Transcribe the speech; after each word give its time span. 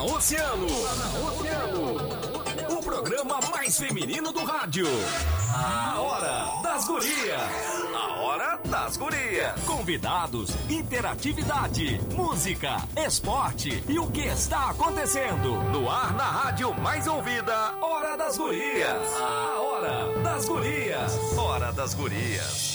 Oceano. 0.00 0.66
O 2.68 2.82
programa 2.82 3.40
mais 3.50 3.78
feminino 3.78 4.32
do 4.32 4.44
rádio. 4.44 4.86
A 5.54 6.00
Hora 6.00 6.62
das 6.62 6.86
Gurias. 6.86 7.42
A 7.94 8.20
Hora 8.20 8.60
das 8.64 8.96
Gurias. 8.96 9.60
Convidados, 9.66 10.50
interatividade, 10.68 12.00
música, 12.14 12.76
esporte 12.96 13.84
e 13.88 13.98
o 13.98 14.06
que 14.10 14.22
está 14.26 14.70
acontecendo. 14.70 15.62
No 15.70 15.90
ar 15.90 16.14
na 16.14 16.24
rádio 16.24 16.72
mais 16.80 17.06
ouvida. 17.06 17.74
Hora 17.80 18.16
das 18.16 18.36
Gurias. 18.38 19.14
A 19.20 19.60
Hora 19.60 20.22
das 20.22 20.44
Gurias. 20.46 21.36
Hora 21.36 21.72
das 21.72 21.94
Gurias. 21.94 22.71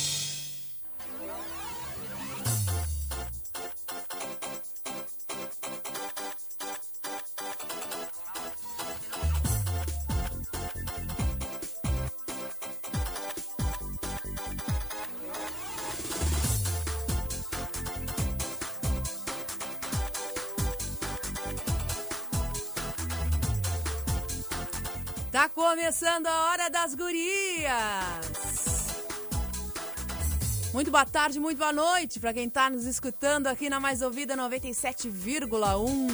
Começando 25.98 26.28
a 26.28 26.50
Hora 26.50 26.70
das 26.70 26.94
Gurias. 26.94 27.66
Muito 30.72 30.92
boa 30.92 31.04
tarde, 31.04 31.40
muito 31.40 31.58
boa 31.58 31.72
noite 31.72 32.20
para 32.20 32.32
quem 32.32 32.48
tá 32.48 32.70
nos 32.70 32.84
escutando 32.84 33.48
aqui 33.48 33.68
na 33.68 33.80
Mais 33.80 34.00
Ouvida 34.00 34.36
97,1. 34.36 36.08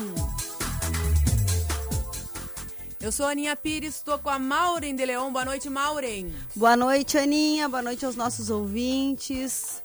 Eu 2.98 3.12
sou 3.12 3.26
a 3.26 3.32
Aninha 3.32 3.54
Pires, 3.54 3.96
estou 3.96 4.18
com 4.18 4.30
a 4.30 4.38
Maureen 4.38 4.96
de 4.96 5.04
Leon. 5.04 5.30
Boa 5.30 5.44
noite, 5.44 5.68
Maureen. 5.68 6.34
Boa 6.56 6.78
noite, 6.78 7.19
Aninha. 7.19 7.69
Boa 7.69 7.82
noite 7.82 8.06
aos 8.06 8.16
nossos 8.16 8.48
ouvintes. 8.48 9.82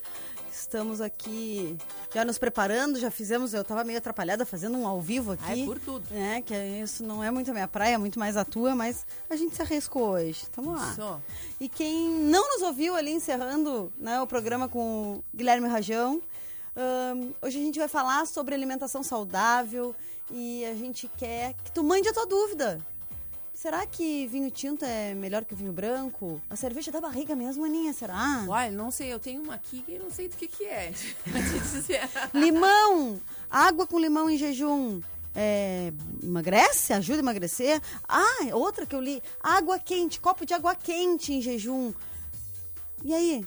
Estamos 0.49 1.01
aqui 1.01 1.77
já 2.13 2.25
nos 2.25 2.37
preparando, 2.37 2.99
já 2.99 3.11
fizemos, 3.11 3.53
eu 3.53 3.61
estava 3.61 3.83
meio 3.83 3.97
atrapalhada 3.97 4.45
fazendo 4.45 4.77
um 4.77 4.87
ao 4.87 4.99
vivo 4.99 5.33
aqui. 5.33 5.43
Ah, 5.45 5.57
é 5.57 5.65
por 5.65 5.79
tudo. 5.79 6.05
É, 6.11 6.41
que 6.41 6.55
isso 6.55 7.03
não 7.03 7.23
é 7.23 7.29
muito 7.29 7.51
a 7.51 7.53
minha 7.53 7.67
praia, 7.67 7.95
é 7.95 7.97
muito 7.97 8.17
mais 8.17 8.35
a 8.35 8.43
tua, 8.43 8.75
mas 8.75 9.05
a 9.29 9.35
gente 9.35 9.55
se 9.55 9.61
arriscou 9.61 10.09
hoje. 10.09 10.45
Tamo 10.55 10.71
lá. 10.71 10.91
Isso. 10.91 11.21
E 11.59 11.69
quem 11.69 12.09
não 12.09 12.47
nos 12.53 12.61
ouviu 12.63 12.95
ali 12.95 13.11
encerrando 13.11 13.91
né, 13.97 14.19
o 14.21 14.27
programa 14.27 14.67
com 14.67 15.17
o 15.17 15.23
Guilherme 15.35 15.67
Rajão, 15.67 16.21
hoje 17.41 17.57
a 17.57 17.61
gente 17.61 17.79
vai 17.79 17.87
falar 17.87 18.25
sobre 18.25 18.55
alimentação 18.55 19.03
saudável 19.03 19.95
e 20.31 20.65
a 20.65 20.73
gente 20.73 21.09
quer 21.17 21.53
que 21.63 21.71
tu 21.71 21.83
mande 21.83 22.07
a 22.07 22.13
tua 22.13 22.25
dúvida. 22.25 22.79
Será 23.59 23.85
que 23.85 24.25
vinho 24.27 24.49
tinto 24.49 24.85
é 24.85 25.13
melhor 25.13 25.43
que 25.43 25.53
o 25.53 25.57
vinho 25.57 25.73
branco? 25.73 26.41
A 26.49 26.55
cerveja 26.55 26.93
da 26.93 27.01
barriga 27.01 27.35
mesmo, 27.35 27.65
Aninha, 27.65 27.91
será? 27.91 28.45
Olha, 28.47 28.71
não 28.71 28.89
sei, 28.89 29.11
eu 29.11 29.19
tenho 29.19 29.43
uma 29.43 29.55
aqui 29.55 29.81
que 29.81 29.99
não 29.99 30.09
sei 30.09 30.29
do 30.29 30.37
que 30.37 30.47
que 30.47 30.63
é. 30.63 30.93
Limão! 32.33 33.19
Água 33.51 33.85
com 33.85 33.99
limão 33.99 34.29
em 34.29 34.37
jejum. 34.37 35.01
É, 35.35 35.91
emagrece? 36.23 36.93
Ajuda 36.93 37.19
a 37.19 37.19
emagrecer? 37.19 37.81
Ah, 38.07 38.45
outra 38.53 38.85
que 38.85 38.95
eu 38.95 39.01
li. 39.01 39.21
Água 39.43 39.77
quente, 39.77 40.21
copo 40.21 40.45
de 40.45 40.53
água 40.53 40.73
quente 40.73 41.33
em 41.33 41.41
jejum. 41.41 41.93
E 43.03 43.13
aí? 43.13 43.45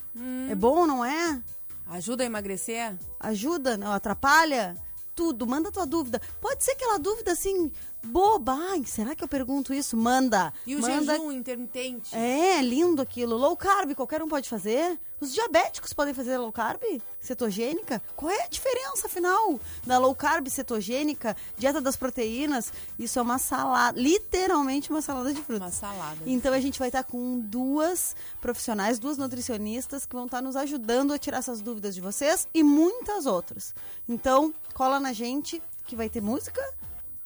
É 0.50 0.54
bom, 0.54 0.86
não 0.86 1.02
é? 1.02 1.42
Ajuda 1.86 2.22
a 2.22 2.26
emagrecer? 2.26 2.98
Ajuda? 3.18 3.78
Não 3.78 3.90
atrapalha? 3.90 4.76
Tudo, 5.14 5.46
manda 5.46 5.72
tua 5.72 5.86
dúvida. 5.86 6.20
Pode 6.38 6.64
ser 6.64 6.72
aquela 6.72 6.98
dúvida 6.98 7.32
assim, 7.32 7.72
boba. 8.04 8.52
Ai, 8.70 8.84
será 8.84 9.14
que 9.14 9.22
eu 9.22 9.28
pergunto 9.28 9.72
isso? 9.72 9.96
Manda. 9.96 10.52
E 10.66 10.76
o 10.76 10.80
manda. 10.80 11.14
jejum 11.14 11.32
intermitente? 11.32 12.14
É, 12.14 12.60
lindo 12.62 13.00
aquilo. 13.00 13.36
Low 13.36 13.56
carb, 13.56 13.94
qualquer 13.94 14.22
um 14.22 14.28
pode 14.28 14.48
fazer. 14.48 14.98
Os 15.20 15.32
diabéticos 15.32 15.92
podem 15.92 16.12
fazer 16.12 16.36
low 16.36 16.50
carb, 16.50 16.82
cetogênica. 17.20 18.02
Qual 18.16 18.28
é 18.28 18.42
a 18.42 18.48
diferença, 18.48 19.06
afinal, 19.06 19.60
da 19.86 19.96
low 19.96 20.12
carb 20.16 20.48
cetogênica, 20.48 21.36
dieta 21.56 21.80
das 21.80 21.94
proteínas? 21.94 22.72
Isso 22.98 23.20
é 23.20 23.22
uma 23.22 23.38
salada, 23.38 24.00
literalmente 24.00 24.90
uma 24.90 25.00
salada 25.00 25.32
de 25.32 25.40
frutas. 25.40 25.62
Uma 25.62 25.70
salada. 25.70 26.18
Então 26.26 26.52
a 26.52 26.58
gente 26.58 26.76
vai 26.76 26.88
estar 26.88 27.04
com 27.04 27.38
duas 27.38 28.16
profissionais, 28.40 28.98
duas 28.98 29.16
nutricionistas 29.16 30.04
que 30.04 30.16
vão 30.16 30.24
estar 30.24 30.42
nos 30.42 30.56
ajudando 30.56 31.12
a 31.12 31.18
tirar 31.18 31.38
essas 31.38 31.60
dúvidas 31.60 31.94
de 31.94 32.00
vocês 32.00 32.48
e 32.52 32.64
muitas 32.64 33.24
outras. 33.24 33.72
Então, 34.08 34.52
cola 34.74 34.98
na 34.98 35.12
gente 35.12 35.62
que 35.86 35.94
vai 35.94 36.08
ter 36.08 36.20
música 36.20 36.60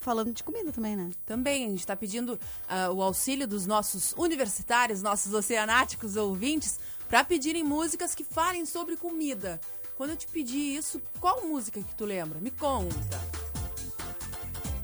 falando 0.07 0.31
de 0.31 0.41
comida 0.41 0.71
também, 0.71 0.95
né? 0.95 1.09
Também, 1.25 1.65
a 1.65 1.67
gente 1.67 1.79
está 1.79 1.93
pedindo 1.93 2.39
ah, 2.69 2.89
o 2.91 3.03
auxílio 3.03 3.45
dos 3.45 3.65
nossos 3.65 4.13
universitários, 4.13 5.01
nossos 5.01 5.33
oceanáticos 5.33 6.15
ouvintes, 6.15 6.79
para 7.09 7.25
pedirem 7.25 7.61
músicas 7.61 8.15
que 8.15 8.23
falem 8.23 8.65
sobre 8.65 8.95
comida. 8.95 9.59
Quando 9.97 10.11
eu 10.11 10.15
te 10.15 10.25
pedi 10.25 10.77
isso, 10.77 11.01
qual 11.19 11.45
música 11.45 11.81
que 11.81 11.93
tu 11.95 12.05
lembra? 12.05 12.39
Me 12.39 12.51
conta. 12.51 13.19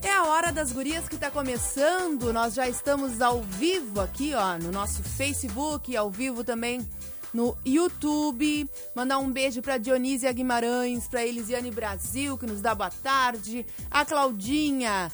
É 0.01 0.11
a 0.11 0.25
hora 0.25 0.51
das 0.51 0.73
gurias 0.73 1.07
que 1.07 1.15
tá 1.15 1.31
começando. 1.31 2.33
Nós 2.33 2.53
já 2.53 2.67
estamos 2.67 3.21
ao 3.21 3.41
vivo 3.43 4.01
aqui, 4.01 4.33
ó, 4.33 4.57
no 4.57 4.73
nosso 4.73 5.01
Facebook, 5.03 5.95
ao 5.95 6.11
vivo 6.11 6.43
também 6.43 6.85
no 7.33 7.57
YouTube. 7.65 8.69
Mandar 8.95 9.17
um 9.19 9.31
beijo 9.31 9.61
pra 9.61 9.77
Dionísia 9.77 10.31
Guimarães, 10.31 11.07
pra 11.07 11.25
Elisiane 11.25 11.71
Brasil, 11.71 12.37
que 12.37 12.45
nos 12.45 12.61
dá 12.61 12.73
boa 12.75 12.91
tarde. 12.91 13.65
A 13.89 14.05
Claudinha 14.05 15.11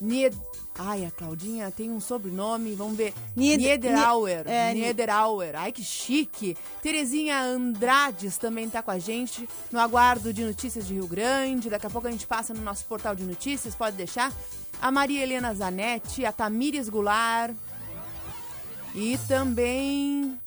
Nied... 0.00 0.36
Ai, 0.78 1.06
a 1.06 1.10
Claudinha 1.10 1.70
tem 1.70 1.90
um 1.90 1.98
sobrenome, 2.00 2.74
vamos 2.74 2.98
ver. 2.98 3.14
Nied- 3.34 3.62
Niederauer. 3.62 4.44
Ni- 4.44 4.52
é, 4.52 4.74
Ni- 4.74 4.80
Niederauer. 4.82 5.56
Ai, 5.56 5.72
que 5.72 5.82
chique. 5.82 6.54
Terezinha 6.82 7.40
Andrades 7.40 8.36
também 8.36 8.68
tá 8.68 8.82
com 8.82 8.90
a 8.90 8.98
gente 8.98 9.48
no 9.72 9.80
aguardo 9.80 10.34
de 10.34 10.44
notícias 10.44 10.86
de 10.86 10.92
Rio 10.92 11.06
Grande. 11.06 11.70
Daqui 11.70 11.86
a 11.86 11.90
pouco 11.90 12.06
a 12.06 12.10
gente 12.10 12.26
passa 12.26 12.52
no 12.52 12.60
nosso 12.60 12.84
portal 12.84 13.14
de 13.14 13.24
notícias, 13.24 13.74
pode 13.74 13.96
deixar. 13.96 14.30
A 14.78 14.90
Maria 14.90 15.22
Helena 15.22 15.54
Zanetti, 15.54 16.26
a 16.26 16.32
Tamires 16.32 16.90
Goulart. 16.90 17.54
E 18.94 19.16
também 19.26 20.38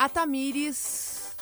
a 0.00 0.08
Tamires, 0.08 1.36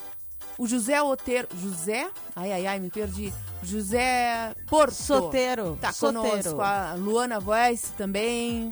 o 0.57 0.67
José 0.67 1.01
Oteiro. 1.01 1.47
José? 1.55 2.09
Ai, 2.35 2.51
ai, 2.51 2.67
ai, 2.67 2.77
me 2.77 2.89
perdi. 2.89 3.33
José 3.63 4.53
Porto. 4.67 4.93
Soteiro, 4.95 5.77
Tá 5.79 5.93
soteiro. 5.93 6.29
conosco. 6.29 6.61
A 6.61 6.93
Luana 6.95 7.39
Voice 7.39 7.93
também. 7.93 8.69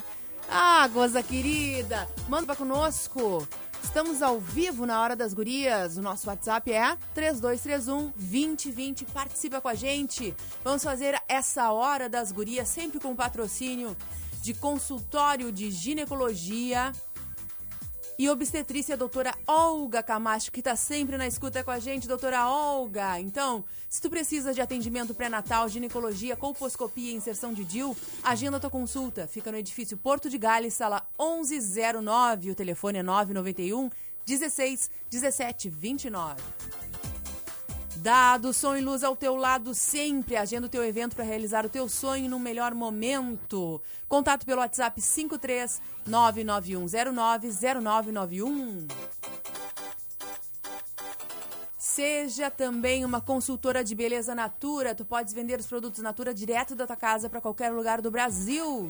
Ah, 0.49 0.85
goza 0.89 1.23
querida. 1.23 2.05
Manda 2.27 2.47
pra 2.47 2.55
conosco. 2.57 3.47
Estamos 3.81 4.21
ao 4.21 4.41
vivo 4.41 4.85
na 4.85 5.01
Hora 5.01 5.15
das 5.15 5.33
Gurias. 5.33 5.95
O 5.95 6.01
nosso 6.01 6.27
WhatsApp 6.27 6.69
é 6.69 6.97
3231 7.13 8.11
2020. 8.17 9.05
Participa 9.05 9.61
com 9.61 9.69
a 9.69 9.73
gente. 9.73 10.35
Vamos 10.65 10.83
fazer 10.83 11.17
essa 11.29 11.71
Hora 11.71 12.09
das 12.09 12.33
Gurias 12.33 12.67
sempre 12.67 12.99
com 12.99 13.15
patrocínio 13.15 13.95
de 14.41 14.53
consultório 14.53 15.49
de 15.49 15.71
ginecologia 15.71 16.91
e 18.19 18.28
obstetrícia, 18.29 18.97
doutora 18.97 19.35
Olga 19.45 20.01
Camacho, 20.01 20.51
que 20.51 20.59
está 20.59 20.75
sempre 20.75 21.17
na 21.17 21.28
escuta 21.28 21.63
com 21.63 21.69
a 21.69 21.78
gente, 21.78 22.07
doutora 22.07 22.50
Olga. 22.50 23.19
Então, 23.19 23.63
se 23.88 24.01
tu 24.01 24.09
precisa 24.09 24.53
de 24.53 24.61
atendimento 24.61 25.13
pré-natal, 25.13 25.69
ginecologia, 25.69 26.35
colposcopia 26.35 27.11
e 27.11 27.16
inserção 27.16 27.53
de 27.53 27.63
DIL, 27.63 27.95
agenda 28.23 28.59
tua 28.59 28.69
consulta. 28.72 29.28
Fica 29.28 29.51
no 29.51 29.57
edifício 29.57 29.97
Porto 29.97 30.29
de 30.29 30.38
Gales, 30.38 30.73
sala 30.73 31.07
1109. 31.19 32.51
O 32.51 32.55
telefone 32.55 33.00
é 33.00 33.03
991 33.03 33.89
16 34.25 34.89
17 35.09 35.69
29. 35.69 36.41
Dado 38.07 38.53
som 38.53 38.73
e 38.73 38.79
luz 38.79 39.03
ao 39.03 39.18
teu 39.18 39.35
lado 39.35 39.73
sempre. 39.73 40.38
Agenda 40.38 40.68
o 40.68 40.69
teu 40.69 40.81
evento 40.81 41.13
para 41.13 41.25
realizar 41.25 41.66
o 41.66 41.70
teu 41.70 41.90
sonho 41.90 42.29
no 42.29 42.40
melhor 42.40 42.73
momento. 42.73 43.81
Contato 44.08 44.46
pelo 44.46 44.61
WhatsApp 44.61 45.02
53 45.02 45.81
99109 46.05 47.49
0991. 47.81 48.87
Seja 51.78 52.49
também 52.49 53.03
uma 53.03 53.20
consultora 53.20 53.84
de 53.84 53.93
beleza 53.93 54.34
Natura. 54.34 54.96
Tu 54.96 55.03
podes 55.03 55.34
vender 55.34 55.59
os 55.59 55.67
produtos 55.67 56.02
Natura 56.02 56.34
direto 56.34 56.76
da 56.76 56.87
tua 56.87 56.96
casa 56.96 57.29
para 57.29 57.41
qualquer 57.41 57.73
lugar 57.73 58.02
do 58.02 58.09
Brasil. 58.09 58.90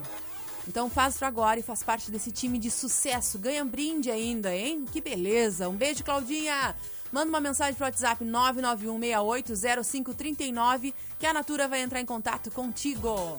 Então 0.67 0.89
faz 0.91 1.17
pra 1.17 1.29
agora 1.29 1.59
e 1.59 1.63
faz 1.63 1.81
parte 1.81 2.11
desse 2.11 2.29
time 2.29 2.59
de 2.59 2.69
sucesso. 2.69 3.39
Ganha 3.39 3.63
um 3.63 3.67
brinde 3.67 4.11
ainda, 4.11 4.53
hein? 4.55 4.85
Que 4.91 5.01
beleza. 5.01 5.69
Um 5.69 5.75
beijo, 5.75 6.03
Claudinha. 6.03 6.75
Manda 7.17 7.29
uma 7.29 7.41
mensagem 7.41 7.73
pro 7.73 7.85
WhatsApp 7.85 8.23
991680539 8.23 10.93
que 11.17 11.25
a 11.25 11.33
Natura 11.33 11.67
vai 11.67 11.81
entrar 11.81 11.99
em 11.99 12.05
contato 12.05 12.51
contigo. 12.51 13.35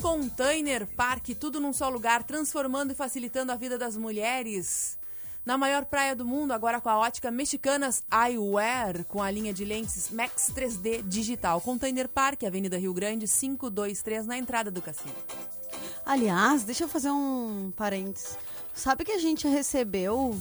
Container 0.00 0.86
Park, 0.86 1.30
tudo 1.30 1.58
num 1.58 1.72
só 1.72 1.88
lugar, 1.88 2.22
transformando 2.22 2.92
e 2.92 2.94
facilitando 2.94 3.50
a 3.50 3.56
vida 3.56 3.76
das 3.76 3.96
mulheres. 3.96 4.96
Na 5.44 5.58
maior 5.58 5.84
praia 5.84 6.14
do 6.14 6.24
mundo, 6.24 6.52
agora 6.52 6.80
com 6.80 6.88
a 6.88 6.96
ótica 6.96 7.32
Mexicanas 7.32 8.04
Eyewear, 8.12 9.04
com 9.06 9.20
a 9.20 9.28
linha 9.28 9.52
de 9.52 9.64
lentes 9.64 10.08
Max 10.10 10.52
3D 10.54 11.02
Digital. 11.02 11.60
Container 11.60 12.08
Park, 12.08 12.44
Avenida 12.44 12.78
Rio 12.78 12.94
Grande, 12.94 13.26
523, 13.26 14.24
na 14.24 14.38
entrada 14.38 14.70
do 14.70 14.80
cassino. 14.80 15.16
Aliás, 16.06 16.62
deixa 16.62 16.84
eu 16.84 16.88
fazer 16.88 17.10
um 17.10 17.72
parênteses. 17.74 18.38
Sabe 18.72 19.04
que 19.04 19.10
a 19.10 19.18
gente 19.18 19.48
recebeu. 19.48 20.38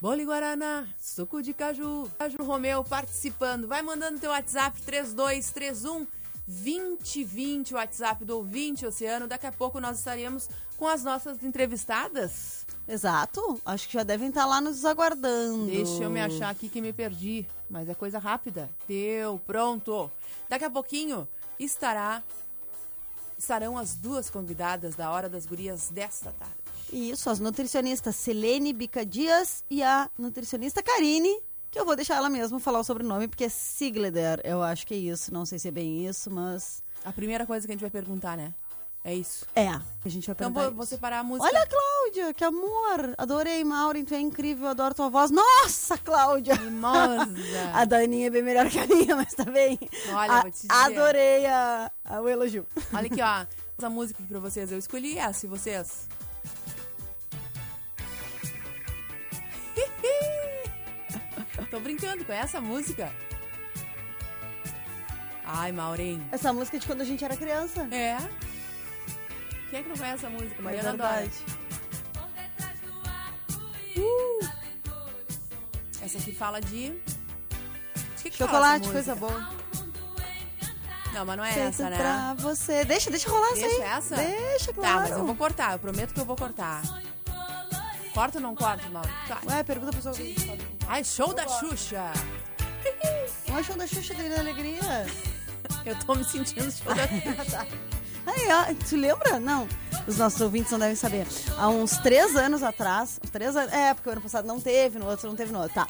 Bolo 0.00 0.20
e 0.20 0.24
Guaraná, 0.24 0.86
suco 1.00 1.40
de 1.40 1.54
caju. 1.54 2.10
Caju 2.18 2.42
Romeu 2.42 2.84
participando. 2.84 3.66
Vai 3.66 3.80
mandando 3.80 4.18
teu 4.18 4.30
WhatsApp 4.30 4.82
3231 4.82 6.06
2020, 6.46 7.74
o 7.74 7.76
WhatsApp 7.76 8.24
do 8.24 8.36
ouvinte 8.36 8.84
Oceano. 8.84 9.26
Daqui 9.26 9.46
a 9.46 9.52
pouco 9.52 9.80
nós 9.80 9.98
estaremos 9.98 10.48
com 10.76 10.86
as 10.86 11.02
nossas 11.02 11.42
entrevistadas. 11.42 12.55
Exato. 12.88 13.60
Acho 13.64 13.88
que 13.88 13.94
já 13.94 14.02
devem 14.02 14.28
estar 14.28 14.46
lá 14.46 14.60
nos 14.60 14.84
aguardando. 14.84 15.66
Deixa 15.66 16.04
eu 16.04 16.10
me 16.10 16.20
achar 16.20 16.50
aqui 16.50 16.68
que 16.68 16.80
me 16.80 16.92
perdi, 16.92 17.46
mas 17.68 17.88
é 17.88 17.94
coisa 17.94 18.18
rápida. 18.18 18.70
Deu, 18.86 19.40
pronto. 19.46 20.10
Daqui 20.48 20.64
a 20.64 20.70
pouquinho 20.70 21.26
estará 21.58 22.22
estarão 23.38 23.76
as 23.76 23.94
duas 23.94 24.30
convidadas 24.30 24.94
da 24.94 25.10
Hora 25.10 25.28
das 25.28 25.44
Gurias 25.44 25.90
desta 25.90 26.32
tarde. 26.32 26.54
Isso, 26.92 27.28
as 27.28 27.40
nutricionistas 27.40 28.16
Selene 28.16 28.72
Bica 28.72 29.04
Dias 29.04 29.64
e 29.68 29.82
a 29.82 30.08
nutricionista 30.18 30.82
Karine, 30.82 31.40
que 31.70 31.78
eu 31.78 31.84
vou 31.84 31.96
deixar 31.96 32.16
ela 32.16 32.30
mesma 32.30 32.58
falar 32.60 32.78
o 32.78 32.84
sobrenome, 32.84 33.28
porque 33.28 33.44
é 33.44 33.48
Sigleder, 33.48 34.40
eu 34.44 34.62
acho 34.62 34.86
que 34.86 34.94
é 34.94 34.96
isso. 34.96 35.34
Não 35.34 35.44
sei 35.44 35.58
se 35.58 35.68
é 35.68 35.70
bem 35.70 36.06
isso, 36.06 36.30
mas. 36.30 36.82
A 37.04 37.12
primeira 37.12 37.44
coisa 37.44 37.66
que 37.66 37.72
a 37.72 37.74
gente 37.74 37.82
vai 37.82 37.90
perguntar, 37.90 38.36
né? 38.36 38.54
É 39.06 39.14
isso. 39.14 39.46
É, 39.54 39.68
a 39.68 39.80
gente 40.08 40.26
vai 40.26 40.34
Então 40.34 40.72
vou, 40.72 40.84
separar 40.84 41.20
a 41.20 41.22
música. 41.22 41.46
Olha 41.46 41.64
Cláudia, 41.64 42.34
que 42.34 42.42
amor! 42.42 43.14
Adorei, 43.16 43.62
Maureen, 43.62 44.04
tu 44.04 44.12
é 44.14 44.18
incrível, 44.18 44.66
adoro 44.66 44.96
tua 44.96 45.08
voz. 45.08 45.30
Nossa, 45.30 45.96
Cláudia! 45.96 46.56
Mimosa. 46.56 47.30
A 47.72 47.84
Daninha 47.84 48.26
é 48.26 48.30
bem 48.30 48.42
melhor 48.42 48.68
que 48.68 48.80
a 48.80 48.86
minha, 48.88 49.14
mas 49.14 49.32
tá 49.32 49.44
bem. 49.44 49.78
Olha, 50.12 50.32
A- 50.32 50.42
vou 50.42 50.50
te 50.50 50.62
dizer. 50.66 50.72
Adorei 50.72 51.46
a, 51.46 51.88
a- 52.04 52.20
o 52.20 52.28
elogio. 52.28 52.66
Olha 52.92 53.06
aqui, 53.06 53.22
ó. 53.22 53.46
Essa 53.78 53.88
música 53.88 54.18
aqui 54.20 54.28
pra 54.28 54.40
vocês. 54.40 54.72
Eu 54.72 54.78
escolhi 54.78 55.16
essa, 55.18 55.46
e 55.46 55.48
vocês? 55.48 56.08
Tô 61.70 61.78
brincando 61.78 62.24
com 62.24 62.32
essa 62.32 62.60
música. 62.60 63.12
Ai, 65.44 65.70
Maureen. 65.70 66.26
Essa 66.32 66.52
música 66.52 66.76
é 66.76 66.80
de 66.80 66.86
quando 66.88 67.02
a 67.02 67.04
gente 67.04 67.24
era 67.24 67.36
criança. 67.36 67.86
É? 67.94 68.16
Quem 69.70 69.80
é 69.80 69.82
que 69.82 69.88
não 69.88 69.96
conhece 69.96 70.26
essa 70.26 70.30
música? 70.30 70.62
Mariana 70.62 70.88
é 70.88 70.92
verdade. 70.92 71.30
Dora. 71.46 71.66
Uh! 73.96 74.48
Essa 76.02 76.18
aqui 76.18 76.32
fala 76.32 76.60
de... 76.60 76.90
de 76.90 77.00
que 78.22 78.30
que 78.30 78.38
fala 78.38 78.50
Chocolate, 78.50 78.82
essa 78.82 78.92
coisa 78.92 79.14
boa. 79.14 79.50
Não, 81.12 81.24
mas 81.24 81.36
não 81.36 81.44
é 81.44 81.52
Feito 81.52 81.68
essa, 81.68 81.90
né? 81.90 81.96
pra 81.96 82.34
você. 82.34 82.84
Deixa, 82.84 83.10
deixa 83.10 83.30
rolar 83.30 83.54
Deixa 83.54 83.82
essa? 83.84 84.16
Deixa, 84.16 84.72
claro. 84.72 84.94
Tá, 84.94 85.00
mas 85.00 85.10
eu 85.12 85.24
vou 85.24 85.34
cortar. 85.34 85.72
Eu 85.72 85.78
prometo 85.78 86.12
que 86.12 86.20
eu 86.20 86.26
vou 86.26 86.36
cortar. 86.36 86.82
Corta 88.12 88.38
ou 88.38 88.42
não 88.42 88.54
corta, 88.54 88.88
Mauro? 88.90 89.08
Tá. 89.26 89.40
Ué, 89.46 89.62
pergunta 89.62 89.92
pra 89.92 90.12
pessoa. 90.12 90.28
Ai, 90.86 91.02
show 91.04 91.34
da 91.34 91.48
Xuxa! 91.48 92.12
Não 93.48 93.58
é 93.58 93.62
show 93.62 93.76
da 93.76 93.86
Xuxa 93.86 94.14
dele 94.14 94.34
da 94.34 94.40
Alegria? 94.40 94.80
Eu 95.84 95.98
tô 96.00 96.14
me 96.14 96.24
sentindo 96.24 96.70
show 96.70 96.94
da 96.94 97.06
Xuxa. 97.08 97.66
Aí, 98.26 98.48
ó, 98.50 98.74
tu 98.88 98.96
lembra? 98.96 99.38
Não. 99.38 99.68
Os 100.06 100.18
nossos 100.18 100.40
ouvintes 100.40 100.70
não 100.72 100.78
devem 100.78 100.96
saber. 100.96 101.26
Há 101.56 101.68
uns 101.68 101.96
três 101.98 102.36
anos 102.36 102.62
atrás, 102.62 103.18
três 103.32 103.56
anos, 103.56 103.72
é, 103.72 103.94
porque 103.94 104.08
o 104.08 104.12
ano 104.12 104.20
passado 104.20 104.46
não 104.46 104.60
teve, 104.60 104.98
no 104.98 105.06
outro 105.06 105.28
não 105.28 105.36
teve 105.36 105.52
no 105.52 105.60
outro, 105.60 105.74
tá. 105.74 105.88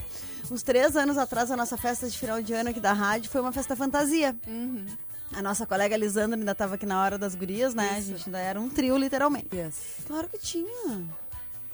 Uns 0.51 0.63
três 0.63 0.97
anos 0.97 1.19
atrás, 1.19 1.51
a 1.51 1.57
nossa 1.57 1.77
festa 1.77 2.09
de 2.09 2.17
final 2.17 2.41
de 2.41 2.53
ano 2.53 2.71
aqui 2.71 2.81
da 2.81 2.93
rádio 2.93 3.31
foi 3.31 3.41
uma 3.41 3.53
festa 3.53 3.75
fantasia. 3.75 4.37
A 5.33 5.43
nossa 5.43 5.67
colega 5.67 5.97
Lisandra 5.97 6.39
ainda 6.39 6.53
estava 6.53 6.77
aqui 6.77 6.87
na 6.87 7.03
hora 7.03 7.19
das 7.19 7.35
gurias, 7.35 7.75
né? 7.75 7.91
A 7.95 7.99
Isso. 7.99 8.09
gente 8.09 8.27
ainda 8.27 8.39
era 8.39 8.61
um 8.61 8.69
trio, 8.69 8.97
literalmente. 8.97 9.49
Yes. 9.53 9.75
Claro 10.07 10.29
que 10.29 10.39
tinha. 10.39 11.05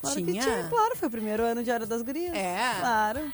Claro 0.01 0.17
que 0.17 0.25
Tinha? 0.25 0.43
tinha, 0.43 0.69
claro. 0.69 0.97
Foi 0.97 1.07
o 1.07 1.11
primeiro 1.11 1.45
ano 1.45 1.63
de 1.63 1.71
Hora 1.71 1.87
das 1.87 2.03
Gurias. 2.03 2.35
É? 2.35 2.75
Claro. 2.81 3.33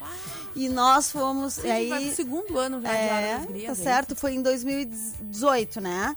E 0.55 0.69
nós 0.69 1.11
fomos. 1.11 1.59
A 1.61 1.67
e 1.67 1.71
aí, 1.71 1.88
vai 1.88 2.05
pro 2.05 2.14
segundo 2.14 2.59
ano 2.59 2.83
já 2.83 2.88
de 2.91 2.95
Hora 2.97 3.21
é, 3.21 3.37
das 3.38 3.47
Gurias. 3.47 3.64
tá 3.64 3.73
é 3.73 3.85
certo. 3.85 4.14
Foi 4.14 4.35
em 4.35 4.43
2018, 4.43 5.81
né? 5.81 6.14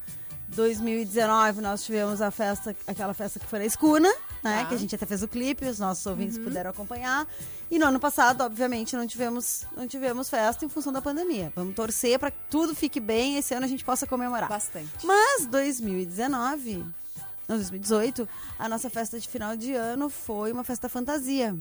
2019 0.55 1.61
nós 1.61 1.83
tivemos 1.83 2.21
a 2.21 2.29
festa, 2.29 2.75
aquela 2.85 3.13
festa 3.13 3.39
que 3.39 3.45
foi 3.45 3.59
na 3.59 3.65
Escuna, 3.65 4.11
né? 4.43 4.61
Uhum. 4.61 4.67
Que 4.67 4.75
a 4.75 4.77
gente 4.77 4.95
até 4.95 5.05
fez 5.05 5.23
o 5.23 5.27
clipe, 5.27 5.65
os 5.65 5.79
nossos 5.79 6.05
ouvintes 6.05 6.37
puderam 6.37 6.69
acompanhar. 6.69 7.25
E 7.69 7.79
no 7.79 7.85
ano 7.85 7.99
passado, 7.99 8.41
obviamente, 8.41 8.95
não 8.95 9.07
tivemos, 9.07 9.65
não 9.75 9.87
tivemos 9.87 10.29
festa 10.29 10.65
em 10.65 10.69
função 10.69 10.91
da 10.91 11.01
pandemia. 11.01 11.53
Vamos 11.55 11.73
torcer 11.73 12.19
para 12.19 12.31
que 12.31 12.37
tudo 12.49 12.75
fique 12.75 12.99
bem 12.99 13.35
e 13.35 13.37
esse 13.37 13.53
ano 13.53 13.65
a 13.65 13.69
gente 13.69 13.85
possa 13.85 14.05
comemorar. 14.05 14.49
Bastante. 14.49 15.05
Mas 15.05 15.45
2019, 15.45 16.85
não, 17.47 17.55
2018, 17.55 18.27
a 18.59 18.67
nossa 18.67 18.89
festa 18.89 19.19
de 19.19 19.27
final 19.27 19.55
de 19.55 19.73
ano 19.73 20.09
foi 20.09 20.51
uma 20.51 20.63
festa 20.63 20.89
fantasia. 20.89 21.55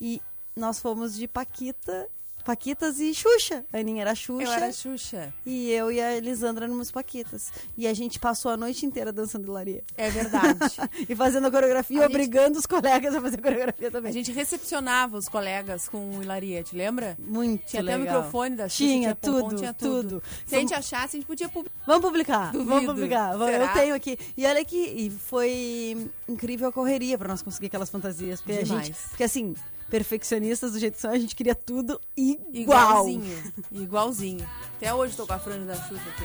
E 0.00 0.20
nós 0.56 0.80
fomos 0.80 1.14
de 1.14 1.28
Paquita, 1.28 2.08
Paquitas 2.52 2.98
e 2.98 3.12
Xuxa. 3.12 3.62
A 3.70 3.76
Aninha 3.76 4.00
era 4.00 4.14
Xuxa. 4.14 4.42
Eu 4.42 4.50
era 4.52 4.72
Xuxa. 4.72 5.34
E 5.44 5.70
eu 5.70 5.92
e 5.92 6.00
a 6.00 6.16
Elisandra 6.16 6.64
éramos 6.64 6.90
Paquitas. 6.90 7.52
E 7.76 7.86
a 7.86 7.92
gente 7.92 8.18
passou 8.18 8.50
a 8.50 8.56
noite 8.56 8.86
inteira 8.86 9.12
dançando 9.12 9.46
hilaria. 9.46 9.84
É 9.98 10.08
verdade. 10.08 10.58
e 11.06 11.14
fazendo 11.14 11.46
a 11.46 11.50
coreografia, 11.50 11.98
A 11.98 12.02
gente- 12.04 12.10
obrigando 12.10 12.58
os 12.58 12.64
colegas 12.64 13.14
a 13.14 13.20
fazer 13.20 13.38
a 13.38 13.42
coreografia 13.42 13.90
também. 13.90 14.08
A 14.08 14.14
gente 14.14 14.32
recepcionava 14.32 15.18
os 15.18 15.28
colegas 15.28 15.90
com 15.90 16.16
o 16.16 16.22
Hilariete, 16.22 16.74
lembra? 16.74 17.18
Muito 17.18 17.66
Tinha 17.66 17.82
legal. 17.82 18.00
até 18.00 18.10
o 18.12 18.14
microfone 18.16 18.56
da 18.56 18.66
Xuxa, 18.66 18.82
Tinha, 18.82 19.14
pompom, 19.14 19.40
tudo, 19.50 19.56
tinha 19.56 19.74
tudo. 19.74 20.02
tudo. 20.08 20.22
Se 20.46 20.56
a 20.56 20.58
gente 20.58 20.72
achasse, 20.72 21.16
a 21.16 21.20
gente 21.20 21.26
podia 21.26 21.50
publicar. 21.50 21.76
Vamos 21.86 22.02
publicar, 22.02 22.52
Duvido. 22.52 22.70
vamos 22.70 22.86
publicar. 22.94 23.36
Será? 23.38 23.64
Eu 23.66 23.72
tenho 23.74 23.94
aqui. 23.94 24.18
E 24.38 24.46
olha 24.46 24.64
que 24.64 24.76
e 24.78 25.10
foi 25.10 26.10
incrível 26.26 26.68
a 26.68 26.72
correria 26.72 27.18
pra 27.18 27.28
nós 27.28 27.42
conseguir 27.42 27.66
aquelas 27.66 27.90
fantasias. 27.90 28.40
Porque 28.40 28.58
a 28.58 28.62
Demais. 28.62 28.86
gente. 28.86 28.98
Porque 29.10 29.24
assim, 29.24 29.54
perfeccionistas 29.88 30.72
do 30.72 30.78
jeito 30.78 30.94
que 30.94 31.00
são, 31.00 31.10
a 31.10 31.18
gente 31.18 31.34
queria 31.34 31.54
tudo 31.54 32.00
igual. 32.16 33.08
Igualzinho. 33.08 33.52
Igualzinho. 33.72 34.48
Até 34.76 34.92
hoje 34.94 35.16
tô 35.16 35.26
com 35.26 35.32
a 35.32 35.38
franja 35.38 35.64
da 35.64 35.74
Xuxa 35.74 36.02
aqui, 36.08 36.24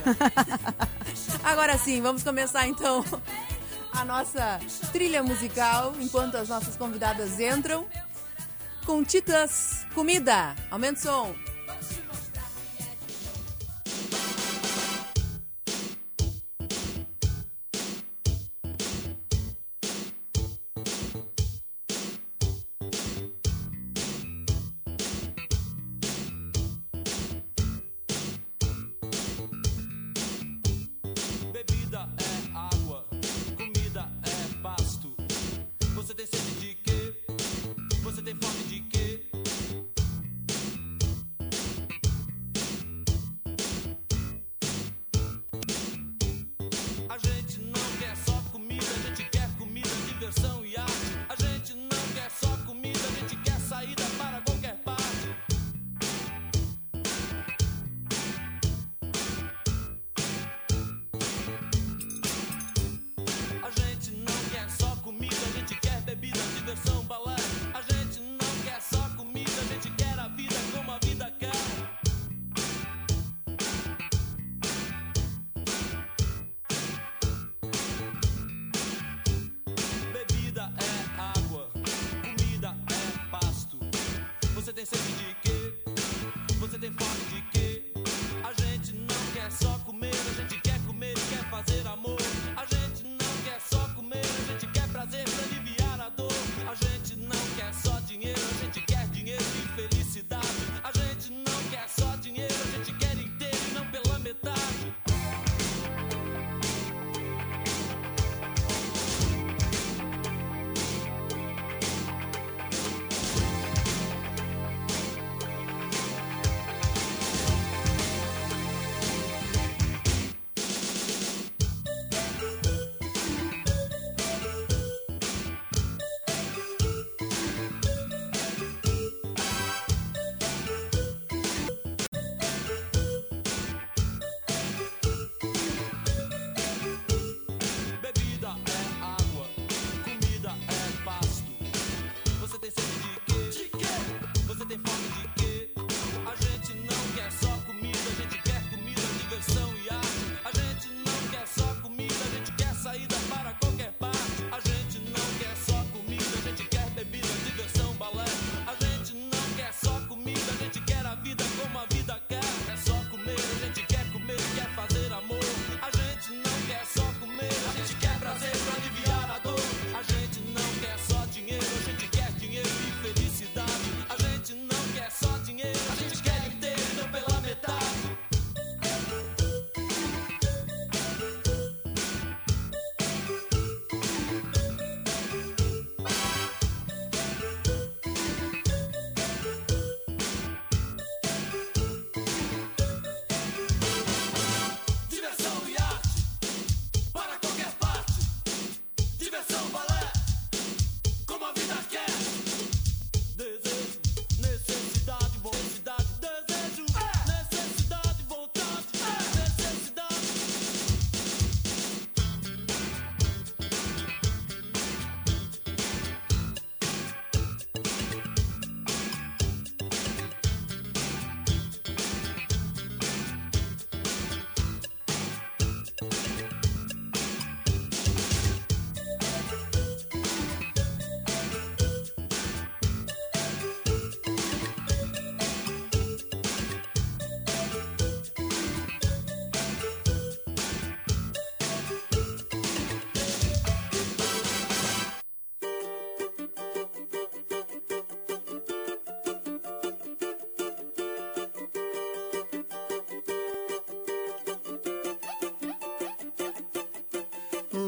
ó. 1.43 1.49
Agora 1.49 1.77
sim, 1.77 2.01
vamos 2.01 2.23
começar 2.23 2.67
então 2.67 3.03
a 3.91 4.03
nossa 4.03 4.59
trilha 4.91 5.23
musical 5.23 5.93
enquanto 5.99 6.35
as 6.35 6.49
nossas 6.49 6.75
convidadas 6.75 7.39
entram. 7.39 7.85
Com 8.85 9.03
Titãs, 9.03 9.85
comida, 9.95 10.55
aumenta 10.69 10.99
o 10.99 11.03
som. 11.03 11.35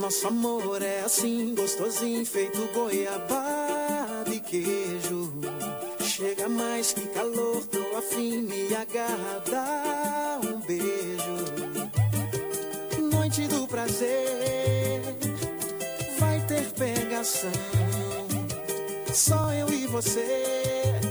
nosso 0.05 0.27
amor 0.27 0.83
é 0.83 0.99
assim, 0.99 1.55
gostosinho, 1.55 2.23
feito 2.27 2.61
goiabada 2.75 4.31
e 4.31 4.39
queijo. 4.39 5.33
Chega 5.99 6.47
mais 6.47 6.93
que 6.93 7.07
calor, 7.07 7.65
tô 7.65 7.97
afim, 7.97 8.43
me 8.43 8.67
agarra, 8.75 9.41
dá 9.49 10.39
um 10.43 10.59
beijo. 10.59 11.35
Noite 13.11 13.47
do 13.47 13.67
prazer, 13.67 15.01
vai 16.19 16.39
ter 16.41 16.69
pegação. 16.73 17.51
Só 19.11 19.51
eu 19.53 19.67
e 19.69 19.87
você, 19.87 21.01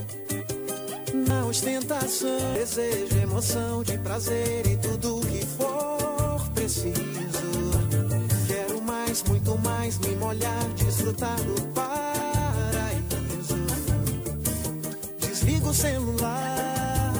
na 1.12 1.46
ostentação. 1.46 2.54
Desejo, 2.54 3.18
emoção, 3.20 3.82
de 3.82 3.98
prazer 3.98 4.64
e 4.68 4.76
tudo 4.76 5.20
que 5.26 5.44
for 5.44 6.48
preciso 6.54 7.23
mais, 9.14 9.22
muito 9.28 9.58
mais, 9.58 9.98
me 9.98 10.16
molhar, 10.16 10.68
desfrutar 10.74 11.36
do 11.36 11.62
paraíso. 11.68 13.54
Desliga 15.20 15.68
o 15.68 15.74
celular, 15.74 17.14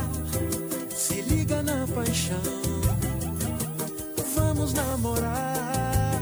se 0.93 1.21
liga 1.23 1.63
na 1.63 1.87
paixão. 1.87 2.43
Vamos 4.35 4.73
namorar, 4.73 6.21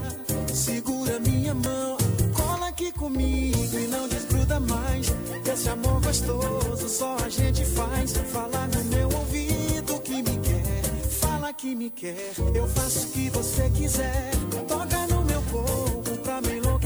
segura 0.52 1.19
minha 1.21 1.55
mão, 1.55 1.97
cola 2.35 2.69
aqui 2.69 2.93
comigo 2.93 3.79
e 3.79 3.87
não 3.87 4.07
desgruda 4.09 4.61
mais. 4.61 5.07
Esse 5.50 5.69
amor 5.71 6.02
gostoso 6.02 6.88
só 6.88 7.17
a 7.25 7.29
gente 7.31 7.64
faz. 7.64 8.12
Fala 8.31 8.69
no 8.69 8.85
meu 8.85 9.09
ouvido 9.19 9.99
que 10.00 10.23
me 10.23 10.37
quer, 10.38 10.83
fala 11.09 11.52
que 11.55 11.75
me 11.75 11.88
quer. 11.88 12.33
Eu 12.55 12.69
faço 12.69 13.07
o 13.07 13.11
que 13.12 13.31
você 13.31 13.71
quiser. 13.71 14.31
Toca 14.69 15.02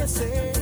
me 0.07 0.56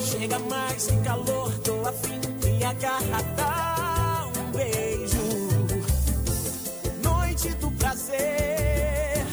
Chega 0.00 0.38
mais 0.38 0.86
que 0.86 0.96
calor, 1.02 1.52
tô 1.58 1.86
afim, 1.86 2.20
me 2.44 2.64
agarra, 2.64 3.22
dá 3.36 4.28
um 4.36 4.50
beijo. 4.52 5.16
Noite 7.02 7.48
do 7.54 7.70
prazer, 7.72 9.24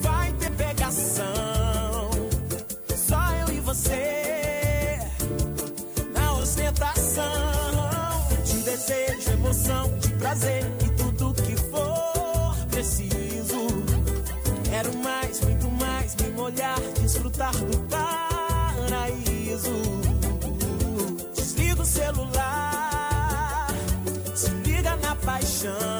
vai 0.00 0.32
ter 0.32 0.50
pegação. 0.52 2.10
Só 2.96 3.20
eu 3.46 3.54
e 3.54 3.60
você, 3.60 4.98
na 6.12 6.32
ostentação. 6.34 7.28
De 8.44 8.62
desejo, 8.62 9.30
emoção, 9.32 9.98
de 9.98 10.08
prazer 10.14 10.64
na 25.64 25.97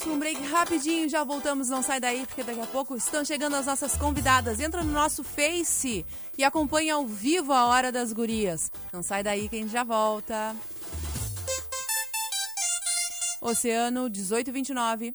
vamos 0.00 0.04
para 0.04 0.12
um 0.12 0.18
break 0.18 0.42
rapidinho, 0.44 1.08
já 1.08 1.24
voltamos, 1.24 1.68
não 1.68 1.82
sai 1.82 2.00
daí, 2.00 2.26
porque 2.26 2.42
daqui 2.42 2.60
a 2.60 2.66
pouco 2.66 2.96
estão 2.96 3.24
chegando 3.24 3.56
as 3.56 3.66
nossas 3.66 3.96
convidadas. 3.96 4.60
Entra 4.60 4.82
no 4.82 4.92
nosso 4.92 5.22
Face 5.22 6.04
e 6.36 6.44
acompanha 6.44 6.94
ao 6.94 7.06
vivo 7.06 7.52
a 7.52 7.66
Hora 7.66 7.92
das 7.92 8.12
Gurias. 8.12 8.70
Não 8.92 9.02
sai 9.02 9.22
daí 9.22 9.48
que 9.48 9.56
a 9.56 9.58
gente 9.58 9.72
já 9.72 9.84
volta. 9.84 10.54
Oceano 13.40 14.02
1829. 14.02 15.14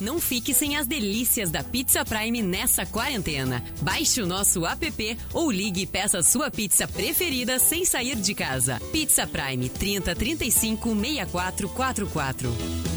Não 0.00 0.20
fique 0.20 0.52
sem 0.52 0.76
as 0.76 0.86
delícias 0.86 1.50
da 1.50 1.64
Pizza 1.64 2.04
Prime 2.04 2.42
nessa 2.42 2.84
quarentena. 2.84 3.64
Baixe 3.80 4.20
o 4.20 4.26
nosso 4.26 4.66
app 4.66 5.18
ou 5.32 5.50
ligue 5.50 5.82
e 5.82 5.86
peça 5.86 6.22
sua 6.22 6.50
pizza 6.50 6.86
preferida 6.86 7.58
sem 7.58 7.84
sair 7.86 8.16
de 8.16 8.34
casa. 8.34 8.78
Pizza 8.92 9.26
Prime 9.26 9.70
30 9.70 10.14
35 10.14 10.94
64 10.94 11.68
44. 11.70 12.95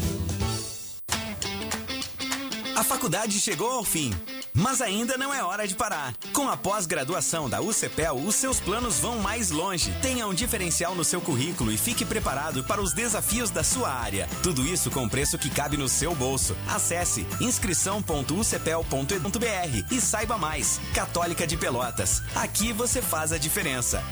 A 2.80 2.82
faculdade 2.82 3.38
chegou 3.38 3.70
ao 3.70 3.84
fim, 3.84 4.10
mas 4.54 4.80
ainda 4.80 5.18
não 5.18 5.34
é 5.34 5.44
hora 5.44 5.68
de 5.68 5.74
parar. 5.74 6.14
Com 6.32 6.48
a 6.48 6.56
pós-graduação 6.56 7.46
da 7.46 7.60
UCPEL, 7.60 8.16
os 8.16 8.36
seus 8.36 8.58
planos 8.58 8.98
vão 8.98 9.18
mais 9.18 9.50
longe. 9.50 9.92
Tenha 10.00 10.26
um 10.26 10.32
diferencial 10.32 10.94
no 10.94 11.04
seu 11.04 11.20
currículo 11.20 11.70
e 11.70 11.76
fique 11.76 12.06
preparado 12.06 12.64
para 12.64 12.80
os 12.80 12.94
desafios 12.94 13.50
da 13.50 13.62
sua 13.62 13.92
área. 13.92 14.26
Tudo 14.42 14.64
isso 14.64 14.90
com 14.90 15.06
preço 15.06 15.36
que 15.36 15.50
cabe 15.50 15.76
no 15.76 15.90
seu 15.90 16.14
bolso. 16.14 16.56
Acesse 16.66 17.26
inscrição.ucpel.edu.br 17.38 19.94
e 19.94 20.00
saiba 20.00 20.38
mais. 20.38 20.80
Católica 20.94 21.46
de 21.46 21.58
Pelotas. 21.58 22.22
Aqui 22.34 22.72
você 22.72 23.02
faz 23.02 23.30
a 23.30 23.36
diferença. 23.36 24.02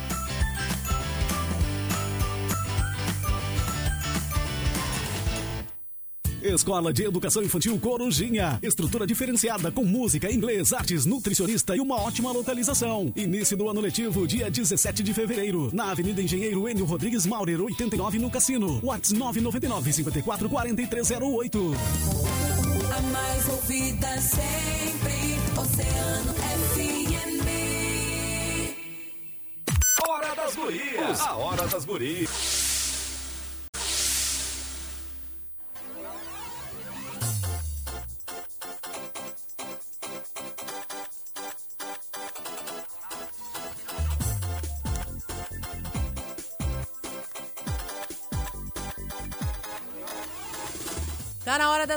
Escola 6.54 6.92
de 6.92 7.04
Educação 7.04 7.42
Infantil 7.42 7.78
Corujinha. 7.78 8.58
Estrutura 8.62 9.06
diferenciada 9.06 9.70
com 9.70 9.84
música, 9.84 10.32
inglês, 10.32 10.72
artes, 10.72 11.04
nutricionista 11.04 11.76
e 11.76 11.80
uma 11.80 11.96
ótima 12.00 12.32
localização. 12.32 13.12
Início 13.14 13.56
do 13.56 13.68
ano 13.68 13.80
letivo, 13.80 14.26
dia 14.26 14.50
17 14.50 15.02
de 15.02 15.12
fevereiro. 15.14 15.70
Na 15.72 15.90
Avenida 15.90 16.22
Engenheiro 16.22 16.68
Enio 16.68 16.84
Rodrigues 16.84 17.26
Maurer, 17.26 17.60
89 17.60 18.18
no 18.18 18.30
Cassino. 18.30 18.80
Whats 18.82 19.12
999 19.12 19.92
54 19.92 20.48
4308. 20.48 21.74
A 22.96 23.02
mais 23.02 23.48
ouvida 23.48 24.20
sempre, 24.20 25.60
Oceano 25.60 26.34
FM. 26.34 27.08
Hora 30.08 30.34
das 30.34 30.56
Gurias. 30.56 31.20
A 31.20 31.36
Hora 31.36 31.66
das 31.66 31.84
Gurias. 31.84 32.77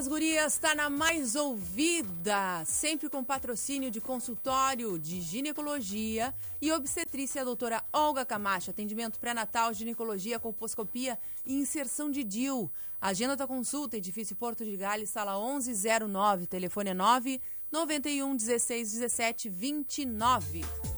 Das 0.02 0.08
gurias, 0.08 0.58
tá 0.58 0.74
na 0.74 0.90
mais 0.90 1.36
ouvida, 1.36 2.66
sempre 2.66 3.08
com 3.08 3.24
patrocínio 3.24 3.92
de 3.92 4.02
consultório 4.02 4.98
de 4.98 5.22
ginecologia 5.22 6.34
e 6.60 6.72
obstetrícia, 6.72 7.46
doutora 7.46 7.84
Olga 7.94 8.26
Camacho, 8.26 8.72
atendimento 8.72 9.20
pré-natal, 9.20 9.72
ginecologia, 9.76 10.40
colposcopia 10.40 11.20
e 11.46 11.54
inserção 11.54 12.10
de 12.10 12.24
DIL. 12.24 12.68
Agenda 13.00 13.36
da 13.36 13.46
consulta, 13.46 13.96
edifício 13.96 14.36
Porto 14.36 14.66
de 14.66 14.76
Gales, 14.76 15.12
sala 15.12 15.34
1109, 15.40 16.48
telefone 16.48 16.90
é 16.90 16.94
9 16.96 17.40
91 17.72 18.36
16 18.36 18.94
17 18.94 19.50
29. 19.50 20.91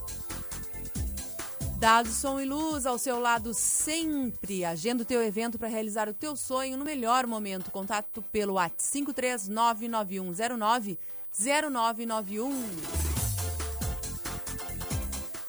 Dados 1.83 2.13
Som 2.13 2.39
e 2.39 2.45
Luz 2.45 2.85
ao 2.85 2.97
seu 2.97 3.19
lado 3.19 3.53
sempre. 3.53 4.63
Agenda 4.63 5.03
o 5.03 5.05
teu 5.05 5.21
evento 5.21 5.59
para 5.59 5.67
realizar 5.67 6.07
o 6.07 6.13
teu 6.13 6.33
sonho 6.33 6.77
no 6.77 6.85
melhor 6.85 7.27
momento. 7.27 7.69
Contato 7.71 8.21
pelo 8.31 8.53
WhatsApp 8.53 9.11
5399109 9.11 10.97
0991. 11.37 12.53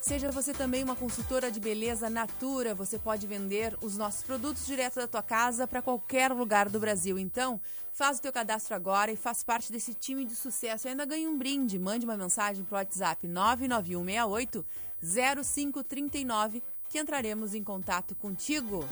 Seja 0.01 0.33
você 0.33 0.53
também 0.53 0.83
uma 0.83 0.97
consultora 0.97 1.53
de 1.53 1.61
beleza 1.61 2.11
Natura, 2.11 2.75
você 2.75 2.99
pode 2.99 3.29
vender 3.29 3.75
os 3.81 3.97
nossos 3.97 4.25
produtos 4.25 4.66
direto 4.66 4.97
da 4.97 5.07
tua 5.07 5.23
casa 5.23 5.68
para 5.68 5.81
qualquer 5.81 6.33
lugar 6.33 6.68
do 6.68 6.81
Brasil. 6.81 7.16
Então, 7.16 7.61
faz 7.92 8.18
o 8.18 8.20
teu 8.20 8.33
cadastro 8.33 8.75
agora 8.75 9.12
e 9.12 9.16
faz 9.16 9.44
parte 9.44 9.70
desse 9.70 9.94
time 9.94 10.25
de 10.25 10.35
sucesso. 10.35 10.87
E 10.87 10.90
ainda 10.90 11.07
ganha 11.07 11.31
um 11.31 11.38
brinde. 11.38 11.79
Mande 11.79 12.05
uma 12.05 12.16
mensagem 12.16 12.64
para 12.64 12.75
o 12.75 12.79
WhatsApp 12.79 13.27
99168 13.27 14.66
0539 15.05 16.62
que 16.88 16.99
entraremos 16.99 17.55
em 17.55 17.62
contato 17.62 18.14
contigo. 18.14 18.85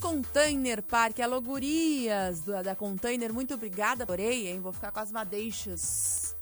Container 0.00 0.82
Park, 0.82 1.20
alogurias 1.20 2.40
do- 2.40 2.62
da 2.62 2.74
Container, 2.74 3.32
muito 3.32 3.54
obrigada, 3.54 4.04
adorei, 4.04 4.48
hein? 4.48 4.60
Vou 4.60 4.72
ficar 4.72 4.92
com 4.92 5.00
as 5.00 5.10
madeixas 5.10 6.34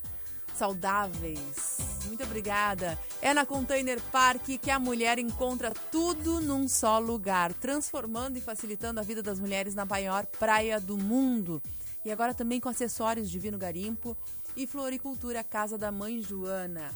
saudáveis. 0.55 1.77
Muito 2.05 2.23
obrigada. 2.23 2.97
É 3.21 3.33
na 3.33 3.45
Container 3.45 3.99
Park 4.11 4.43
que 4.61 4.71
a 4.71 4.79
mulher 4.79 5.19
encontra 5.19 5.71
tudo 5.91 6.39
num 6.39 6.67
só 6.67 6.99
lugar, 6.99 7.53
transformando 7.53 8.37
e 8.37 8.41
facilitando 8.41 8.99
a 8.99 9.03
vida 9.03 9.21
das 9.21 9.39
mulheres 9.39 9.75
na 9.75 9.85
maior 9.85 10.25
praia 10.25 10.79
do 10.79 10.97
mundo. 10.97 11.61
E 12.05 12.11
agora 12.11 12.33
também 12.33 12.59
com 12.61 12.69
acessórios 12.69 13.29
Divino 13.29 13.57
Garimpo 13.57 14.15
e 14.57 14.65
Floricultura 14.65 15.43
Casa 15.43 15.77
da 15.77 15.91
Mãe 15.91 16.19
Joana. 16.19 16.91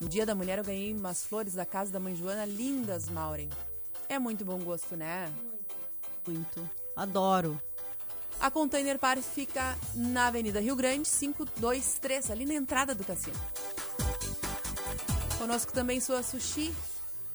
No 0.00 0.08
Dia 0.08 0.24
da 0.24 0.34
Mulher 0.34 0.58
eu 0.58 0.64
ganhei 0.64 0.92
umas 0.94 1.22
flores 1.22 1.52
da 1.52 1.66
Casa 1.66 1.92
da 1.92 2.00
Mãe 2.00 2.16
Joana 2.16 2.46
lindas, 2.46 3.10
Maureen. 3.10 3.50
É 4.08 4.18
muito 4.18 4.42
bom 4.42 4.58
gosto, 4.58 4.96
né? 4.96 5.30
Muito. 6.26 6.68
Adoro. 6.96 7.60
A 8.40 8.50
Container 8.50 8.98
Park 8.98 9.22
fica 9.22 9.76
na 9.94 10.28
Avenida 10.28 10.60
Rio 10.60 10.74
Grande, 10.74 11.08
523, 11.08 12.30
ali 12.30 12.46
na 12.46 12.54
entrada 12.54 12.94
do 12.94 13.04
cassino. 13.04 13.36
Conosco 15.38 15.72
também 15.74 16.00
Sua 16.00 16.22
Sushi, 16.22 16.74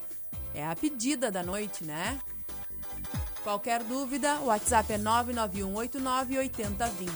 É 0.55 0.67
a 0.67 0.75
pedida 0.75 1.31
da 1.31 1.43
noite, 1.43 1.85
né? 1.85 2.19
Qualquer 3.43 3.83
dúvida, 3.83 4.39
o 4.41 4.47
WhatsApp 4.47 4.91
é 4.93 4.99
991898020. 4.99 7.11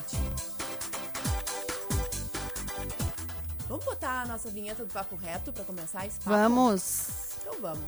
Vamos 3.69 3.85
botar 3.85 4.23
a 4.23 4.27
nossa 4.27 4.49
vinheta 4.51 4.85
do 4.85 4.93
Papo 4.93 5.15
Reto 5.17 5.53
para 5.53 5.65
começar 5.65 6.07
esse 6.07 6.19
papo? 6.19 6.31
Vamos. 6.31 7.09
Então 7.41 7.55
vamos. 7.61 7.85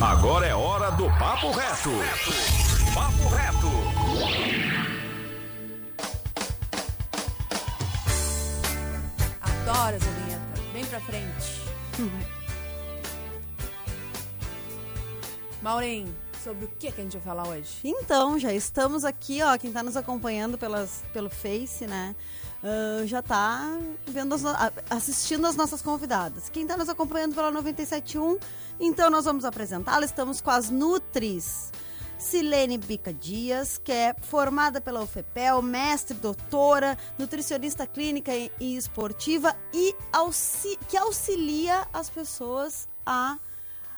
Agora 0.00 0.46
é 0.46 0.54
hora 0.54 0.90
do 0.92 1.06
Papo 1.18 1.50
Reto. 1.50 1.90
Papo 2.94 3.28
Reto. 3.28 4.95
Adoro 9.76 9.96
essa 9.96 10.10
vinheta. 10.10 10.42
Vem 10.72 10.84
pra 10.86 11.00
frente. 11.00 11.62
Maureen, 15.62 16.14
sobre 16.42 16.64
o 16.64 16.68
que, 16.68 16.90
que 16.92 17.00
a 17.00 17.04
gente 17.04 17.16
vai 17.18 17.22
falar 17.22 17.48
hoje? 17.48 17.68
Então, 17.84 18.38
já 18.38 18.52
estamos 18.52 19.04
aqui, 19.04 19.42
ó. 19.42 19.56
Quem 19.58 19.72
tá 19.72 19.82
nos 19.82 19.96
acompanhando 19.96 20.56
pelas, 20.56 21.02
pelo 21.12 21.28
Face, 21.28 21.86
né? 21.86 22.14
ah, 22.62 23.04
já 23.06 23.20
tá 23.22 23.76
vendo 24.06 24.34
as 24.34 24.42
no- 24.42 24.50
a- 24.50 24.72
assistindo 24.90 25.46
as 25.46 25.56
nossas 25.56 25.82
convidadas. 25.82 26.48
Quem 26.48 26.66
tá 26.66 26.76
nos 26.76 26.88
acompanhando 26.88 27.34
pela 27.34 27.50
971, 27.50 28.38
então 28.80 29.10
nós 29.10 29.24
vamos 29.24 29.44
apresentá-la. 29.44 30.04
Estamos 30.04 30.40
com 30.40 30.50
as 30.50 30.70
Nutris. 30.70 31.70
Silene 32.18 32.78
Bica 32.78 33.12
Dias, 33.12 33.78
que 33.78 33.92
é 33.92 34.14
formada 34.22 34.80
pela 34.80 35.02
UFPEL, 35.02 35.60
mestre, 35.62 36.16
doutora, 36.16 36.96
nutricionista 37.18 37.86
clínica 37.86 38.32
e, 38.34 38.50
esportiva 38.76 39.54
e 39.72 39.94
auxi- 40.12 40.78
que 40.88 40.96
auxilia 40.96 41.86
as 41.92 42.08
pessoas 42.08 42.88
a 43.04 43.38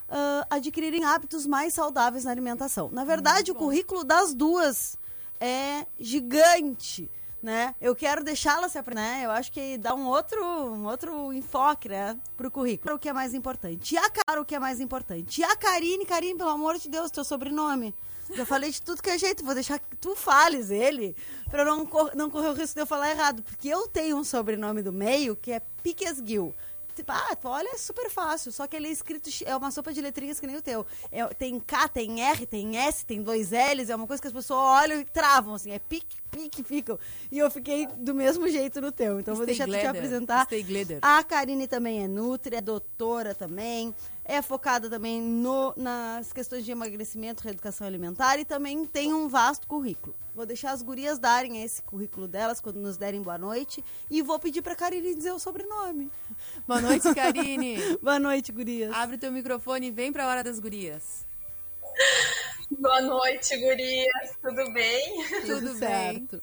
ah, 0.09 0.45
adquirirem 0.49 1.05
hábitos 1.05 1.45
mais 1.45 1.73
saudáveis 1.73 2.25
na 2.25 2.31
alimentação. 2.31 2.89
Na 2.91 3.05
verdade, 3.05 3.51
o 3.51 3.55
currículo 3.55 4.03
das 4.03 4.33
duas 4.33 4.97
é 5.39 5.85
gigante, 5.99 7.09
né? 7.41 7.73
Eu 7.79 7.95
quero 7.95 8.23
deixá-la 8.23 8.67
se 8.69 8.77
aprender, 8.77 9.01
né? 9.01 9.21
Eu 9.25 9.31
acho 9.31 9.51
que 9.51 9.77
dá 9.77 9.93
um 9.95 10.05
outro, 10.07 10.43
um 10.43 10.85
outro 10.85 11.31
enfoque, 11.33 11.89
né, 11.89 12.17
pro 12.35 12.51
currículo. 12.51 12.95
O 12.95 12.99
que 12.99 13.09
é 13.09 13.13
mais 13.13 13.33
importante. 13.33 13.95
E 13.95 13.97
a 13.97 14.09
cara, 14.09 14.41
o 14.41 14.45
que 14.45 14.55
é 14.55 14.59
mais 14.59 14.79
importante. 14.79 15.41
E 15.41 15.43
a 15.43 15.55
Karine, 15.55 16.05
Karine, 16.05 16.37
pelo 16.37 16.49
amor 16.49 16.77
de 16.77 16.89
Deus, 16.89 17.09
teu 17.11 17.23
sobrenome. 17.23 17.93
Já 18.35 18.45
falei 18.45 18.69
de 18.69 18.79
tudo 18.81 19.01
que 19.01 19.09
é 19.09 19.17
jeito, 19.17 19.43
vou 19.43 19.55
deixar 19.55 19.79
que 19.79 19.95
tu 19.95 20.15
fales 20.15 20.69
ele, 20.69 21.15
pra 21.49 21.65
não, 21.65 21.83
cor- 21.83 22.11
não 22.15 22.29
correr 22.29 22.49
o 22.49 22.53
risco 22.53 22.75
de 22.75 22.81
eu 22.81 22.85
falar 22.85 23.09
errado. 23.09 23.41
Porque 23.41 23.67
eu 23.67 23.87
tenho 23.87 24.17
um 24.17 24.23
sobrenome 24.23 24.83
do 24.83 24.93
meio 24.93 25.35
que 25.35 25.51
é 25.51 25.59
Piquesguil. 25.81 26.53
Tipo, 26.53 26.59
ah, 27.07 27.35
tu 27.35 27.47
olha, 27.47 27.69
é 27.69 27.77
super 27.77 28.09
fácil. 28.09 28.51
Só 28.51 28.67
que 28.67 28.75
ele 28.75 28.87
é 28.87 28.91
escrito, 28.91 29.29
é 29.45 29.55
uma 29.55 29.71
sopa 29.71 29.93
de 29.93 30.01
letrinhas 30.01 30.39
que 30.39 30.47
nem 30.47 30.55
o 30.55 30.61
teu. 30.61 30.85
É, 31.11 31.25
tem 31.27 31.59
K, 31.59 31.87
tem 31.87 32.21
R, 32.21 32.45
tem 32.45 32.77
S, 32.77 33.05
tem 33.05 33.21
dois 33.21 33.51
L's. 33.51 33.89
É 33.89 33.95
uma 33.95 34.07
coisa 34.07 34.21
que 34.21 34.27
as 34.27 34.33
pessoas 34.33 34.59
olham 34.59 34.99
e 34.99 35.05
travam, 35.05 35.55
assim. 35.55 35.71
É 35.71 35.79
pique, 35.79 36.17
pique, 36.31 36.63
ficam. 36.63 36.97
E 37.31 37.37
eu 37.37 37.49
fiquei 37.49 37.87
do 37.87 38.13
mesmo 38.13 38.47
jeito 38.49 38.81
no 38.81 38.91
teu. 38.91 39.19
Então, 39.19 39.33
eu 39.33 39.37
vou 39.37 39.45
Stay 39.45 39.55
deixar 39.55 39.65
tu 39.65 39.79
te 39.79 39.87
apresentar. 39.87 40.45
Stay. 40.45 40.65
A 41.01 41.23
Karine 41.23 41.67
também 41.67 42.03
é 42.03 42.07
nutri, 42.07 42.55
é 42.55 42.61
doutora 42.61 43.33
também. 43.33 43.93
É 44.29 44.43
focada 44.43 44.87
também 44.91 45.19
no, 45.19 45.73
nas 45.75 46.31
questões 46.31 46.63
de 46.63 46.71
emagrecimento, 46.71 47.43
reeducação 47.43 47.87
alimentar 47.87 48.37
e 48.37 48.45
também 48.45 48.85
tem 48.85 49.11
um 49.11 49.27
vasto 49.27 49.65
currículo. 49.65 50.15
Vou 50.35 50.45
deixar 50.45 50.69
as 50.69 50.83
gurias 50.83 51.17
darem 51.17 51.63
esse 51.63 51.81
currículo 51.81 52.27
delas 52.27 52.61
quando 52.61 52.75
nos 52.75 52.95
derem 52.95 53.23
boa 53.23 53.39
noite 53.39 53.83
e 54.07 54.21
vou 54.21 54.37
pedir 54.37 54.61
pra 54.61 54.75
Karine 54.75 55.15
dizer 55.15 55.31
o 55.31 55.39
sobrenome. 55.39 56.11
Boa 56.67 56.79
noite, 56.79 57.11
Karine. 57.15 57.77
Boa 58.03 58.19
noite, 58.19 58.51
gurias. 58.51 58.93
Abre 58.93 59.17
teu 59.17 59.31
microfone 59.31 59.87
e 59.87 59.91
vem 59.91 60.13
pra 60.13 60.27
hora 60.27 60.43
das 60.43 60.59
gurias. 60.59 61.25
Boa 62.69 63.01
noite, 63.01 63.57
gurias. 63.57 64.37
Tudo 64.43 64.71
bem? 64.71 65.25
Tudo 65.41 65.73
bem? 65.73 65.77
certo. 65.79 66.39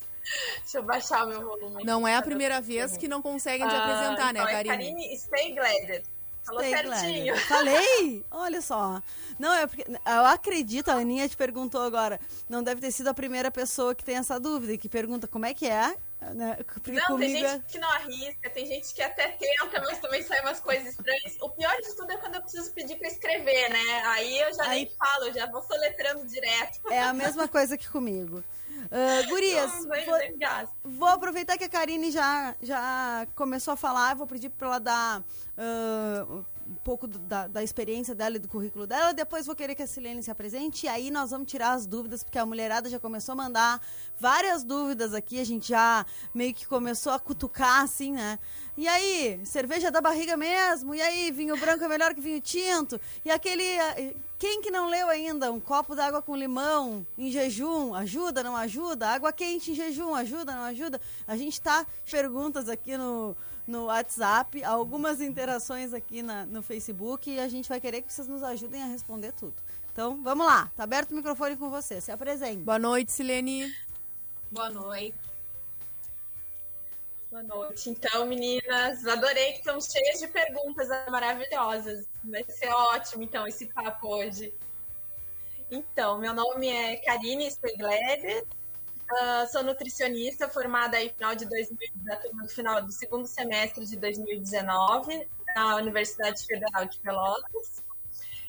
Deixa 0.59 0.79
eu 0.79 0.83
baixar 0.83 1.25
o 1.25 1.29
meu 1.29 1.40
volume. 1.40 1.85
Não 1.85 2.07
é 2.07 2.16
a 2.16 2.22
primeira 2.22 2.61
vez 2.61 2.96
que 2.96 3.07
não 3.07 3.22
conseguem 3.22 3.64
te 3.68 3.72
Ah, 3.72 3.85
apresentar, 3.85 4.35
né, 4.35 4.40
então 4.40 4.49
é 4.49 4.64
Karine? 4.64 4.92
Karine 4.92 5.16
Steigleder. 5.16 6.03
Falou 6.47 6.63
certinho. 6.63 7.35
Gladys. 7.35 7.43
Falei? 7.49 8.25
Olha 8.31 8.63
só. 8.63 9.03
Não, 9.39 9.53
é 9.53 9.67
porque. 9.67 9.85
Eu 9.89 10.27
acredito, 10.27 10.89
a 10.89 10.95
Aninha 10.95 11.29
te 11.29 11.37
perguntou 11.37 11.83
agora. 11.83 12.21
Não 12.49 12.63
deve 12.63 12.81
ter 12.81 12.93
sido 12.93 13.09
a 13.09 13.15
primeira 13.15 13.51
pessoa 13.51 13.95
que 13.95 14.05
tem 14.05 14.17
essa 14.17 14.39
dúvida 14.39 14.73
e 14.73 14.79
que 14.79 14.89
pergunta 14.89 15.27
como 15.27 15.45
é 15.45 15.53
que 15.53 15.67
é. 15.67 15.97
Né? 16.20 16.57
Não, 16.59 16.64
comigo 17.05 17.18
tem 17.18 17.44
é- 17.44 17.48
gente 17.50 17.64
que 17.66 17.79
não 17.79 17.90
arrisca, 17.90 18.50
tem 18.50 18.66
gente 18.66 18.94
que 18.94 19.02
até 19.02 19.29
tenta, 19.29 19.81
mas 19.81 19.98
também 19.98 20.22
sai 20.22 20.40
umas 20.40 20.59
coisas 20.61 20.88
estranhas. 20.88 21.37
O 21.40 21.50
pior 21.50 21.76
de 21.81 21.94
tudo 21.94 22.11
é 22.11 22.16
quando 22.16 22.37
eu 22.37 22.40
preciso 22.42 22.72
pedir 22.72 22.96
pra 22.96 23.07
escrever, 23.09 23.68
né? 23.70 24.02
Aí 24.07 24.40
eu 24.40 24.52
já 24.55 24.64
Aí- 24.64 24.85
nem 24.87 24.96
falo, 24.96 25.33
já 25.33 25.46
vou 25.46 25.62
soletrando 25.62 26.26
direto. 26.26 26.81
é 26.90 27.02
a 27.02 27.12
mesma 27.12 27.46
coisa 27.46 27.76
que 27.76 27.88
comigo. 27.88 28.42
Ah, 28.90 29.26
gurias, 29.29 29.72
Não, 29.72 29.83
vou, 29.83 30.38
gasto. 30.38 30.74
vou 30.85 31.09
aproveitar 31.09 31.59
que 31.59 31.64
a 31.64 31.68
Karine 31.68 32.11
já, 32.11 32.55
já 32.62 33.26
começou 33.35 33.74
a 33.74 33.76
falar, 33.76 34.14
vou 34.14 34.26
pedir 34.26 34.48
para 34.50 34.66
ela 34.68 34.79
dar 34.79 35.24
ah, 35.59 36.26
um 36.68 36.74
pouco 36.76 37.07
do- 37.07 37.18
da, 37.18 37.46
da 37.46 37.62
experiência 37.62 38.14
dela 38.14 38.37
e 38.37 38.38
do 38.38 38.48
currículo 38.48 38.87
dela. 38.87 39.12
Depois 39.14 39.46
vou 39.46 39.55
querer 39.55 39.74
que 39.74 39.83
a 39.83 39.87
Silene 39.87 40.22
se 40.22 40.31
apresente 40.31 40.87
e 40.87 40.88
aí 40.88 41.11
nós 41.11 41.31
vamos 41.31 41.50
tirar 41.50 41.72
as 41.72 41.87
dúvidas, 41.87 42.22
porque 42.24 42.38
a 42.38 42.46
mulherada 42.46 42.88
já 42.88 42.98
começou 42.98 43.33
a 43.33 43.37
mandar 43.37 43.81
várias 44.18 44.64
dúvidas 44.64 45.14
aqui. 45.14 45.40
A 45.40 45.44
gente 45.44 45.68
já 45.68 46.05
meio 46.35 46.52
que 46.55 46.66
começou 46.66 47.12
a 47.12 47.18
cutucar, 47.18 47.83
assim, 47.83 48.12
né? 48.12 48.38
E 48.76 48.87
aí, 48.87 49.40
cerveja 49.44 49.90
da 49.90 50.00
barriga 50.00 50.37
mesmo? 50.37 50.94
E 50.94 51.00
aí, 51.00 51.31
vinho 51.31 51.57
branco 51.57 51.83
é 51.85 51.88
melhor 51.88 52.14
que 52.14 52.20
vinho 52.20 52.40
tinto? 52.40 53.00
E 53.24 53.31
aquele. 53.31 53.62
ah, 53.81 53.94
Quem 54.38 54.61
que 54.61 54.70
não 54.70 54.88
leu 54.90 55.09
ainda? 55.09 55.50
Um 55.50 55.59
copo 55.59 55.94
d'água 55.96 56.20
com 56.20 56.37
limão 56.37 57.07
em 57.16 57.31
jejum 57.31 57.94
ajuda, 57.94 58.42
não 58.42 58.55
ajuda? 58.55 59.09
Água 59.09 59.33
quente 59.33 59.70
em 59.70 59.74
jejum 59.74 60.14
ajuda, 60.14 60.52
não 60.55 60.62
ajuda? 60.64 61.00
A 61.26 61.38
gente 61.38 61.59
tá 61.59 61.87
perguntas 62.11 62.68
aqui 62.68 62.98
no, 62.98 63.35
no 63.66 63.87
WhatsApp, 63.87 64.62
algumas 64.64 65.20
interações 65.20 65.92
aqui 65.92 66.22
na, 66.22 66.46
no 66.46 66.62
Facebook 66.62 67.31
e 67.31 67.40
a 67.40 67.48
gente 67.48 67.68
vai 67.68 67.81
querer 67.81 68.02
que 68.02 68.12
vocês 68.12 68.29
nos 68.29 68.42
ajudem 68.42 68.83
a 68.83 68.87
responder 68.87 69.33
tudo. 69.33 69.55
Então, 69.92 70.22
vamos 70.22 70.46
lá. 70.46 70.70
Tá 70.76 70.85
aberto 70.85 71.11
o 71.11 71.14
microfone 71.14 71.57
com 71.57 71.70
você. 71.70 72.00
Se 72.00 72.12
apresente. 72.12 72.62
Boa 72.62 72.79
noite, 72.79 73.11
Silene. 73.11 73.74
Boa 74.50 74.70
noite. 74.70 75.16
Boa 77.31 77.42
noite. 77.42 77.90
Então, 77.90 78.26
meninas, 78.26 79.07
adorei 79.07 79.52
que 79.52 79.59
estão 79.59 79.81
cheias 79.81 80.20
de 80.20 80.29
perguntas 80.29 80.88
maravilhosas. 81.11 82.07
Vai 82.22 82.44
ser 82.48 82.68
ótimo, 82.68 83.22
então, 83.22 83.46
esse 83.46 83.66
papo 83.66 84.09
hoje. 84.09 84.55
Então, 85.70 86.18
meu 86.18 86.33
nome 86.33 86.68
é 86.68 86.96
Karine 86.96 87.50
Spigleder, 87.50 88.46
ah, 89.11 89.47
sou 89.51 89.62
nutricionista 89.62 90.49
formada 90.49 90.97
aí 90.97 91.11
final 91.11 91.35
de 91.35 91.45
2000, 91.47 91.90
na 92.03 92.16
turma 92.16 92.42
do 92.42 92.49
final 92.49 92.83
do 92.83 92.92
segundo 92.92 93.27
semestre 93.27 93.85
de 93.87 93.97
2019 93.97 95.29
na 95.55 95.77
Universidade 95.77 96.45
Federal 96.45 96.85
de 96.87 96.99
Pelotas. 96.99 97.83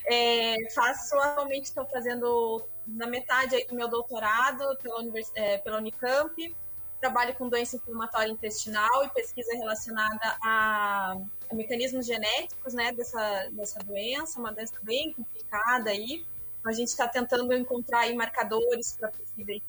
É, 0.06 0.56
faço 0.74 1.18
atualmente 1.20 1.66
estou 1.66 1.86
fazendo 1.86 2.66
na 2.88 3.06
metade 3.08 3.56
aí 3.56 3.66
do 3.66 3.76
meu 3.76 3.88
doutorado 3.88 4.64
pela, 4.82 5.00
univers- 5.00 5.32
é, 5.36 5.58
pela 5.58 5.78
Unicamp. 5.78 6.56
Trabalho 7.00 7.36
com 7.36 7.48
doença 7.48 7.76
inflamatória 7.76 8.32
intestinal 8.32 9.04
e 9.04 9.10
pesquisa 9.10 9.54
relacionada 9.54 10.38
a, 10.42 11.16
a 11.50 11.56
mecanismos 11.56 12.06
genéticos 12.06 12.74
né, 12.74 12.92
dessa, 12.92 13.50
dessa 13.52 13.80
doença, 13.80 14.40
uma 14.40 14.52
doença 14.52 14.74
bem 14.82 15.14
complicada 15.14 15.92
aí. 15.92 16.26
A 16.66 16.72
gente 16.72 16.88
está 16.88 17.08
tentando 17.08 17.54
encontrar 17.54 18.00
aí 18.00 18.16
marcadores 18.16 18.98
para 18.98 19.10
possíveis 19.12 19.62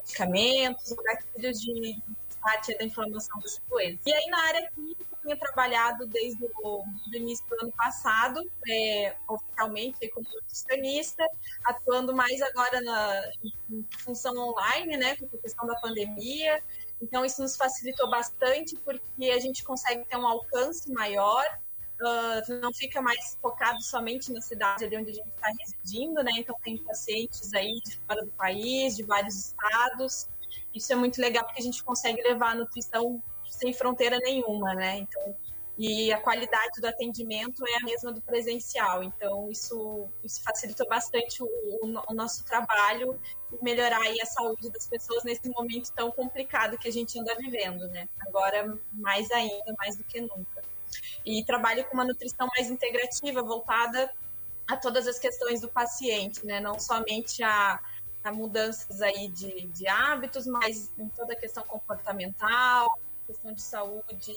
medicamentos, 0.00 0.92
gatilhos 0.92 1.60
de 1.60 2.02
parte 2.44 2.76
da 2.76 2.84
inflamação 2.84 3.40
dessa 3.40 3.60
doença. 3.68 3.98
E 4.04 4.12
aí, 4.12 4.26
na 4.26 4.38
área 4.46 4.70
clínica, 4.70 5.02
eu 5.10 5.18
tenho 5.22 5.38
trabalhado 5.38 6.06
desde 6.06 6.44
o 6.62 6.84
do 7.06 7.16
início 7.16 7.44
do 7.48 7.62
ano 7.62 7.72
passado, 7.72 8.40
é, 8.68 9.16
oficialmente 9.26 10.06
como 10.10 10.26
nutricionista, 10.30 11.26
atuando 11.64 12.14
mais 12.14 12.42
agora 12.42 12.80
na 12.82 13.32
em 13.70 13.86
função 13.98 14.36
online, 14.36 14.96
né, 14.98 15.16
com 15.16 15.24
a 15.24 15.40
questão 15.40 15.66
da 15.66 15.74
pandemia. 15.76 16.62
Então, 17.00 17.24
isso 17.24 17.40
nos 17.42 17.56
facilitou 17.56 18.08
bastante, 18.10 18.76
porque 18.76 19.30
a 19.30 19.38
gente 19.38 19.64
consegue 19.64 20.04
ter 20.04 20.16
um 20.16 20.26
alcance 20.26 20.90
maior, 20.92 21.44
ah, 22.02 22.42
não 22.60 22.72
fica 22.72 23.00
mais 23.00 23.36
focado 23.40 23.82
somente 23.82 24.32
na 24.32 24.40
cidade 24.40 24.84
ali 24.84 24.96
onde 24.96 25.10
a 25.10 25.14
gente 25.14 25.28
está 25.28 25.48
residindo, 25.58 26.22
né? 26.22 26.32
Então, 26.36 26.56
tem 26.62 26.78
pacientes 26.78 27.52
aí 27.54 27.80
de 27.84 27.96
fora 27.98 28.24
do 28.24 28.32
país, 28.32 28.96
de 28.96 29.02
vários 29.02 29.34
estados. 29.34 30.28
Isso 30.74 30.92
é 30.92 30.96
muito 30.96 31.20
legal, 31.20 31.44
porque 31.44 31.60
a 31.60 31.64
gente 31.64 31.82
consegue 31.84 32.20
levar 32.22 32.50
a 32.50 32.54
nutrição 32.56 33.22
sem 33.48 33.72
fronteira 33.72 34.18
nenhuma, 34.18 34.74
né? 34.74 34.98
Então, 34.98 35.36
e 35.76 36.12
a 36.12 36.20
qualidade 36.20 36.80
do 36.80 36.86
atendimento 36.86 37.66
é 37.66 37.76
a 37.76 37.84
mesma 37.84 38.12
do 38.12 38.20
presencial. 38.20 39.02
Então, 39.02 39.50
isso, 39.50 40.08
isso 40.22 40.42
facilitou 40.42 40.86
bastante 40.88 41.42
o, 41.42 41.48
o 41.82 42.14
nosso 42.14 42.44
trabalho 42.44 43.20
e 43.52 43.64
melhorar 43.64 44.00
aí 44.00 44.20
a 44.20 44.26
saúde 44.26 44.70
das 44.70 44.86
pessoas 44.86 45.24
nesse 45.24 45.48
momento 45.48 45.92
tão 45.92 46.12
complicado 46.12 46.78
que 46.78 46.88
a 46.88 46.92
gente 46.92 47.18
anda 47.18 47.34
vivendo, 47.36 47.88
né? 47.88 48.08
Agora, 48.20 48.78
mais 48.92 49.30
ainda, 49.32 49.74
mais 49.76 49.96
do 49.96 50.04
que 50.04 50.20
nunca. 50.20 50.62
E 51.24 51.44
trabalho 51.44 51.84
com 51.84 51.94
uma 51.94 52.04
nutrição 52.04 52.48
mais 52.56 52.70
integrativa, 52.70 53.42
voltada 53.42 54.10
a 54.66 54.76
todas 54.76 55.06
as 55.06 55.18
questões 55.18 55.60
do 55.60 55.68
paciente, 55.68 56.44
né? 56.46 56.60
Não 56.60 56.78
somente 56.78 57.42
a, 57.42 57.80
a 58.22 58.32
mudanças 58.32 59.02
aí 59.02 59.28
de, 59.28 59.66
de 59.68 59.86
hábitos, 59.86 60.46
mas 60.46 60.90
em 60.98 61.08
toda 61.08 61.34
a 61.34 61.36
questão 61.36 61.62
comportamental, 61.64 62.98
questão 63.26 63.52
de 63.52 63.62
saúde 63.62 64.34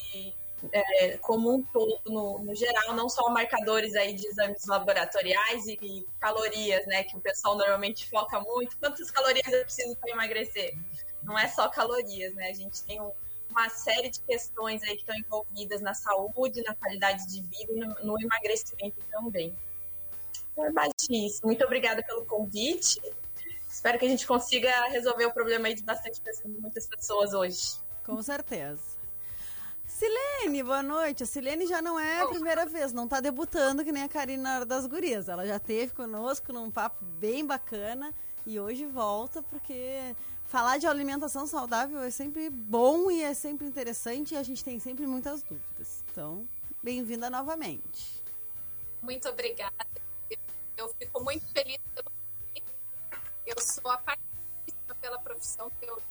é, 0.72 1.18
como 1.18 1.54
um 1.54 1.64
todo, 1.64 2.02
no, 2.08 2.40
no 2.40 2.56
geral, 2.56 2.94
não 2.94 3.08
só 3.08 3.30
marcadores 3.30 3.96
aí 3.96 4.14
de 4.14 4.28
exames 4.28 4.66
laboratoriais 4.66 5.68
e, 5.68 5.78
e 5.82 6.08
calorias, 6.20 6.86
né? 6.88 7.04
Que 7.04 7.16
o 7.16 7.20
pessoal 7.20 7.56
normalmente 7.56 8.10
foca 8.10 8.40
muito. 8.40 8.78
Quantas 8.78 9.12
calorias 9.12 9.48
eu 9.48 9.64
preciso 9.64 9.96
para 9.98 10.12
emagrecer? 10.12 10.76
Não 11.22 11.38
é 11.38 11.48
só 11.48 11.70
calorias, 11.70 12.34
né? 12.34 12.50
A 12.50 12.54
gente 12.54 12.84
tem 12.84 13.00
um, 13.00 13.12
uma 13.58 13.70
série 13.70 14.10
de 14.10 14.20
questões 14.22 14.84
aí 14.84 14.96
que 14.96 15.02
estão 15.02 15.16
envolvidas 15.16 15.82
na 15.82 15.96
saúde, 15.96 16.64
na 16.64 16.76
qualidade 16.76 17.28
de 17.28 17.42
vida 17.42 17.74
e 17.74 17.76
no, 17.76 17.88
no 18.04 18.22
emagrecimento 18.22 18.98
também. 19.12 19.58
É 20.58 21.16
isso. 21.16 21.46
Muito 21.46 21.64
obrigada 21.64 22.04
pelo 22.04 22.24
convite. 22.26 23.02
Espero 23.68 23.98
que 23.98 24.06
a 24.06 24.10
gente 24.10 24.26
consiga 24.26 24.88
resolver 24.88 25.26
o 25.26 25.32
problema 25.32 25.68
aí 25.68 25.74
de 25.74 25.84
bastante 25.84 26.22
pessoas, 26.22 26.54
de 26.54 26.62
muitas 26.62 26.88
pessoas 26.88 27.34
hoje. 27.34 27.80
Com 28.06 28.22
certeza. 28.22 28.98
Silene, 29.86 30.62
boa 30.64 30.84
noite. 30.84 31.24
A 31.24 31.26
Silene 31.26 31.66
já 31.66 31.82
não 31.82 32.00
é 32.00 32.22
a 32.22 32.28
primeira 32.28 32.66
vez, 32.66 32.94
não 32.94 33.08
tá 33.08 33.20
debutando 33.20 33.84
que 33.84 33.92
nem 33.92 34.04
a 34.04 34.10
Karina 34.10 34.44
na 34.44 34.56
hora 34.58 34.66
das 34.66 34.86
gurias. 34.86 35.30
Ela 35.30 35.46
já 35.46 35.60
teve 35.60 35.94
conosco 35.94 36.54
num 36.54 36.70
papo 36.70 37.04
bem 37.04 37.46
bacana 37.46 38.14
e 38.46 38.60
hoje 38.60 38.86
volta 38.86 39.42
porque 39.44 40.16
falar 40.48 40.78
de 40.78 40.88
alimentação 40.88 41.46
saudável 41.46 42.02
é 42.02 42.10
sempre 42.10 42.50
bom 42.50 43.12
e 43.12 43.22
é 43.22 43.34
sempre 43.34 43.68
interessante 43.68 44.34
e 44.34 44.38
a 44.38 44.44
gente 44.44 44.64
tem 44.64 44.80
sempre 44.80 45.06
muitas 45.06 45.44
dúvidas. 45.44 46.04
Então, 46.12 46.48
bem-vinda 46.82 47.30
novamente. 47.30 48.24
Muito 49.02 49.28
obrigada. 49.28 49.86
Eu 50.76 50.90
fico 50.96 51.24
muito 51.24 51.46
feliz 51.52 51.80
pelo 51.94 52.12
eu 53.46 53.62
sou 53.62 53.90
apaixonada 53.90 54.96
pela 55.00 55.20
profissão 55.20 55.70
que 55.70 55.86
eu 55.86 56.02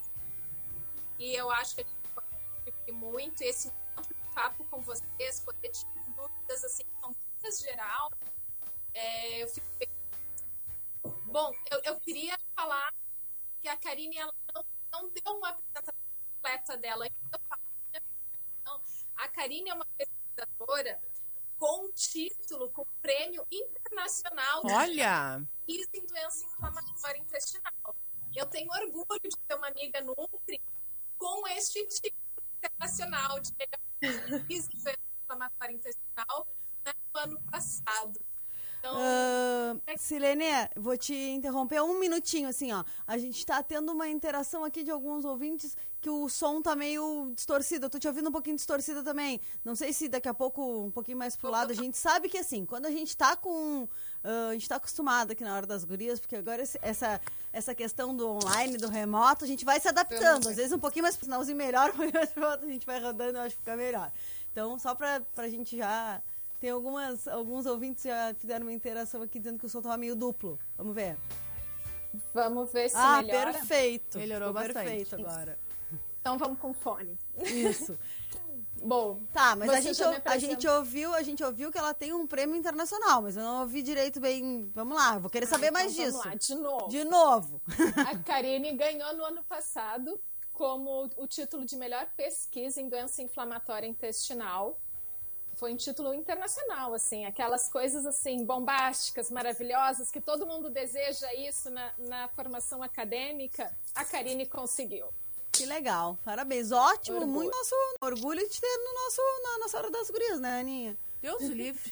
e 1.19 1.35
eu 1.35 1.51
acho 1.51 1.75
que 1.75 1.81
a 1.81 1.83
gente 1.83 2.09
pode 2.15 2.91
muito 2.93 3.41
esse 3.43 3.71
papo 4.33 4.63
com 4.65 4.81
vocês, 4.81 5.39
poder 5.41 5.69
tirar 5.69 6.03
dúvidas 6.15 6.63
assim, 6.63 6.83
são 6.99 7.11
dúvidas 7.11 7.59
geral. 7.59 8.11
É, 8.93 9.43
eu 9.43 9.47
fico 9.47 9.67
feliz. 9.77 9.93
Bom, 11.25 11.51
eu, 11.71 11.81
eu 11.83 11.99
queria 11.99 12.37
falar 12.55 12.91
que 13.67 13.69
a 13.69 13.77
Karine 13.77 14.17
ela 14.17 14.33
não, 14.55 14.65
não 14.93 15.09
deu 15.09 15.33
uma 15.35 15.49
apresentação 15.49 15.93
completa 16.33 16.77
dela. 16.77 17.05
Né? 17.05 17.99
Não, 18.63 18.81
a 19.17 19.27
Karine 19.27 19.69
é 19.69 19.73
uma 19.73 19.85
pesquisadora 19.97 21.01
com 21.59 21.91
título, 21.91 22.69
com 22.69 22.85
prêmio 23.01 23.45
internacional 23.51 24.63
de 24.63 24.71
Olha! 24.71 25.45
pesquisa 25.65 25.89
em 25.95 26.05
doença 26.05 26.45
inflamatória 26.45 27.19
intestinal. 27.19 27.95
Eu 28.33 28.45
tenho 28.45 28.69
orgulho 28.71 29.21
de 29.21 29.37
ter 29.47 29.55
uma 29.55 29.67
amiga 29.67 29.99
Nutri 30.01 30.61
com 31.17 31.47
este 31.49 31.85
título 31.87 32.47
internacional 32.57 33.39
de 33.41 33.51
pesquisa 34.47 34.69
em 34.71 34.77
doença 34.77 34.99
inflamatória 35.23 35.73
intestinal 35.73 36.47
né, 36.85 36.93
no 37.13 37.19
ano 37.19 37.41
passado. 37.51 38.21
Então, 38.79 38.95
Ah, 38.99 39.75
Silene, 39.97 40.45
vou 40.75 40.97
te 40.97 41.13
interromper 41.13 41.81
um 41.81 41.99
minutinho, 41.99 42.47
assim, 42.47 42.71
ó. 42.71 42.83
A 43.05 43.17
gente 43.17 43.45
tá 43.45 43.61
tendo 43.63 43.91
uma 43.91 44.07
interação 44.07 44.63
aqui 44.63 44.83
de 44.83 44.91
alguns 44.91 45.25
ouvintes 45.25 45.75
que 45.99 46.09
o 46.09 46.29
som 46.29 46.61
tá 46.61 46.75
meio 46.75 47.31
distorcido. 47.35 47.85
Eu 47.87 47.89
tô 47.89 47.99
te 47.99 48.07
ouvindo 48.07 48.29
um 48.29 48.31
pouquinho 48.31 48.55
distorcida 48.55 49.03
também. 49.03 49.41
Não 49.65 49.75
sei 49.75 49.91
se 49.91 50.07
daqui 50.07 50.27
a 50.29 50.33
pouco, 50.33 50.61
um 50.85 50.91
pouquinho 50.91 51.17
mais 51.17 51.35
pro 51.35 51.49
lado, 51.49 51.71
a 51.71 51.75
gente 51.75 51.97
sabe 51.97 52.29
que, 52.29 52.37
assim, 52.37 52.65
quando 52.65 52.85
a 52.85 52.91
gente 52.91 53.15
tá 53.17 53.35
com... 53.35 53.87
ah, 54.23 54.49
a 54.49 54.53
gente 54.53 54.69
tá 54.69 54.75
acostumado 54.77 55.31
aqui 55.31 55.43
na 55.43 55.55
hora 55.55 55.65
das 55.65 55.83
gurias, 55.83 56.19
porque 56.19 56.35
agora 56.35 56.61
esse- 56.61 56.79
essa, 56.81 57.19
essa 57.51 57.73
questão 57.75 58.15
do 58.15 58.27
online, 58.29 58.77
do 58.77 58.87
remoto, 58.89 59.43
a 59.43 59.47
gente 59.47 59.65
vai 59.65 59.79
se 59.79 59.87
adaptando. 59.89 60.47
Às 60.47 60.55
vezes 60.55 60.71
um 60.71 60.79
pouquinho 60.79 61.03
mais 61.03 61.15
pro 61.17 61.25
finalzinho 61.25 61.57
melhor, 61.57 61.89
um 61.91 61.93
pouquinho 61.93 62.13
mais 62.13 62.29
pro 62.29 62.47
outro, 62.47 62.67
a 62.67 62.71
gente 62.71 62.85
vai 62.85 63.01
rodando, 63.01 63.37
eu 63.37 63.41
acho 63.41 63.55
que 63.55 63.61
fica 63.61 63.75
melhor. 63.75 64.11
Então, 64.51 64.77
só 64.79 64.95
pra, 64.95 65.19
pra 65.35 65.49
gente 65.49 65.75
já... 65.75 66.21
Tem 66.59 66.69
algumas, 66.69 67.27
alguns 67.27 67.65
ouvintes 67.65 68.03
já 68.03 68.33
fizeram 68.33 68.65
uma 68.65 68.73
interação 68.73 69.21
aqui 69.21 69.39
dizendo 69.39 69.59
que 69.59 69.65
o 69.65 69.69
som 69.69 69.81
tava 69.81 69.97
meio 69.97 70.15
duplo. 70.15 70.59
Vamos 70.75 70.95
ver. 70.95 71.17
vamos 72.33 72.71
ver 72.71 72.89
se 72.89 72.95
ah, 72.95 73.21
melhora. 73.21 73.53
perfeito. 73.53 74.17
Melhorou 74.17 74.49
Ficou 74.49 74.63
bastante. 74.63 74.89
perfeito 74.89 75.15
agora. 75.15 75.59
Então 76.19 76.37
vamos 76.37 76.59
com 76.59 76.73
fone. 76.73 77.17
Isso. 77.45 77.97
Bom, 78.83 79.19
Tá, 79.33 79.55
mas 79.55 79.69
a 79.69 79.81
gente, 79.81 80.01
a 80.03 80.37
gente 80.37 80.67
ouviu, 80.67 81.13
a 81.13 81.23
gente 81.23 81.43
ouviu 81.43 81.71
que 81.71 81.77
ela 81.77 81.93
tem 81.93 82.13
um 82.13 82.27
prêmio 82.27 82.55
internacional, 82.55 83.21
mas 83.21 83.35
eu 83.35 83.43
não 83.43 83.61
ouvi 83.61 83.81
direito 83.81 84.19
bem. 84.19 84.69
Vamos 84.73 84.95
lá, 84.95 85.17
vou 85.17 85.29
querer 85.29 85.47
saber 85.47 85.71
mais 85.71 85.93
então 85.93 86.05
disso. 86.05 86.17
Vamos 86.19 86.25
lá, 86.25 86.35
de 86.35 86.55
novo. 86.55 86.87
De 86.89 87.03
novo. 87.03 87.61
A 88.07 88.17
Karine 88.19 88.73
ganhou 88.73 89.15
no 89.15 89.25
ano 89.25 89.43
passado 89.43 90.19
como 90.53 91.09
o 91.17 91.27
título 91.27 91.65
de 91.65 91.75
melhor 91.75 92.07
pesquisa 92.15 92.81
em 92.81 92.89
doença 92.89 93.21
inflamatória 93.21 93.87
intestinal. 93.87 94.79
Foi 95.57 95.73
um 95.73 95.75
título 95.75 96.13
internacional, 96.13 96.93
assim, 96.93 97.25
aquelas 97.25 97.67
coisas 97.67 98.05
assim 98.05 98.45
bombásticas, 98.45 99.31
maravilhosas, 99.31 100.11
que 100.11 100.21
todo 100.21 100.45
mundo 100.45 100.69
deseja 100.69 101.33
isso 101.33 101.71
na, 101.71 101.91
na 101.97 102.27
formação 102.29 102.83
acadêmica. 102.83 103.75
A 103.95 104.05
Karine 104.05 104.45
conseguiu. 104.45 105.07
Que 105.51 105.65
legal. 105.65 106.15
Parabéns. 106.23 106.71
Ótimo, 106.71 107.17
Orgulho. 107.17 107.33
muito 107.33 107.57
nosso 107.57 107.75
orgulho 108.01 108.47
de 108.47 108.61
ter 108.61 108.77
no 108.77 108.93
nosso, 108.93 109.21
na 109.43 109.57
nossa 109.57 109.77
hora 109.79 109.89
das 109.89 110.11
gurias, 110.11 110.39
né, 110.39 110.59
Aninha? 110.59 110.95
Deus 111.19 111.41
o 111.41 111.51
livre. 111.51 111.91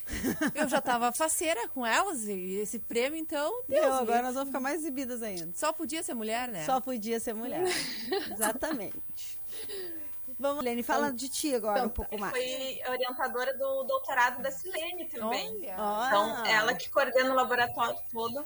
Eu 0.54 0.70
já 0.70 0.80
tava 0.80 1.12
faceira 1.12 1.68
com 1.70 1.84
elas 1.84 2.28
e 2.28 2.58
esse 2.58 2.78
prêmio, 2.78 3.18
então, 3.18 3.64
Deus 3.68 3.82
Meu, 3.82 3.90
o 3.90 3.94
agora 3.96 4.18
livre. 4.18 4.22
nós 4.22 4.34
vamos 4.36 4.50
ficar 4.50 4.60
mais 4.60 4.82
exibidas 4.82 5.24
ainda. 5.24 5.52
Só 5.56 5.74
podia 5.74 6.04
ser 6.04 6.14
mulher, 6.14 6.48
né? 6.48 6.64
Só 6.64 6.80
podia 6.80 7.20
ser 7.20 7.34
mulher. 7.34 7.64
Exatamente. 8.32 9.02
Vamos, 10.38 10.64
Lene, 10.64 10.84
fala 10.84 11.12
de 11.12 11.30
ti 11.30 11.56
agora 11.56 11.80
então, 11.80 11.88
um 11.88 11.94
pouco 11.94 12.18
mais. 12.18 12.34
Foi 12.34 12.92
orientadora 12.92 13.58
do 13.58 13.84
doutorado 13.84 14.42
da 14.42 14.52
Silene 14.52 15.06
também. 15.06 15.50
Olha. 15.78 16.08
Então, 16.08 16.46
ela 16.46 16.74
que 16.74 16.90
coordena 16.90 17.32
o 17.32 17.36
laboratório 17.36 17.98
todo. 18.12 18.46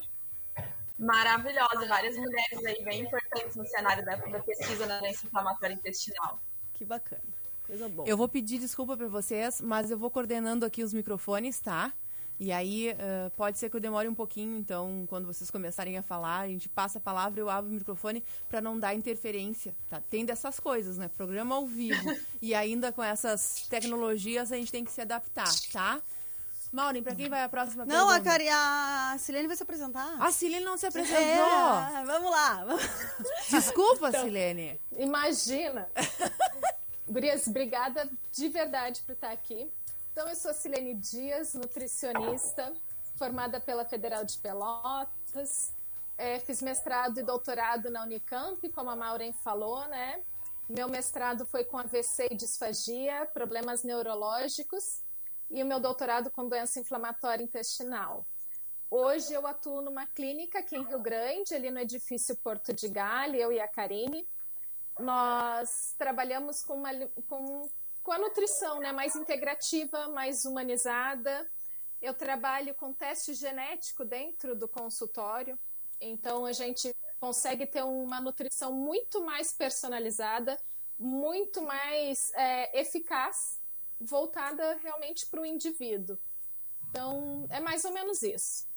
Maravilhosa, 0.97 1.87
várias 1.87 2.15
mulheres 2.17 2.65
aí 2.65 2.83
bem 2.83 3.01
importantes 3.01 3.55
no 3.55 3.65
cenário 3.65 4.03
da, 4.03 4.17
da 4.17 4.39
pesquisa 4.41 4.85
na 4.85 4.99
doença 4.99 5.25
inflamatória 5.25 5.73
intestinal. 5.73 6.39
Que 6.73 6.85
bacana. 6.85 7.23
Coisa 7.65 7.87
boa. 7.87 8.07
Eu 8.07 8.17
vou 8.17 8.27
pedir 8.27 8.59
desculpa 8.59 8.97
pra 8.97 9.07
vocês, 9.07 9.61
mas 9.61 9.89
eu 9.89 9.97
vou 9.97 10.11
coordenando 10.11 10.65
aqui 10.65 10.83
os 10.83 10.93
microfones, 10.93 11.59
tá? 11.59 11.93
E 12.39 12.53
aí, 12.53 12.95
ah, 12.97 13.29
pode 13.35 13.57
ser 13.57 13.69
que 13.69 13.75
eu 13.75 13.81
demore 13.81 14.07
um 14.07 14.15
pouquinho, 14.15 14.57
então, 14.57 15.05
quando 15.09 15.25
vocês 15.25 15.51
começarem 15.51 15.97
a 15.97 16.01
falar, 16.01 16.39
a 16.39 16.47
gente 16.47 16.69
passa 16.69 16.97
a 16.97 17.01
palavra, 17.01 17.41
eu 17.41 17.49
abro 17.49 17.69
o 17.69 17.73
microfone 17.73 18.23
para 18.47 18.61
não 18.61 18.79
dar 18.79 18.95
interferência, 18.95 19.75
tá? 19.89 20.01
Tem 20.09 20.23
dessas 20.25 20.59
coisas, 20.59 20.97
né? 20.97 21.09
Programa 21.09 21.55
ao 21.55 21.67
vivo. 21.67 22.15
e 22.41 22.55
ainda 22.55 22.93
com 22.93 23.03
essas 23.03 23.67
tecnologias, 23.69 24.53
a 24.53 24.55
gente 24.55 24.71
tem 24.71 24.85
que 24.85 24.91
se 24.91 25.01
adaptar, 25.01 25.51
tá? 25.73 26.01
Maureen, 26.71 27.01
pra 27.01 27.15
quem 27.15 27.27
vai 27.27 27.43
a 27.43 27.49
próxima 27.49 27.83
Não, 27.83 28.07
a, 28.07 28.13
pergunta? 28.13 28.29
Cari, 28.29 28.47
a 28.47 29.15
Silene 29.17 29.47
vai 29.47 29.57
se 29.57 29.63
apresentar. 29.63 30.15
A 30.19 30.31
Silene 30.31 30.63
não 30.63 30.77
se 30.77 30.85
apresentou. 30.85 31.17
É, 31.17 32.03
vamos 32.05 32.29
lá. 32.29 32.65
Desculpa, 33.49 34.09
Então, 34.09 34.23
Silene. 34.23 34.79
Imagina! 34.95 35.89
Gurias, 37.09 37.47
obrigada 37.47 38.07
de 38.31 38.47
verdade 38.49 39.01
por 39.01 39.13
estar 39.13 39.31
aqui. 39.31 39.67
Então, 40.19 40.27
eu 40.27 40.35
sou 40.35 40.53
Silene 40.53 40.95
Dias, 40.95 41.53
nutricionista, 41.53 42.73
formada 43.15 43.57
pela 43.57 43.85
Federal 43.85 44.25
de 44.25 44.37
Pelotas. 44.39 45.73
É, 46.17 46.37
fiz 46.41 46.61
mestrado 46.61 47.21
e 47.21 47.23
doutorado 47.23 47.89
na 47.89 48.03
Unicamp, 48.03 48.67
como 48.73 48.89
a 48.89 48.97
Maureen 48.97 49.31
falou, 49.31 49.87
né? 49.87 50.21
Meu 50.67 50.89
mestrado 50.89 51.45
foi 51.45 51.63
com 51.63 51.77
AVC 51.77 52.27
e 52.31 52.35
disfagia, 52.35 53.29
problemas 53.33 53.85
neurológicos, 53.85 55.01
e 55.49 55.63
o 55.63 55.65
meu 55.65 55.79
doutorado 55.79 56.29
com 56.29 56.49
doença 56.49 56.81
inflamatória 56.81 57.41
intestinal. 57.41 58.25
Hoje 58.91 59.33
eu 59.33 59.47
atuo 59.47 59.81
numa 59.81 60.05
clínica 60.05 60.59
aqui 60.59 60.75
em 60.75 60.83
Rio 60.83 60.99
Grande, 60.99 61.55
ali 61.55 61.71
no 61.71 61.79
edifício 61.79 62.35
Porto 62.35 62.73
de 62.73 62.89
Galho, 62.89 63.37
eu 63.37 63.53
e 63.53 63.59
a 63.61 63.69
Karine. 63.69 64.27
Nós 64.99 65.95
trabalhamos 65.97 66.61
com, 66.61 66.73
uma, 66.73 66.89
com, 67.29 67.69
com 68.09 68.13
a 68.13 68.17
nutrição 68.17 68.79
né, 68.79 68.91
mais 68.91 69.15
integrativa, 69.15 70.07
mais 70.07 70.43
humanizada. 70.43 71.47
Eu 72.01 72.11
trabalho 72.11 72.73
com 72.73 72.91
teste 72.91 73.35
genético 73.35 74.03
dentro 74.03 74.55
do 74.55 74.67
consultório, 74.67 75.59
então 76.01 76.43
a 76.43 76.51
gente 76.51 76.91
consegue 77.19 77.67
ter 77.67 77.83
uma 77.83 78.19
nutrição 78.19 78.73
muito 78.73 79.23
mais 79.23 79.53
personalizada, 79.53 80.59
muito 80.97 81.61
mais 81.61 82.33
é, 82.33 82.79
eficaz, 82.81 83.59
voltada 84.01 84.75
realmente 84.81 85.27
para 85.27 85.41
o 85.41 85.45
indivíduo. 85.45 86.17
Então, 86.89 87.45
é 87.51 87.59
mais 87.59 87.85
ou 87.85 87.91
menos 87.93 88.23
isso. 88.23 88.67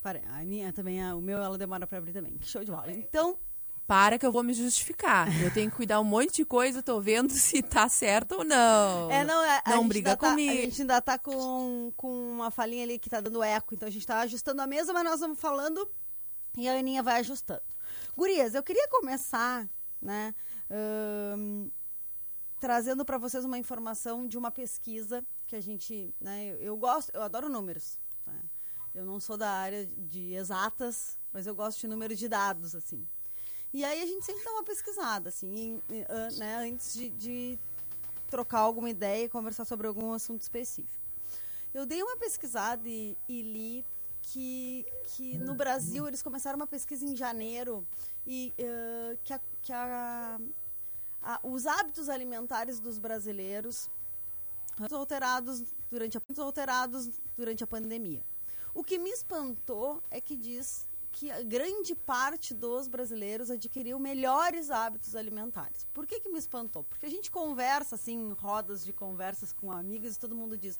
Para, 0.00 0.20
a 0.26 0.42
minha 0.42 0.72
também, 0.72 1.02
a- 1.02 1.14
o 1.14 1.20
meu 1.20 1.36
ela 1.36 1.58
demora 1.58 1.86
pra 1.86 1.98
abrir 1.98 2.14
também. 2.14 2.38
Que 2.38 2.46
show 2.46 2.64
de 2.64 2.70
bola. 2.70 2.90
Então, 2.90 3.38
Para 3.90 4.20
que 4.20 4.24
eu 4.24 4.30
vou 4.30 4.44
me 4.44 4.54
justificar. 4.54 5.26
Eu 5.42 5.52
tenho 5.52 5.68
que 5.68 5.76
cuidar 5.76 6.00
um 6.00 6.04
monte 6.04 6.36
de 6.36 6.44
coisa, 6.44 6.80
tô 6.80 7.00
vendo 7.00 7.32
se 7.34 7.60
tá 7.60 7.88
certo 7.88 8.36
ou 8.36 8.44
não. 8.44 9.10
é, 9.10 9.24
não, 9.24 9.42
é, 9.42 9.60
a 9.64 9.70
Não 9.70 9.78
gente 9.78 9.88
briga 9.88 10.10
ainda 10.10 10.16
tá- 10.16 10.30
comigo. 10.30 10.52
a 10.52 10.62
gente 10.62 10.80
ainda 10.82 11.02
tá 11.02 11.18
com, 11.18 11.92
com 11.96 12.30
uma 12.30 12.52
falinha 12.52 12.84
ali 12.84 13.00
que 13.00 13.10
tá 13.10 13.20
dando 13.20 13.42
eco, 13.42 13.74
então 13.74 13.88
a 13.88 13.90
gente 13.90 14.06
tá 14.06 14.20
ajustando 14.20 14.62
a 14.62 14.66
mesa, 14.68 14.92
mas 14.92 15.02
nós 15.02 15.18
vamos 15.18 15.40
falando 15.40 15.90
e 16.56 16.68
a 16.68 16.78
Aninha 16.78 17.02
vai 17.02 17.18
ajustando. 17.18 17.62
Gurias, 18.16 18.54
eu 18.54 18.62
queria 18.62 18.86
começar, 18.86 19.68
né, 20.00 20.36
ahn, 20.70 21.68
trazendo 22.60 23.04
para 23.04 23.18
vocês 23.18 23.44
uma 23.44 23.58
informação 23.58 24.24
de 24.24 24.38
uma 24.38 24.52
pesquisa 24.52 25.26
que 25.48 25.56
a 25.56 25.60
gente, 25.60 26.14
né, 26.20 26.52
eu, 26.52 26.56
eu 26.58 26.76
gosto, 26.76 27.10
eu 27.12 27.22
adoro 27.22 27.48
números. 27.48 27.98
tá? 28.24 28.32
Eu 28.94 29.04
não 29.04 29.18
sou 29.18 29.36
da 29.36 29.50
área 29.50 29.84
de 29.84 30.32
exatas, 30.34 31.18
mas 31.32 31.44
eu 31.44 31.56
gosto 31.56 31.80
de 31.80 31.88
números 31.88 32.20
de 32.20 32.28
dados, 32.28 32.76
assim. 32.76 33.04
E 33.72 33.84
aí 33.84 34.02
a 34.02 34.06
gente 34.06 34.24
sempre 34.24 34.44
dá 34.44 34.50
uma 34.50 34.64
pesquisada, 34.64 35.28
assim, 35.28 35.48
em- 35.88 35.96
em, 35.96 36.38
né, 36.38 36.56
antes 36.56 36.92
de, 36.94 37.08
de 37.10 37.58
trocar 38.28 38.60
alguma 38.60 38.90
ideia 38.90 39.24
e 39.24 39.28
conversar 39.28 39.64
sobre 39.64 39.86
algum 39.86 40.12
assunto 40.12 40.42
específico. 40.42 40.98
Eu 41.72 41.86
dei 41.86 42.02
uma 42.02 42.16
pesquisada 42.16 42.88
e, 42.88 43.16
e 43.28 43.42
li 43.42 43.86
que, 44.22 44.84
que 45.04 45.38
no 45.38 45.54
Brasil 45.54 46.06
eles 46.08 46.20
começaram 46.22 46.56
uma 46.56 46.66
pesquisa 46.66 47.04
em 47.04 47.14
janeiro 47.14 47.86
e 48.26 48.52
eh, 48.58 49.16
que, 49.24 49.32
a- 49.32 49.40
que 49.62 49.72
a- 49.72 50.38
a- 51.22 51.40
os 51.44 51.66
hábitos 51.66 52.08
alimentares 52.08 52.80
dos 52.80 52.98
brasileiros 52.98 53.88
alterados 54.92 55.62
durante 55.90 56.18
a, 56.18 56.22
alterados 56.38 57.08
durante 57.36 57.62
a 57.62 57.66
pandemia. 57.66 58.24
O 58.74 58.82
que 58.82 58.98
me 58.98 59.10
espantou 59.10 60.02
é 60.10 60.20
que 60.20 60.36
diz 60.36 60.88
que 61.12 61.30
a 61.30 61.42
grande 61.42 61.94
parte 61.94 62.54
dos 62.54 62.86
brasileiros 62.86 63.50
adquiriu 63.50 63.98
melhores 63.98 64.70
hábitos 64.70 65.16
alimentares. 65.16 65.86
Por 65.92 66.06
que, 66.06 66.20
que 66.20 66.28
me 66.28 66.38
espantou? 66.38 66.84
Porque 66.84 67.06
a 67.06 67.10
gente 67.10 67.30
conversa, 67.30 67.96
assim, 67.96 68.32
rodas 68.32 68.84
de 68.84 68.92
conversas 68.92 69.52
com 69.52 69.72
amigas 69.72 70.14
e 70.14 70.18
todo 70.18 70.34
mundo 70.34 70.56
diz: 70.56 70.78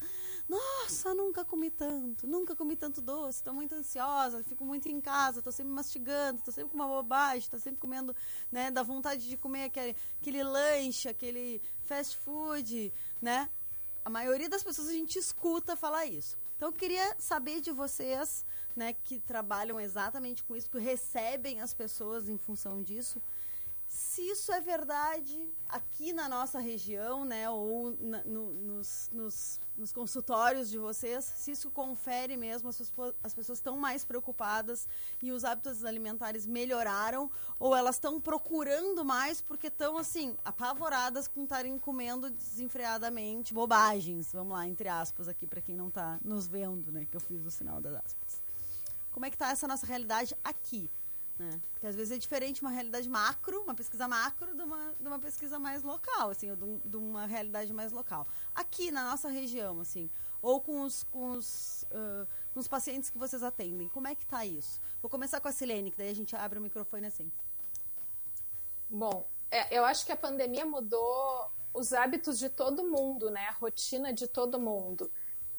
Nossa, 0.49 1.13
nunca 1.15 1.45
comi 1.45 1.71
tanto, 1.71 2.27
nunca 2.27 2.55
comi 2.55 2.77
tanto 2.77 3.03
doce, 3.03 3.39
estou 3.39 3.53
muito 3.53 3.75
ansiosa, 3.75 4.43
fico 4.45 4.65
muito 4.65 4.89
em 4.89 5.01
casa, 5.01 5.39
estou 5.39 5.53
sempre 5.53 5.73
mastigando, 5.73 6.39
estou 6.39 6.55
sempre 6.55 6.71
com 6.71 6.77
uma 6.77 6.87
bobagem, 6.87 7.41
estou 7.41 7.59
sempre 7.59 7.81
comendo, 7.81 8.15
né, 8.51 8.71
da 8.71 8.83
vontade 8.83 9.29
de 9.29 9.37
comer 9.37 9.65
aquele, 9.65 9.97
aquele 10.21 10.43
lanche, 10.43 11.09
aquele 11.09 11.61
fast 11.83 12.17
food, 12.19 12.93
né? 13.21 13.51
A 14.05 14.09
maioria 14.09 14.49
das 14.49 14.63
pessoas 14.63 14.89
a 14.89 14.93
gente 14.93 15.19
escuta 15.19 15.77
falar 15.77 16.07
isso. 16.07 16.39
Então 16.57 16.69
eu 16.69 16.73
queria 16.75 17.17
saber 17.19 17.61
de 17.63 17.73
vocês, 17.73 18.45
né, 18.77 18.93
que 18.93 19.19
trabalham 19.21 19.81
exatamente 19.81 20.43
com 20.45 20.57
isso, 20.57 20.71
que 20.71 20.79
recebem 20.79 21.61
as 21.61 21.75
pessoas 21.75 22.29
em 22.29 22.39
função 22.39 22.83
disso, 22.83 23.21
se 23.93 24.23
isso 24.23 24.53
é 24.53 24.61
verdade 24.61 25.53
aqui 25.69 26.13
na 26.13 26.29
nossa 26.29 26.61
região, 26.61 27.25
né, 27.25 27.51
ou 27.51 27.97
na- 27.99 28.23
no- 28.23 28.53
nos, 28.53 29.11
nos- 29.13 29.61
nos 29.77 29.93
consultórios 29.93 30.71
de 30.71 30.79
vocês, 30.79 31.25
se 31.25 31.51
isso 31.51 31.73
confere 31.73 32.37
mesmo, 32.37 32.69
as, 32.69 32.79
pessoas- 32.79 33.15
as 33.21 33.35
pessoas 33.35 33.59
estão 33.59 33.77
mais 33.77 34.05
preocupadas 34.05 34.87
e 35.21 35.33
os 35.33 35.45
hábitos 35.45 35.85
alimentares 35.85 36.47
melhoraram, 36.47 37.29
ou 37.59 37.75
elas 37.75 37.97
estão 37.97 38.21
procurando 38.21 39.05
mais 39.05 39.41
porque 39.41 39.67
estão, 39.67 39.99
assim, 39.99 40.37
apavoradas 40.45 41.27
com 41.27 41.43
estarem 41.43 41.77
comendo 41.77 42.31
desenfreadamente 42.31 43.53
bobagens, 43.53 44.31
vamos 44.33 44.53
lá, 44.53 44.69
entre 44.69 44.89
aspas 44.89 45.27
aqui, 45.27 45.49
para 45.49 45.61
quem 45.61 45.75
não 45.75 45.89
está 45.89 46.17
nos 46.23 46.47
vendo, 46.47 46.93
né, 46.93 47.07
que 47.11 47.17
eu 47.17 47.21
fiz 47.21 47.45
o 47.45 47.51
sinal 47.51 47.81
das 47.81 47.97
aspas. 48.05 48.40
Como 49.11 49.27
é 49.27 49.31
que 49.31 49.37
está 49.37 49.51
essa 49.51 49.67
nossa 49.67 49.87
realidade 49.87 50.37
aqui? 50.43 50.91
né? 51.41 51.61
Porque 51.73 51.87
às 51.87 51.97
vezes 51.97 52.13
é 52.13 52.19
diferente 52.19 52.61
uma 52.61 52.71
realidade 52.71 53.09
macro, 53.09 53.63
uma 53.63 53.75
pesquisa 53.75 54.07
macro, 54.07 54.55
de 54.55 54.63
uma, 54.63 54.95
de 55.01 55.09
uma 55.09 55.19
pesquisa 55.19 55.59
mais 55.59 55.83
local, 55.83 56.31
assim, 56.31 56.51
ou 56.51 56.57
de, 56.57 56.79
de 56.85 56.97
uma 56.97 57.25
realidade 57.27 57.73
mais 57.73 57.93
local. 57.93 58.29
Aqui 58.55 58.91
na 58.91 59.05
nossa 59.05 59.29
região, 59.29 59.81
assim, 59.81 60.11
ou 60.43 60.61
com 60.61 60.83
os, 60.83 61.03
com 61.05 61.31
os, 61.31 61.87
ah, 61.91 62.27
com 62.53 62.61
os 62.61 62.69
pacientes 62.69 63.09
que 63.09 63.19
vocês 63.19 63.43
atendem, 63.43 63.89
como 63.89 64.07
é 64.07 64.15
que 64.15 64.27
tá 64.27 64.45
isso? 64.45 64.79
Vou 65.01 65.11
começar 65.11 65.41
com 65.41 65.49
a 65.49 65.53
Silene, 65.53 65.91
que 65.91 65.97
daí 65.97 66.11
a 66.11 66.15
gente 66.15 66.37
abre 66.37 66.59
o 66.59 66.63
microfone 66.63 67.07
assim. 67.07 67.33
Bom, 68.89 69.27
é, 69.51 69.77
eu 69.77 69.85
acho 69.85 70.05
que 70.05 70.13
a 70.13 70.17
pandemia 70.17 70.67
mudou 70.67 71.51
os 71.73 71.93
hábitos 71.93 72.39
de 72.39 72.51
todo 72.51 72.85
mundo, 72.85 73.31
né? 73.31 73.47
A 73.47 73.53
rotina 73.53 74.13
de 74.13 74.29
todo 74.29 74.61
mundo. 74.61 75.11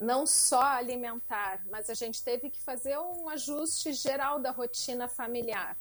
Não 0.01 0.25
só 0.25 0.63
alimentar, 0.63 1.61
mas 1.69 1.89
a 1.89 1.93
gente 1.93 2.23
teve 2.23 2.49
que 2.49 2.59
fazer 2.59 2.97
um 2.97 3.29
ajuste 3.29 3.93
geral 3.93 4.39
da 4.39 4.49
rotina 4.51 5.07
familiar. 5.07 5.77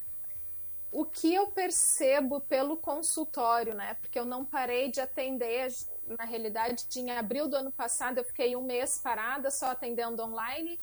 O 0.93 1.05
que 1.05 1.33
eu 1.33 1.47
percebo 1.51 2.41
pelo 2.41 2.77
consultório, 2.77 3.75
né? 3.75 3.95
Porque 3.95 4.19
eu 4.19 4.25
não 4.25 4.45
parei 4.45 4.91
de 4.91 5.01
atender. 5.01 5.73
Na 6.07 6.25
realidade, 6.25 6.87
em 6.97 7.11
abril 7.11 7.49
do 7.49 7.57
ano 7.57 7.73
passado, 7.73 8.19
eu 8.19 8.25
fiquei 8.25 8.55
um 8.55 8.63
mês 8.63 8.99
parada, 8.99 9.51
só 9.51 9.71
atendendo 9.71 10.23
online, 10.23 10.79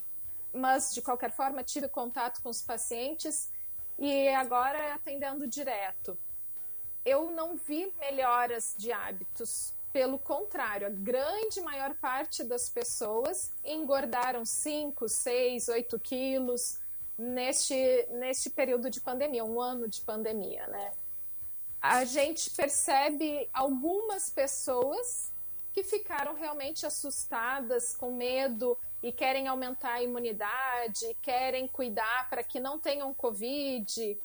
mas 0.52 0.92
de 0.92 1.00
qualquer 1.00 1.30
forma 1.30 1.62
tive 1.62 1.86
contato 1.86 2.42
com 2.42 2.48
os 2.48 2.62
pacientes 2.62 3.52
e 3.98 4.28
agora 4.28 4.94
atendendo 4.94 5.46
direto 5.46 6.18
eu 7.08 7.30
não 7.30 7.56
vi 7.56 7.90
melhoras 7.98 8.74
de 8.76 8.92
hábitos. 8.92 9.72
Pelo 9.92 10.18
contrário, 10.18 10.86
a 10.86 10.90
grande 10.90 11.60
maior 11.60 11.94
parte 11.94 12.44
das 12.44 12.68
pessoas 12.68 13.52
engordaram 13.64 14.44
5, 14.44 15.08
6, 15.08 15.68
8 15.68 15.98
quilos 15.98 16.78
neste, 17.16 18.06
neste 18.12 18.50
período 18.50 18.90
de 18.90 19.00
pandemia, 19.00 19.44
um 19.44 19.60
ano 19.60 19.88
de 19.88 20.00
pandemia, 20.02 20.66
né? 20.68 20.92
A 21.80 22.04
gente 22.04 22.50
percebe 22.50 23.48
algumas 23.52 24.28
pessoas 24.28 25.32
que 25.72 25.82
ficaram 25.82 26.34
realmente 26.34 26.84
assustadas, 26.84 27.94
com 27.96 28.12
medo 28.12 28.76
e 29.02 29.12
querem 29.12 29.46
aumentar 29.46 29.94
a 29.94 30.02
imunidade, 30.02 31.16
querem 31.22 31.68
cuidar 31.68 32.28
para 32.28 32.42
que 32.42 32.58
não 32.58 32.78
tenham 32.78 33.14
Covid, 33.14 34.18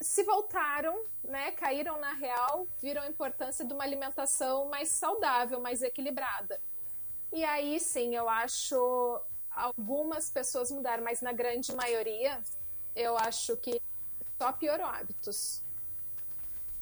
se 0.00 0.22
voltaram, 0.24 1.04
né, 1.24 1.50
caíram 1.52 1.98
na 1.98 2.12
real, 2.12 2.66
viram 2.82 3.02
a 3.02 3.06
importância 3.08 3.64
de 3.64 3.72
uma 3.72 3.84
alimentação 3.84 4.68
mais 4.68 4.88
saudável, 4.90 5.60
mais 5.60 5.82
equilibrada. 5.82 6.60
E 7.32 7.44
aí 7.44 7.80
sim, 7.80 8.14
eu 8.14 8.28
acho 8.28 9.20
algumas 9.50 10.30
pessoas 10.30 10.70
mudaram, 10.70 11.02
mas 11.02 11.22
na 11.22 11.32
grande 11.32 11.74
maioria, 11.74 12.42
eu 12.94 13.16
acho 13.16 13.56
que 13.56 13.80
só 14.38 14.52
piorou 14.52 14.86
hábitos. 14.86 15.62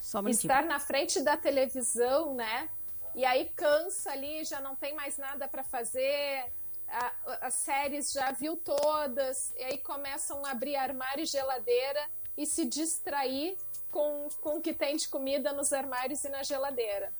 Só 0.00 0.20
um. 0.20 0.28
Estar 0.28 0.64
na 0.64 0.80
frente 0.80 1.20
da 1.22 1.36
televisão, 1.36 2.34
né, 2.34 2.68
e 3.14 3.24
aí 3.24 3.48
cansa 3.50 4.10
ali, 4.10 4.44
já 4.44 4.60
não 4.60 4.74
tem 4.74 4.92
mais 4.94 5.16
nada 5.16 5.46
para 5.46 5.62
fazer, 5.62 6.52
a- 6.88 7.12
as 7.42 7.54
séries 7.54 8.12
já 8.12 8.32
viu 8.32 8.56
todas, 8.56 9.54
e 9.56 9.62
aí 9.62 9.78
começam 9.78 10.44
a 10.44 10.50
abrir 10.50 10.76
armário 10.76 11.22
e 11.22 11.26
geladeira 11.26 12.10
e 12.36 12.46
se 12.46 12.64
distrair 12.64 13.56
com, 13.90 14.28
com 14.40 14.58
o 14.58 14.60
que 14.60 14.74
tem 14.74 14.96
de 14.96 15.08
comida 15.08 15.52
nos 15.52 15.72
armários 15.72 16.24
e 16.24 16.28
na 16.28 16.42
geladeira. 16.42 17.12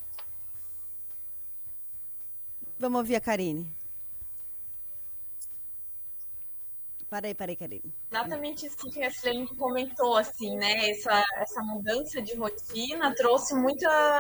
Vamos 2.79 2.99
ouvir 2.99 3.17
a 3.17 3.21
Karine. 3.21 3.73
Parei, 7.09 7.33
parei, 7.33 7.55
Karine. 7.55 7.95
Exatamente 8.11 8.67
isso 8.67 8.91
que 8.91 9.01
a 9.01 9.09
Silene 9.09 9.47
comentou, 9.57 10.17
assim, 10.17 10.57
né? 10.57 10.91
Essa, 10.91 11.25
essa 11.37 11.63
mudança 11.63 12.21
de 12.21 12.35
rotina 12.35 13.15
trouxe 13.15 13.55
muita, 13.55 14.19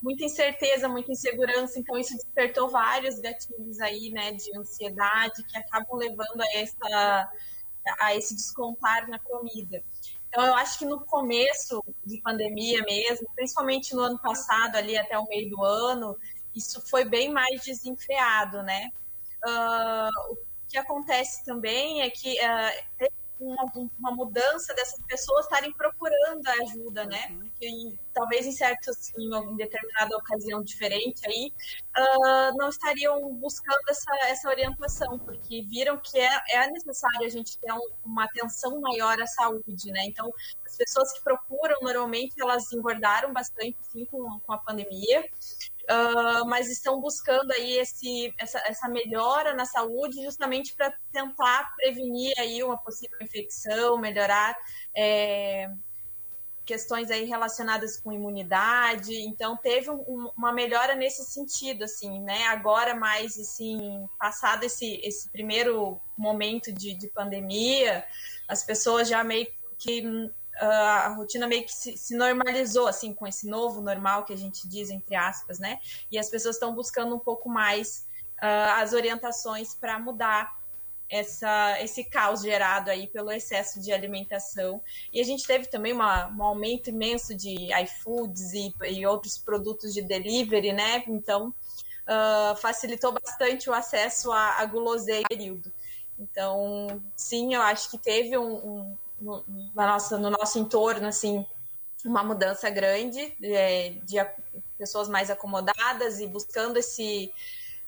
muita 0.00 0.24
incerteza, 0.24 0.88
muita 0.88 1.10
insegurança, 1.10 1.80
então 1.80 1.98
isso 1.98 2.14
despertou 2.14 2.68
vários 2.68 3.18
gatilhos 3.18 3.80
aí, 3.80 4.10
né, 4.10 4.32
de 4.32 4.56
ansiedade 4.56 5.42
que 5.44 5.58
acabam 5.58 5.96
levando 5.96 6.40
a, 6.40 6.54
essa, 6.54 7.32
a 7.98 8.14
esse 8.14 8.36
descontar 8.36 9.08
na 9.08 9.18
comida. 9.18 9.82
Então, 10.32 10.46
eu 10.46 10.54
acho 10.54 10.78
que 10.78 10.86
no 10.86 11.04
começo 11.04 11.84
de 12.06 12.18
pandemia 12.22 12.82
mesmo, 12.84 13.28
principalmente 13.36 13.94
no 13.94 14.00
ano 14.00 14.18
passado, 14.18 14.76
ali 14.76 14.96
até 14.96 15.18
o 15.18 15.26
meio 15.26 15.50
do 15.50 15.62
ano, 15.62 16.16
isso 16.56 16.80
foi 16.88 17.04
bem 17.04 17.30
mais 17.30 17.62
desenfreado, 17.62 18.62
né? 18.62 18.88
Ah, 19.44 20.08
o 20.30 20.36
que 20.66 20.78
acontece 20.78 21.44
também 21.44 22.00
é 22.00 22.08
que 22.08 22.34
teve 22.96 23.12
uma, 23.38 23.70
uma 23.98 24.12
mudança 24.12 24.72
dessas 24.72 25.04
pessoas 25.04 25.44
estarem 25.44 25.70
procurando 25.74 26.46
a 26.46 26.52
ajuda, 26.64 27.04
né? 27.04 27.28
Porque 27.38 27.51
em- 27.66 27.98
talvez 28.12 28.46
em 28.46 28.52
certos, 28.52 28.96
em, 29.18 29.28
em 29.52 29.56
determinada 29.56 30.16
ocasião 30.16 30.62
diferente 30.62 31.20
aí, 31.26 31.52
ah, 31.94 32.50
não 32.56 32.68
estariam 32.68 33.20
buscando 33.36 33.80
essa, 33.88 34.10
essa 34.28 34.48
orientação, 34.48 35.18
porque 35.24 35.62
viram 35.68 36.00
que 36.02 36.18
é, 36.18 36.40
é 36.50 36.70
necessário 36.70 37.26
a 37.26 37.28
gente 37.28 37.58
ter 37.58 37.72
um- 37.72 37.80
uma 38.04 38.24
atenção 38.24 38.80
maior 38.80 39.20
à 39.20 39.26
saúde, 39.26 39.90
né? 39.92 40.04
Então, 40.06 40.30
as 40.66 40.76
pessoas 40.76 41.12
que 41.12 41.22
procuram, 41.22 41.76
normalmente, 41.82 42.34
elas 42.40 42.70
engordaram 42.72 43.32
bastante, 43.32 43.76
sim, 43.82 44.04
com, 44.06 44.40
com 44.40 44.52
a 44.52 44.58
pandemia, 44.58 45.24
ah, 45.88 46.44
mas 46.46 46.70
estão 46.70 47.00
buscando 47.00 47.50
aí 47.52 47.78
esse, 47.78 48.32
essa, 48.38 48.58
essa 48.66 48.88
melhora 48.88 49.54
na 49.54 49.64
saúde 49.64 50.22
justamente 50.24 50.74
para 50.76 50.92
tentar 51.12 51.68
prevenir 51.76 52.32
aí 52.38 52.62
uma 52.62 52.78
possível 52.82 53.18
infecção, 53.20 53.98
melhorar 53.98 54.56
é, 54.96 55.68
questões 56.64 57.10
aí 57.10 57.24
relacionadas 57.24 57.96
com 57.96 58.12
imunidade. 58.12 59.14
Então 59.22 59.56
teve 59.56 59.90
um- 59.90 60.04
um- 60.06 60.30
uma 60.36 60.52
melhora 60.52 60.94
nesse 60.94 61.24
sentido, 61.24 61.84
assim, 61.84 62.20
né? 62.20 62.46
Agora 62.46 62.94
mais 62.94 63.38
assim, 63.38 64.06
passado 64.18 64.64
esse, 64.64 65.00
esse 65.02 65.28
primeiro 65.30 66.00
momento 66.16 66.72
de, 66.72 66.94
de 66.94 67.08
pandemia, 67.08 68.04
as 68.48 68.62
pessoas 68.62 69.08
já 69.08 69.24
meio 69.24 69.46
que 69.78 70.30
ah, 70.60 71.06
a 71.06 71.08
rotina 71.14 71.46
meio 71.46 71.64
que 71.64 71.72
se, 71.72 71.96
se 71.96 72.16
normalizou 72.16 72.86
assim 72.86 73.12
com 73.12 73.26
esse 73.26 73.48
novo 73.48 73.80
normal 73.80 74.24
que 74.24 74.32
a 74.32 74.36
gente 74.36 74.68
diz 74.68 74.90
entre 74.90 75.16
aspas, 75.16 75.58
né? 75.58 75.80
E 76.10 76.18
as 76.18 76.28
pessoas 76.28 76.56
estão 76.56 76.74
buscando 76.74 77.14
um 77.14 77.18
pouco 77.18 77.48
mais 77.48 78.06
ah, 78.40 78.80
as 78.80 78.92
orientações 78.92 79.74
para 79.74 79.98
mudar 79.98 80.61
essa, 81.08 81.78
esse 81.82 82.04
caos 82.04 82.42
gerado 82.42 82.90
aí 82.90 83.06
pelo 83.06 83.30
excesso 83.30 83.80
de 83.80 83.92
alimentação. 83.92 84.82
E 85.12 85.20
a 85.20 85.24
gente 85.24 85.46
teve 85.46 85.66
também 85.66 85.92
uma, 85.92 86.28
um 86.28 86.42
aumento 86.42 86.90
imenso 86.90 87.34
de 87.34 87.68
iFoods 87.84 88.52
e, 88.54 88.74
e 88.90 89.06
outros 89.06 89.38
produtos 89.38 89.92
de 89.92 90.02
delivery, 90.02 90.72
né? 90.72 91.04
Então, 91.06 91.54
ah, 92.06 92.54
facilitou 92.60 93.12
bastante 93.12 93.68
o 93.70 93.74
acesso 93.74 94.30
guloseima 94.70 95.22
no 95.22 95.28
período. 95.28 95.72
Então, 96.18 97.02
sim, 97.16 97.54
eu 97.54 97.62
acho 97.62 97.90
que 97.90 97.98
teve 97.98 98.36
um, 98.38 98.54
um- 98.54 98.96
no, 99.20 99.44
na 99.74 99.86
nossa, 99.86 100.18
no 100.18 100.30
nosso 100.30 100.58
entorno, 100.58 101.06
assim, 101.06 101.46
uma 102.04 102.24
mudança 102.24 102.68
grande 102.70 103.36
é, 103.42 103.90
de 104.04 104.18
a- 104.18 104.34
pessoas 104.76 105.08
mais 105.08 105.30
acomodadas 105.30 106.20
e 106.20 106.26
buscando 106.26 106.76
esse, 106.76 107.32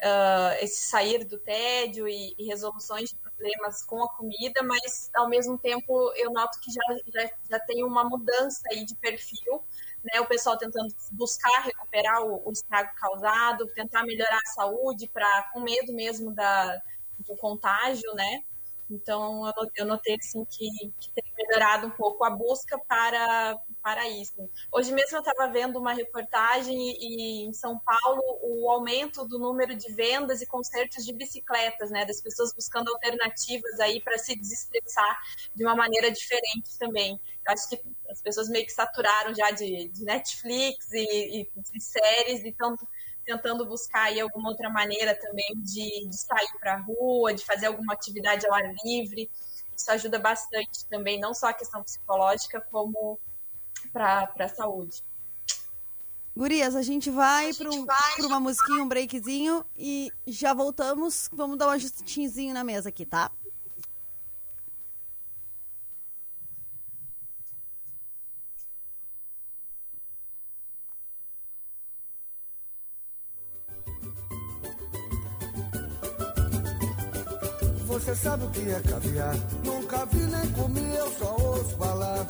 ah, 0.05 0.57
esse 0.61 0.85
sair 0.85 1.25
do 1.25 1.39
tédio 1.39 2.07
e, 2.07 2.35
e 2.39 2.45
resoluções 2.45 3.09
de 3.09 3.17
problemas 3.17 3.83
com 3.83 4.05
a 4.05 4.09
comida, 4.13 4.63
mas 4.63 5.11
ao 5.15 5.29
mesmo 5.31 5.57
tempo 5.57 6.13
eu 6.15 6.31
noto 6.31 6.61
que 6.61 6.71
já, 6.71 6.83
já, 7.07 7.31
já 7.51 7.61
tem 7.61 7.83
uma 7.83 8.05
mudança 8.05 8.61
aí 8.71 8.85
de 8.85 8.95
perfil, 8.97 9.65
né? 10.05 10.21
O 10.21 10.27
pessoal 10.27 10.59
tentando 10.59 10.95
buscar 11.13 11.63
recuperar 11.63 12.23
o, 12.23 12.47
o 12.47 12.53
estrago 12.53 12.91
causado, 12.97 13.67
tentar 13.69 14.05
melhorar 14.05 14.41
a 14.45 14.51
saúde 14.51 15.09
para 15.09 15.51
com 15.55 15.61
medo 15.61 15.91
mesmo 15.95 16.35
da, 16.35 16.79
do 17.21 17.35
contágio, 17.37 18.13
né? 18.15 18.45
Então, 18.91 19.47
eu 19.47 19.53
no- 19.65 19.71
eu 19.77 19.87
notei 19.87 20.15
assim, 20.17 20.45
que, 20.45 20.69
que 21.01 21.11
tem 21.13 21.25
melhorado 21.37 21.87
um 21.87 21.91
pouco 21.91 22.23
a 22.25 22.31
busca 22.31 22.79
para, 22.87 23.57
para 23.83 24.09
isso. 24.09 24.35
Hoje 24.73 24.93
mesmo 24.93 25.17
eu 25.17 25.21
estava 25.23 25.51
vendo 25.53 25.79
uma 25.79 25.93
reportagem 25.95 26.77
e, 26.77 27.45
e 27.45 27.49
em 27.49 27.53
São 27.53 27.79
Paulo 27.81 28.23
o 28.43 28.71
aumento 28.71 29.27
do 29.27 29.39
número 29.39 29.75
de 29.75 29.93
vendas 29.95 30.43
e 30.43 30.47
concertos 30.47 31.05
de 31.05 31.13
bicicletas, 31.13 31.91
né? 31.91 32.05
Das 32.05 32.21
pessoas 32.21 32.53
buscando 32.55 32.89
alternativas 32.93 33.81
aí 33.81 34.01
para 34.03 34.19
se 34.19 34.37
desestressar 34.37 35.19
de 35.55 35.65
uma 35.65 35.75
maneira 35.75 36.11
diferente 36.11 36.79
também. 36.79 37.19
Eu 37.47 37.53
acho 37.53 37.69
que 37.69 37.81
as 38.09 38.21
pessoas 38.23 38.49
meio 38.49 38.65
que 38.65 38.73
saturaram 38.73 39.35
já 39.35 39.51
de, 39.51 39.89
de 39.89 40.05
Netflix 40.05 40.93
e, 40.93 41.43
e 41.43 41.51
de 41.57 41.81
séries 41.83 42.45
e 42.45 42.49
estão 42.51 42.77
tentando 43.25 43.67
buscar 43.67 44.05
aí 44.05 44.21
alguma 44.21 44.51
outra 44.51 44.71
maneira 44.71 45.15
também 45.15 45.53
de, 45.57 46.07
de 46.09 46.17
sair 46.17 46.53
para 46.61 46.75
a 46.75 46.81
rua, 46.81 47.35
de 47.35 47.45
fazer 47.45 47.67
alguma 47.67 47.93
atividade 47.93 48.47
ao 48.47 48.55
ar 48.55 48.73
livre. 48.85 49.31
Isso 49.77 49.91
ajuda 49.91 50.19
bastante 50.19 50.87
também, 50.89 51.19
não 51.19 51.35
só 51.35 51.49
a 51.49 51.53
questão 51.53 51.83
psicológica, 51.83 52.61
como 52.71 53.19
para 53.93 54.33
a 54.39 54.49
saúde. 54.49 55.03
Gurias, 56.37 56.75
a 56.75 56.83
gente 56.83 57.11
vai 57.11 57.53
para 57.55 58.27
uma 58.27 58.41
musiquinha, 58.41 58.83
um 58.83 58.89
breakzinho 58.89 59.65
e 59.77 60.11
já 60.27 60.53
voltamos. 60.53 61.29
Vamos 61.33 61.57
dar 61.57 61.69
um 61.69 61.71
ajustinho 61.71 62.53
na 62.53 62.65
mesa 62.65 62.89
aqui, 62.89 63.07
tá? 63.07 63.31
Você 77.95 78.13
sabe 78.17 78.45
o 78.45 78.51
que 78.51 78.69
é 78.69 78.81
caviar? 78.81 79.37
Nunca 79.65 80.05
vi 80.07 80.19
nem 80.19 80.51
comi, 80.51 80.95
eu 80.97 81.13
só 81.13 81.37
ouço 81.41 81.77
falar. 81.77 82.27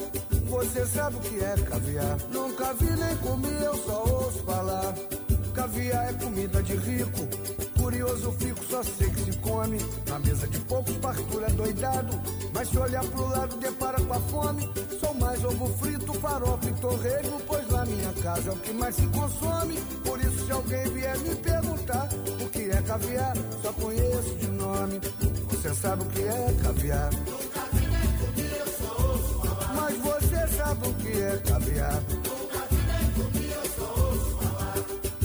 Você 0.51 0.85
sabe 0.85 1.17
o 1.17 1.21
que 1.21 1.43
é 1.43 1.55
caviar? 1.57 2.19
Nunca 2.31 2.75
vi 2.75 2.91
nem 2.91 3.17
comi, 3.17 3.65
eu 3.65 3.75
só 3.79 4.05
ouço 4.05 4.43
falar. 4.45 4.95
Caviar 5.55 6.11
é 6.11 6.13
comida 6.13 6.63
de 6.63 6.77
rico. 6.77 7.27
Curioso 7.81 8.31
fico, 8.33 8.63
só 8.67 8.83
sei 8.83 9.09
que 9.09 9.21
se 9.23 9.39
come. 9.39 9.79
Na 10.07 10.19
mesa 10.19 10.47
de 10.47 10.59
poucos, 10.61 10.97
fartura 10.97 11.49
doidado. 11.49 12.21
Mas 12.53 12.69
se 12.69 12.79
olhar 12.79 13.05
pro 13.07 13.27
lado, 13.27 13.57
depara 13.57 13.99
com 14.03 14.13
a 14.13 14.21
fome. 14.21 14.71
Sou 15.01 15.15
mais 15.15 15.43
ovo 15.43 15.67
frito, 15.79 16.13
farofa 16.21 16.69
e 16.69 16.75
torresmo. 16.75 17.41
Pois 17.47 17.67
na 17.71 17.87
minha 17.87 18.13
casa 18.23 18.51
é 18.51 18.53
o 18.53 18.57
que 18.57 18.73
mais 18.75 18.95
se 18.95 19.07
consome. 19.07 19.79
Por 20.05 20.21
isso, 20.21 20.45
se 20.45 20.53
alguém 20.53 20.85
vier 20.91 21.19
me 21.21 21.35
perguntar 21.37 22.11
o 22.39 22.49
que 22.51 22.71
é 22.71 22.83
caviar, 22.83 23.35
só 23.63 23.73
conheço 23.73 24.35
de 24.35 24.49
nome. 24.49 25.01
Você 25.65 25.75
sabe 25.77 26.03
o 26.03 26.07
que 26.09 26.21
é 26.21 26.55
caviar? 26.63 27.11
Mas 29.75 29.97
você 29.97 30.57
sabe 30.59 30.89
o 30.89 30.93
que 30.93 31.23
é 31.23 31.39
caviar? 31.39 32.03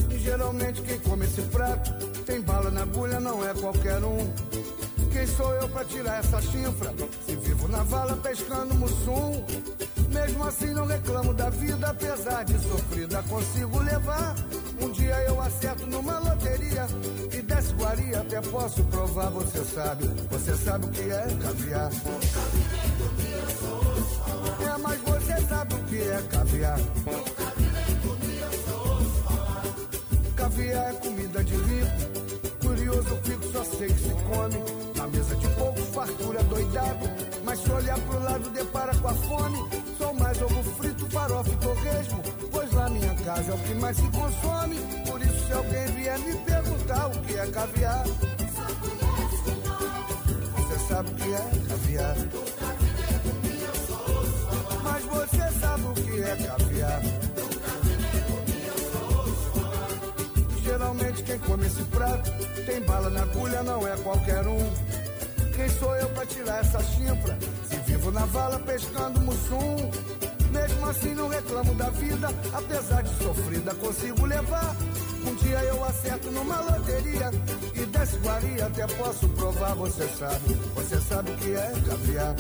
E 0.10 0.18
geralmente 0.18 0.82
quem 0.82 0.98
come 1.00 1.26
esse 1.26 1.42
prato 1.42 1.92
tem 2.24 2.40
bala 2.40 2.72
na 2.72 2.84
agulha, 2.84 3.20
não 3.20 3.46
é 3.46 3.54
qualquer 3.54 4.02
um. 4.02 4.34
Quem 5.12 5.26
sou 5.28 5.54
eu 5.56 5.68
pra 5.70 5.84
tirar 5.86 6.20
essa 6.20 6.42
chifra? 6.42 6.94
Se 7.26 7.36
vivo 7.36 7.68
na 7.68 7.84
vala 7.84 8.16
pescando 8.18 8.76
mussum. 8.76 9.44
Mesmo 10.10 10.44
assim 10.44 10.74
não 10.74 10.86
reclamo 10.86 11.34
da 11.34 11.50
vida, 11.50 11.90
apesar 11.90 12.44
de 12.44 12.58
sofrida 12.60 13.24
consigo 13.24 13.80
levar. 13.80 14.36
Um 14.82 14.90
dia 14.92 15.16
eu 15.28 15.42
acerto 15.42 15.86
numa 15.88 16.20
loteria 16.20 16.88
e 17.32 17.42
desse 17.42 17.74
guaria 17.74 18.20
até 18.20 18.42
posso 18.42 18.84
provar, 18.86 19.30
você 19.30 19.64
sabe. 19.66 20.06
Você 20.32 20.56
sabe 20.56 20.86
o 20.86 20.90
que 20.90 21.02
é 21.02 21.28
caviar. 21.42 21.92
É, 24.62 24.78
mas 24.82 25.02
você 25.02 25.48
sabe 25.48 25.74
o 25.74 25.84
que 25.84 25.98
é 25.98 26.22
caviar. 26.30 26.80
Caviar 30.36 30.90
é 30.90 30.94
comida 30.94 31.44
de 31.44 31.56
rico. 31.56 32.60
Curioso 32.62 33.20
fico, 33.24 33.52
só 33.52 33.64
sei 33.64 33.88
que 33.88 34.00
se 34.00 34.10
come. 34.10 34.89
Mesa 35.12 35.36
de 35.36 35.48
poucos, 35.50 35.86
fartura 35.90 36.44
doidado. 36.44 37.10
Mas 37.44 37.60
se 37.60 37.72
olhar 37.72 38.00
pro 38.00 38.20
lado, 38.24 38.50
depara 38.52 38.96
com 38.96 39.08
a 39.08 39.14
fome. 39.14 39.58
Sou 39.98 40.14
mais 40.14 40.42
ovo 40.42 40.64
frito, 40.76 41.10
farofa 41.10 41.50
e 41.50 41.58
torresmo. 41.58 42.24
Pois 42.52 42.72
lá 42.74 42.90
minha 42.90 43.16
casa 43.16 43.52
é 43.52 43.56
o 43.56 43.58
que 43.60 43.74
mais 43.76 43.98
se 43.98 44.08
consome. 44.10 44.76
Por 45.08 45.22
isso, 45.22 45.48
se 45.48 45.54
alguém 45.54 45.86
vier 45.88 46.20
me 46.20 46.36
perguntar 46.36 47.08
o 47.08 47.22
que 47.22 47.34
é 47.36 47.48
caviar. 47.48 48.04
Você 50.56 50.80
sabe 50.88 51.10
o 51.10 51.16
que 51.16 51.34
é 51.34 51.50
caviar. 51.68 52.16
Mas 54.84 55.04
você 55.06 55.60
sabe 55.60 55.84
o 55.84 55.94
que 55.94 56.22
é 56.22 56.36
caviar. 56.36 57.02
Geralmente 60.64 61.24
quem 61.24 61.40
come 61.40 61.66
esse 61.66 61.84
prato 61.86 62.32
tem 62.66 62.82
bala 62.82 63.10
na 63.10 63.24
agulha, 63.24 63.64
não 63.64 63.88
é 63.88 63.98
qualquer 63.98 64.46
um. 64.46 64.99
Quem 65.60 65.68
sou 65.72 65.94
eu 65.98 66.08
pra 66.12 66.26
tirar 66.26 66.62
essa 66.62 66.82
chifra? 66.82 67.38
Se 67.68 67.76
vivo 67.86 68.12
na 68.12 68.26
vala 68.28 68.58
pescando 68.60 69.20
mussum. 69.20 69.92
Mesmo 70.52 70.86
assim 70.90 71.14
não 71.14 71.28
reclamo 71.28 71.76
da 71.76 71.90
vida, 71.90 72.30
apesar 72.54 73.04
de 73.04 73.22
sofrida 73.22 73.76
consigo 73.76 74.26
levar. 74.26 74.74
Um 75.28 75.36
dia 75.36 75.62
eu 75.66 75.84
acerto 75.84 76.32
numa 76.32 76.62
loteria 76.62 77.30
e 77.76 77.86
desse 77.88 78.16
guaria 78.20 78.68
até 78.68 78.88
posso 78.88 79.28
provar, 79.28 79.76
você 79.76 80.08
sabe. 80.08 80.54
Você 80.76 81.02
sabe 81.02 81.30
o 81.30 81.36
que 81.36 81.52
é 81.52 81.74
caviar. 81.90 82.36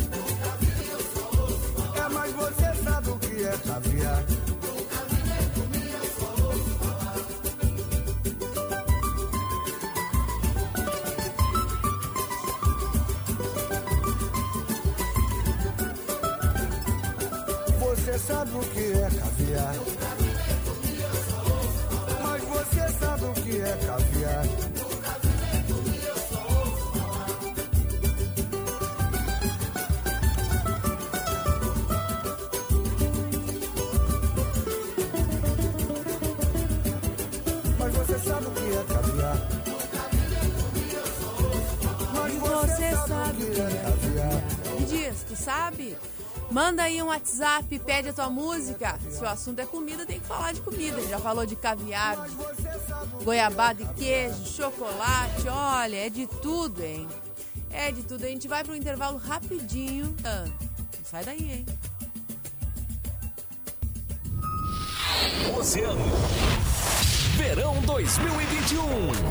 É, 1.96 2.10
mas 2.14 2.32
você 2.32 2.84
sabe 2.86 3.10
o 3.10 3.20
que 3.20 3.44
é 3.44 3.58
caviar. 3.68 4.49
Sabe 18.20 18.52
o 18.56 18.60
que 18.60 18.92
é 18.92 19.10
caviar. 19.20 19.76
Mas 22.22 22.44
você 22.44 23.00
sabe 23.00 23.24
o 23.26 23.34
que 23.34 23.62
é 23.62 23.78
caviar. 23.86 24.46
Mas 37.78 37.94
você 37.96 38.20
sabe 38.20 38.46
o 38.46 38.52
que 38.52 38.78
é 38.78 38.84
caviar. 38.94 39.38
Mas 42.14 42.34
Você 42.36 43.08
sabe 43.08 43.44
o 43.44 43.52
que 43.52 43.62
é 43.62 43.82
caviar. 43.84 44.80
Me 44.80 44.86
diz, 44.86 45.24
tu 45.28 45.36
sabe? 45.36 45.98
Manda 46.52 46.84
aí 46.84 47.02
um 47.02 47.08
WhatsApp, 47.08 47.78
pede 47.80 48.10
a 48.10 48.14
tua 48.14 48.30
música. 48.30 49.00
Se 49.10 49.22
o 49.24 49.28
assunto 49.28 49.60
é 49.60 49.66
comida, 49.66 50.06
tem 50.06 50.20
que 50.20 50.26
falar 50.26 50.52
de 50.52 50.62
comida. 50.62 51.00
Já 51.08 51.20
falou 51.20 51.45
de 51.45 51.56
caviar, 51.56 52.18
goiabada 53.24 53.84
e 53.84 53.86
queijo, 53.93 54.45
chocolate. 54.45 55.47
Olha, 55.47 56.08
é 56.08 56.10
de 56.10 56.26
tudo, 56.26 56.84
hein? 56.84 57.08
É 57.70 57.91
de 57.91 58.02
tudo. 58.02 58.26
A 58.26 58.28
gente 58.28 58.47
vai 58.47 58.64
pro 58.64 58.76
intervalo 58.76 59.18
rapidinho. 59.18 60.16
Ah, 60.24 60.45
não 60.45 61.06
sai 61.06 61.24
daí, 61.24 61.52
hein? 61.52 61.66
Oceano. 65.56 66.02
Verão 67.40 67.74
2021. 67.86 68.82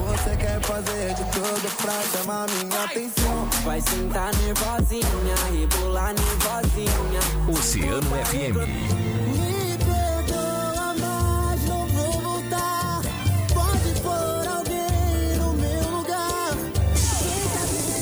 Você 0.07 0.35
quer 0.39 0.59
fazer 0.63 1.15
de 1.15 1.25
tudo 1.31 1.77
pra 1.77 1.93
chamar 2.11 2.47
minha 2.49 2.85
atenção. 2.85 3.47
Vai 3.67 3.83
sentar 3.83 4.35
nervosinha, 4.37 5.35
rebolar 5.53 6.15
nervosinha. 6.15 7.21
Oceano 7.53 8.09
FM. 8.25 8.57
Me 9.37 9.77
perdoa, 9.85 10.95
mas 10.99 11.69
não 11.69 11.87
vou 11.87 12.13
voltar. 12.13 13.03
Pode 13.53 14.01
pôr 14.01 14.49
alguém 14.57 15.37
no 15.37 15.53
meu 15.53 15.91
lugar. 15.99 16.55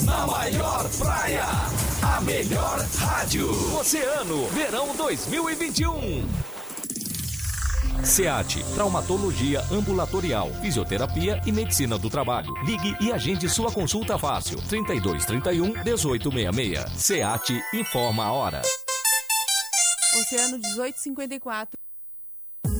Na 0.04 0.24
maior 0.24 0.88
praia, 0.98 1.46
a 2.00 2.20
melhor 2.20 2.78
rádio. 2.96 3.50
Oceano, 3.76 4.46
verão 4.50 4.94
2021. 4.94 6.55
SEAT, 8.06 8.62
traumatologia 8.72 9.66
ambulatorial, 9.68 10.52
fisioterapia 10.60 11.42
e 11.44 11.50
medicina 11.50 11.98
do 11.98 12.08
trabalho. 12.08 12.54
Ligue 12.64 12.96
e 13.00 13.12
agende 13.12 13.48
sua 13.48 13.72
consulta 13.72 14.16
fácil. 14.16 14.62
32 14.68 15.26
31 15.26 15.72
1866. 15.82 16.84
SEAT 16.94 17.60
informa 17.74 18.26
a 18.26 18.32
hora. 18.32 18.62
Oceano 20.20 20.56
1854. 20.56 21.85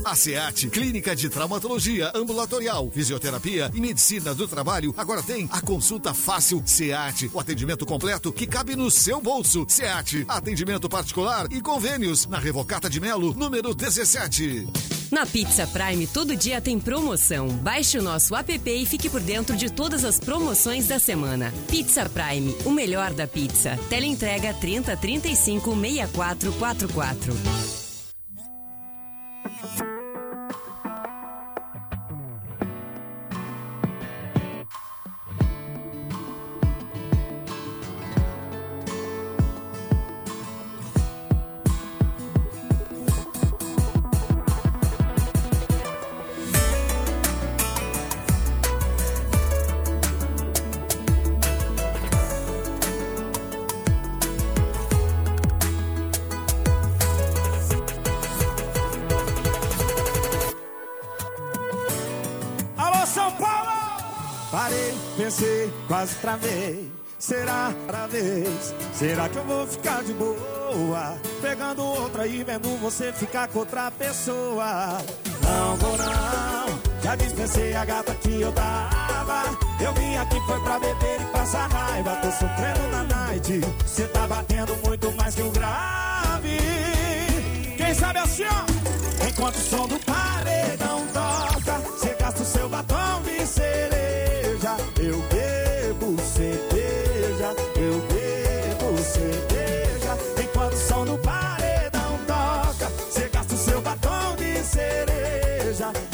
A 0.07 0.15
SEAT, 0.15 0.71
Clínica 0.71 1.17
de 1.17 1.29
Traumatologia 1.29 2.13
Ambulatorial, 2.15 2.89
Fisioterapia 2.93 3.73
e 3.75 3.81
Medicina 3.81 4.33
do 4.33 4.47
Trabalho, 4.47 4.95
agora 4.97 5.21
tem 5.21 5.49
a 5.51 5.61
consulta 5.61 6.15
fácil 6.15 6.63
SEAT, 6.65 7.29
o 7.35 7.41
atendimento 7.41 7.85
completo 7.85 8.33
que 8.33 8.47
cabe 8.47 8.77
no 8.77 8.89
seu 8.89 9.21
bolso. 9.21 9.67
SEAT, 9.69 10.25
atendimento 10.29 10.89
particular 10.89 11.49
e 11.51 11.61
convênios 11.61 12.25
na 12.27 12.39
Revocata 12.39 12.89
de 12.89 13.01
Melo, 13.01 13.35
número 13.35 13.75
17. 13.75 14.69
Na 15.11 15.27
Pizza 15.27 15.67
Prime, 15.67 16.07
todo 16.07 16.37
dia 16.37 16.61
tem 16.61 16.79
promoção. 16.79 17.49
Baixe 17.49 17.99
o 17.99 18.03
nosso 18.03 18.37
app 18.37 18.71
e 18.71 18.87
fique 18.87 19.11
por 19.11 19.21
dentro 19.21 19.57
de 19.57 19.69
todas 19.71 20.05
as 20.05 20.21
promoções 20.21 20.87
da 20.87 21.01
semana. 21.01 21.53
Pizza 21.69 22.09
Prime, 22.09 22.57
o 22.65 22.71
melhor 22.71 23.13
da 23.13 23.27
pizza. 23.27 23.77
Teleentrega 23.89 24.55
30 24.55 24.97
35 24.97 25.75
64 25.75 26.53
Será 67.21 67.69
outra 67.69 68.09
vez? 68.09 68.75
Será 68.95 69.29
que 69.29 69.37
eu 69.37 69.45
vou 69.45 69.65
ficar 69.65 70.03
de 70.03 70.13
boa? 70.13 71.17
Pegando 71.41 71.85
outra 71.85 72.27
e 72.27 72.43
vendo 72.43 72.77
você 72.81 73.13
ficar 73.13 73.47
com 73.47 73.61
outra 73.61 73.93
pessoa. 73.93 74.99
Não 75.41 75.77
vou 75.77 75.97
não, 75.97 76.81
já 77.01 77.15
dispensei 77.15 77.77
a 77.77 77.85
gata 77.85 78.13
que 78.17 78.41
eu 78.41 78.51
tava. 78.51 79.45
Eu 79.81 79.95
vim 79.95 80.17
aqui 80.17 80.41
foi 80.47 80.61
pra 80.63 80.81
beber 80.81 81.21
e 81.21 81.25
passar 81.27 81.71
raiva. 81.71 82.17
Tô 82.17 82.31
sofrendo 82.33 82.89
na 82.91 83.05
night. 83.05 83.61
Cê 83.87 84.03
tá 84.09 84.27
batendo 84.27 84.77
muito 84.85 85.13
mais 85.13 85.33
que 85.33 85.43
o 85.43 85.51
grave. 85.53 86.59
Quem 87.77 87.95
sabe 87.95 88.19
assim, 88.19 88.45
ó? 88.47 89.29
Enquanto 89.29 89.55
o 89.55 89.61
som 89.61 89.87
do 89.87 89.99
paredão 90.01 91.07
toca, 91.13 91.99
cê 91.99 92.17
gasta 92.19 92.43
o 92.43 92.45
seu 92.45 92.69
batom 92.69 93.23
de 93.23 93.47
cereja. 93.47 94.06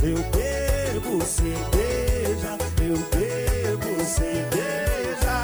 Eu 0.04 0.16
bebo 0.16 1.24
cerveja, 1.24 2.58
eu 2.80 2.98
bebo 3.14 4.04
cerveja. 4.04 5.36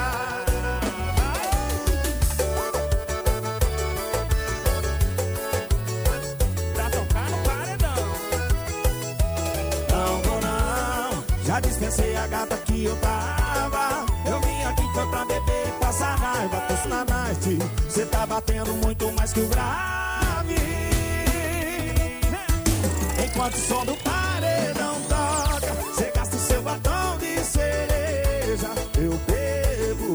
Pra 6.75 6.91
tocar 6.91 7.31
no 7.31 7.39
paredão. 7.45 8.05
Não 9.93 10.23
vou 10.23 10.41
não, 10.41 11.25
já 11.45 11.61
dispensei 11.61 12.17
a 12.17 12.27
gata 12.27 12.57
que 12.57 12.85
eu 12.87 12.97
tava. 12.97 14.07
Eu 14.27 14.41
vim 14.41 14.65
aqui 14.65 14.83
foi 14.93 15.07
pra 15.07 15.25
beber 15.25 15.69
e 15.69 15.73
passar 15.81 16.17
raiva. 16.17 16.61
Tô 16.63 16.89
na 16.89 17.05
night, 17.05 17.59
cê 17.89 18.05
tá 18.07 18.27
batendo 18.27 18.75
muito 18.75 19.13
mais 19.13 19.33
que 19.33 19.39
o 19.39 19.47
grave. 19.47 20.57
Enquanto 23.25 23.55
o 23.55 23.59
som 23.59 23.85
do 23.85 23.95
paredão 24.03 24.28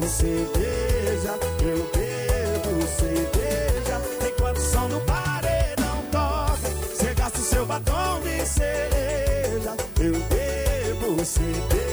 bebo 0.04 0.08
cerveja, 0.08 1.38
eu 1.62 1.90
bebo 1.92 2.86
cerveja. 2.98 4.00
Enquanto 4.28 4.58
o 4.58 4.60
som 4.60 4.88
do 4.88 5.00
paredão 5.00 6.04
toca, 6.10 6.68
cê 6.94 7.14
gasta 7.14 7.38
o 7.38 7.42
seu 7.42 7.66
batom 7.66 8.20
de 8.20 8.46
cereja. 8.46 9.76
Eu 9.98 10.12
bebo 10.12 11.24
eu 11.24 11.83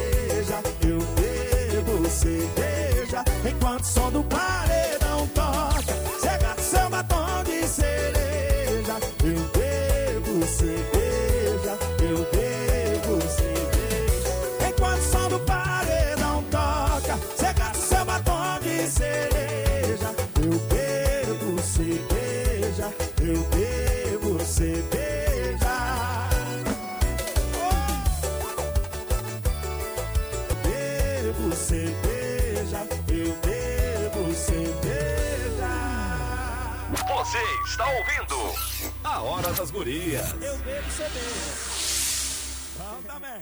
Hora 39.44 39.54
das 39.54 39.72
Gurias. 39.72 40.34
Eu 40.34 40.58
devo 40.60 40.92
também. 43.08 43.42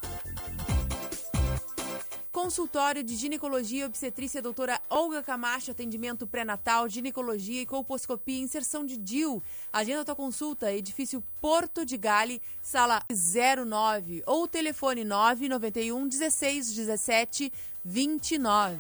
Consultório 2.47 3.03
de 3.03 3.13
Ginecologia 3.17 3.81
e 3.81 3.85
Obstetrícia 3.85 4.41
Doutora 4.41 4.79
Olga 4.89 5.21
Camacho, 5.21 5.71
atendimento 5.71 6.25
pré-natal, 6.25 6.87
ginecologia 6.87 7.61
e 7.61 7.65
colposcopia, 7.65 8.39
inserção 8.39 8.85
de 8.85 8.95
DIL. 8.95 9.43
Agenda 9.71 10.05
tua 10.05 10.15
consulta, 10.15 10.71
edifício 10.71 11.21
Porto 11.41 11.85
de 11.85 11.97
Gale, 11.97 12.41
sala 12.61 13.03
09 13.09 14.23
ou 14.25 14.47
telefone 14.47 15.03
991 15.03 16.07
16 16.07 16.73
17 16.73 17.51
29. 17.83 18.77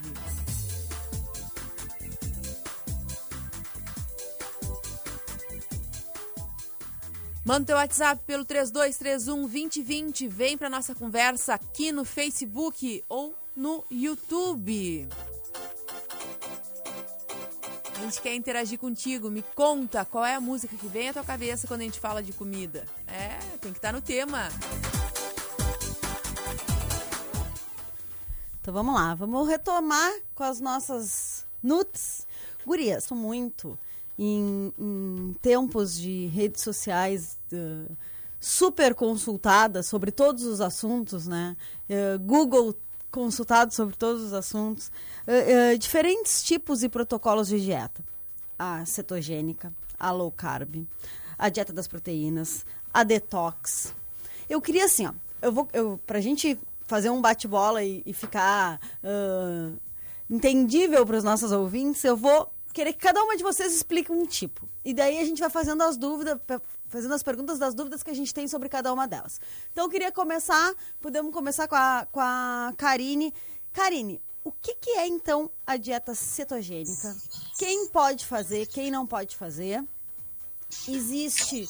Manda 7.43 7.65
teu 7.65 7.75
WhatsApp 7.75 8.23
pelo 8.25 8.45
3231 8.45 9.41
2020. 9.41 10.25
Vem 10.29 10.57
pra 10.57 10.69
nossa 10.69 10.95
conversa 10.95 11.55
aqui 11.55 11.91
no 11.91 12.05
Facebook 12.05 13.03
ou 13.09 13.35
no 13.57 13.83
YouTube. 13.89 15.09
A 17.95 18.01
gente 18.01 18.21
quer 18.21 18.35
interagir 18.35 18.77
contigo. 18.77 19.31
Me 19.31 19.41
conta 19.55 20.05
qual 20.05 20.23
é 20.23 20.35
a 20.35 20.39
música 20.39 20.77
que 20.77 20.87
vem 20.87 21.09
à 21.09 21.13
tua 21.13 21.23
cabeça 21.23 21.67
quando 21.67 21.81
a 21.81 21.83
gente 21.83 21.99
fala 21.99 22.21
de 22.21 22.31
comida. 22.31 22.85
É, 23.07 23.39
tem 23.57 23.71
que 23.71 23.79
estar 23.79 23.91
no 23.91 24.01
tema. 24.01 24.49
Então 28.61 28.73
vamos 28.73 28.93
lá, 28.93 29.15
vamos 29.15 29.47
retomar 29.47 30.11
com 30.35 30.43
as 30.43 30.59
nossas 30.59 31.45
nuts. 31.63 32.27
Gurias, 32.65 33.05
sou 33.05 33.17
muito 33.17 33.79
em, 34.19 34.71
em 34.77 35.35
tempos 35.41 35.97
de 35.97 36.27
redes 36.27 36.61
sociais 36.61 37.39
uh, 37.51 37.97
super 38.39 38.93
consultadas 38.93 39.87
sobre 39.87 40.11
todos 40.11 40.43
os 40.43 40.61
assuntos, 40.61 41.25
né? 41.25 41.55
Uh, 41.89 42.19
Google 42.19 42.75
consultado 43.11 43.73
sobre 43.73 43.95
todos 43.95 44.21
os 44.21 44.33
assuntos, 44.33 44.91
uh, 45.27 45.77
diferentes 45.77 46.43
tipos 46.43 46.83
e 46.83 46.89
protocolos 46.89 47.47
de 47.47 47.59
dieta. 47.59 48.03
A 48.57 48.85
cetogênica, 48.85 49.73
a 49.99 50.11
low 50.11 50.31
carb, 50.31 50.85
a 51.37 51.49
dieta 51.49 51.71
das 51.71 51.87
proteínas, 51.87 52.65
a 52.93 53.03
detox. 53.03 53.93
Eu 54.49 54.61
queria 54.61 54.85
assim, 54.85 55.05
ó, 55.05 55.13
eu 55.41 55.51
vou, 55.51 55.67
eu, 55.73 55.99
pra 56.05 56.19
gente 56.19 56.57
fazer 56.87 57.09
um 57.09 57.21
bate-bola 57.21 57.83
e, 57.83 58.01
e, 58.05 58.13
ficar 58.13 58.79
entendível 60.29 61.05
para 61.05 61.17
os 61.17 61.23
nossos 61.23 61.51
ouvintes, 61.51 62.03
eu 62.03 62.15
vou 62.15 62.51
querer 62.73 62.93
que 62.93 62.99
cada 62.99 63.21
uma 63.23 63.35
de 63.35 63.43
vocês 63.43 63.73
explique 63.73 64.11
um 64.11 64.25
tipo. 64.25 64.67
E 64.85 64.93
daí 64.93 65.19
a 65.19 65.25
gente 65.25 65.39
vai 65.39 65.49
fazendo 65.49 65.83
as 65.83 65.97
dúvidas, 65.97 66.39
fazendo 66.87 67.13
as 67.13 67.23
perguntas 67.23 67.59
das 67.59 67.73
dúvidas 67.73 68.03
que 68.03 68.09
a 68.09 68.13
gente 68.13 68.33
tem 68.33 68.47
sobre 68.47 68.69
cada 68.69 68.91
uma 68.93 69.07
delas. 69.07 69.39
Então 69.71 69.85
eu 69.85 69.89
queria 69.89 70.11
começar, 70.11 70.73
podemos 71.01 71.33
começar 71.33 71.67
com 71.67 71.75
a, 71.75 72.07
com 72.11 72.19
a 72.19 72.73
Karine. 72.77 73.33
Karine, 73.73 74.21
o 74.43 74.51
que, 74.51 74.75
que 74.75 74.91
é 74.91 75.07
então 75.07 75.51
a 75.65 75.75
dieta 75.75 76.15
cetogênica? 76.15 77.15
Quem 77.57 77.87
pode 77.87 78.25
fazer, 78.25 78.65
quem 78.67 78.89
não 78.89 79.05
pode 79.05 79.35
fazer? 79.35 79.83
Existe 80.87 81.67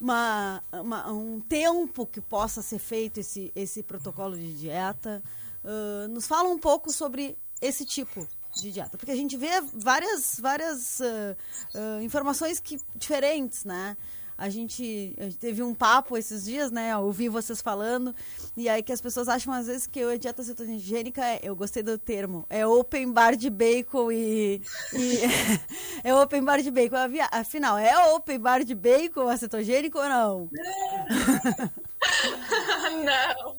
uma, 0.00 0.62
uma, 0.72 1.12
um 1.12 1.40
tempo 1.40 2.06
que 2.06 2.20
possa 2.20 2.62
ser 2.62 2.78
feito 2.78 3.18
esse, 3.20 3.52
esse 3.54 3.82
protocolo 3.82 4.36
de 4.36 4.54
dieta? 4.54 5.22
Uh, 5.64 6.08
nos 6.08 6.26
fala 6.26 6.48
um 6.48 6.58
pouco 6.58 6.90
sobre 6.90 7.36
esse 7.60 7.84
tipo 7.84 8.26
de 8.54 8.72
dieta, 8.72 8.96
porque 8.96 9.12
a 9.12 9.16
gente 9.16 9.36
vê 9.36 9.60
várias, 9.74 10.38
várias 10.40 11.00
uh, 11.00 11.36
uh, 11.74 12.02
informações 12.02 12.58
que, 12.58 12.80
diferentes, 12.96 13.64
né? 13.64 13.96
A 14.40 14.48
gente, 14.48 15.14
teve 15.38 15.62
um 15.62 15.74
papo 15.74 16.16
esses 16.16 16.46
dias, 16.46 16.70
né? 16.70 16.96
Ouvi 16.96 17.28
vocês 17.28 17.60
falando, 17.60 18.14
e 18.56 18.70
aí 18.70 18.82
que 18.82 18.90
as 18.90 19.00
pessoas 19.00 19.28
acham 19.28 19.52
às 19.52 19.66
vezes 19.66 19.86
que 19.86 20.02
a 20.02 20.16
dieta 20.16 20.42
cetogênica 20.42 21.22
é, 21.22 21.40
eu 21.42 21.54
gostei 21.54 21.82
do 21.82 21.98
termo, 21.98 22.46
é 22.48 22.66
open 22.66 23.12
bar 23.12 23.36
de 23.36 23.50
bacon 23.50 24.10
e. 24.10 24.62
e 24.94 25.18
é 26.02 26.14
open 26.14 26.42
bar 26.42 26.62
de 26.62 26.70
bacon. 26.70 26.96
Afinal, 27.30 27.76
é 27.76 27.94
open 28.14 28.38
bar 28.38 28.64
de 28.64 28.74
bacon 28.74 29.28
a 29.28 29.36
cetogênico 29.36 29.98
ou 29.98 30.08
não? 30.08 30.48
não. 33.04 33.56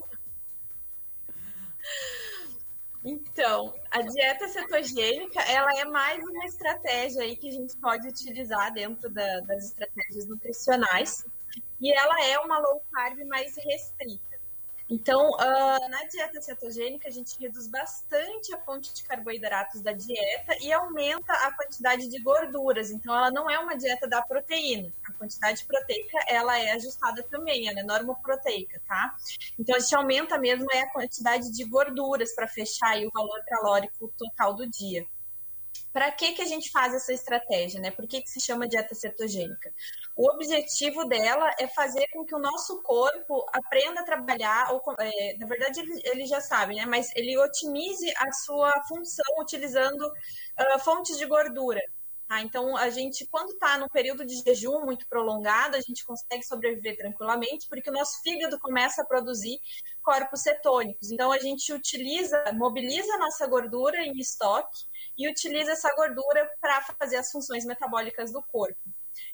Então, 3.06 3.72
a 3.92 4.02
dieta 4.02 4.48
cetogênica, 4.48 5.42
ela 5.42 5.78
é 5.78 5.86
mais 5.86 6.24
uma 6.24 6.46
estratégia 6.46 7.24
aí 7.24 7.36
que 7.36 7.50
a 7.50 7.52
gente 7.52 7.76
pode 7.78 8.08
utilizar 8.08 8.74
dentro 8.74 9.10
da, 9.10 9.42
das 9.42 9.66
estratégias 9.66 10.28
nutricionais. 10.28 11.26
E 11.82 11.92
ela 11.92 12.24
é 12.26 12.39
uma 12.39 12.58
low 12.60 12.82
carb 12.92 13.20
mais 13.26 13.54
restrita. 13.58 14.31
Então, 14.92 15.30
uh, 15.30 15.89
na 15.89 16.04
dieta 16.04 16.42
cetogênica, 16.42 17.08
a 17.08 17.12
gente 17.12 17.39
reduz 17.39 17.66
bastante 17.66 18.54
a 18.54 18.58
fonte 18.58 18.94
de 18.94 19.04
carboidratos 19.04 19.80
da 19.80 19.94
dieta 19.94 20.58
e 20.60 20.70
aumenta 20.74 21.32
a 21.32 21.56
quantidade 21.56 22.10
de 22.10 22.22
gorduras. 22.22 22.92
Então, 22.92 23.16
ela 23.16 23.32
não 23.32 23.50
é 23.50 23.58
uma 23.58 23.78
dieta 23.78 24.06
da 24.06 24.22
proteína. 24.22 24.92
A 25.08 25.14
quantidade 25.14 25.64
proteica, 25.64 26.18
ela 26.28 26.60
é 26.60 26.72
ajustada 26.72 27.24
também, 27.24 27.70
ela 27.70 27.80
é 27.80 27.84
normoproteica, 27.84 28.82
tá? 28.86 29.16
Então, 29.58 29.78
a 29.78 29.80
gente 29.80 29.96
aumenta 29.96 30.38
mesmo 30.38 30.68
a 30.70 30.92
quantidade 30.92 31.50
de 31.54 31.64
gorduras 31.64 32.36
para 32.36 32.50
fechar 32.50 32.98
o 32.98 33.12
valor 33.14 33.42
calórico 33.48 34.14
total 34.18 34.54
do 34.56 34.70
dia. 34.70 35.08
Para 35.94 36.12
que, 36.12 36.34
que 36.34 36.42
a 36.42 36.46
gente 36.46 36.72
faz 36.72 36.94
essa 36.94 37.12
estratégia, 37.12 37.82
né? 37.82 37.92
Por 37.92 38.08
que, 38.08 38.22
que 38.22 38.30
se 38.30 38.39
chama 38.39 38.68
dieta 38.68 38.96
cetogênica? 38.96 39.74
O 40.16 40.30
objetivo 40.30 41.06
dela 41.06 41.54
é 41.60 41.68
fazer 41.68 42.08
com 42.14 42.26
que 42.26 42.34
o 42.36 42.39
nosso 42.39 42.82
corpo 42.82 43.46
aprenda 43.52 44.02
a 44.02 44.06
trabalhar, 44.06 44.72
ou, 44.72 44.82
é, 45.00 45.38
na 45.38 45.46
verdade 45.46 45.80
ele, 45.82 46.02
ele, 46.06 46.26
já 46.26 46.39
sabe, 46.39 46.76
né? 46.76 46.86
Mas 46.86 47.14
ele 47.16 47.38
otimize 47.38 48.12
a 48.18 48.32
sua 48.32 48.72
função 48.88 49.26
utilizando 49.39 50.02
uh, 50.02 50.80
fontes 50.80 51.18
de 51.18 51.26
gordura. 51.26 51.82
Tá? 52.32 52.42
Então, 52.42 52.78
a 52.78 52.89
gente, 52.89 53.28
quando 53.28 53.50
está 53.50 53.78
num 53.78 53.89
período 53.89 54.26
de 54.26 54.42
jejum 54.42 54.86
muito 54.86 55.06
prolongado, 55.10 55.76
a 55.76 55.82
gente 55.82 56.06
consegue 56.06 56.44
sobreviver 56.44 56.96
tranquilamente, 56.96 57.68
porque 57.68 57.89
o 57.89 57.94
nosso 57.94 58.22
fígado 58.22 58.58
começa 58.58 59.02
a 59.02 59.06
produzir 59.06 59.60
corpos 60.02 60.42
cetônicos. 60.42 61.12
Então, 61.12 61.30
a 61.30 61.39
gente 61.39 61.74
utiliza, 61.74 62.42
mobiliza 62.54 63.14
a 63.16 63.18
nossa 63.18 63.46
gordura 63.48 64.02
em 64.02 64.18
estoque 64.18 64.89
e 65.22 65.30
utiliza 65.30 65.72
essa 65.72 65.94
gordura 65.96 66.50
para 66.60 66.82
fazer 67.00 67.18
as 67.18 67.32
funções 67.32 67.66
metabólicas 67.66 68.32
do 68.32 68.42
corpo. 68.42 68.80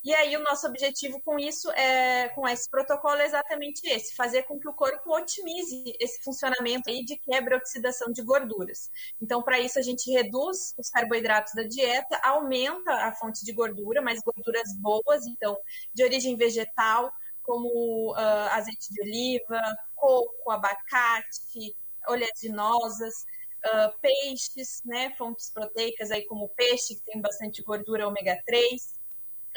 E 0.04 0.14
aí 0.14 0.36
o 0.36 0.44
nosso 0.44 0.68
objetivo 0.68 1.22
com 1.22 1.40
isso, 1.40 1.70
é, 1.72 2.30
com 2.30 2.48
esse 2.48 2.70
protocolo, 2.70 3.18
é 3.18 3.26
exatamente 3.26 3.88
esse, 3.88 4.16
fazer 4.16 4.44
com 4.44 4.60
que 4.60 4.68
o 4.68 4.74
corpo 4.74 5.16
otimize 5.16 5.96
esse 6.00 6.22
funcionamento 6.24 6.90
aí 6.90 7.04
de 7.04 7.18
quebra 7.18 7.58
oxidação 7.58 8.12
de 8.12 8.22
gorduras. 8.22 8.90
Então, 9.22 9.42
para 9.42 9.60
isso, 9.60 9.80
a 9.80 9.82
gente 9.82 10.12
reduz 10.12 10.74
os 10.78 10.90
carboidratos 10.90 11.54
da 11.54 11.64
dieta, 11.64 12.20
aumenta 12.24 12.92
a 12.92 13.14
fonte 13.14 13.46
de 13.46 13.54
gordura, 13.54 14.02
mas 14.02 14.22
gorduras 14.22 14.76
boas, 14.78 15.26
então, 15.26 15.58
de 15.94 16.04
origem 16.04 16.36
vegetal, 16.36 17.12
como 17.44 18.12
uh, 18.12 18.50
azeite 18.52 18.92
de 18.92 19.02
oliva, 19.02 19.62
coco, 19.96 20.52
abacate, 20.52 21.76
oleaginosas, 22.08 23.26
uh, 23.66 24.00
peixes, 24.02 24.82
né, 24.86 25.14
fontes 25.18 25.50
proteicas 25.50 26.12
aí 26.12 26.26
como 26.26 26.50
peixe, 26.50 26.96
que 26.96 27.02
tem 27.02 27.22
bastante 27.22 27.62
gordura 27.64 28.08
ômega 28.08 28.42
3, 28.46 29.00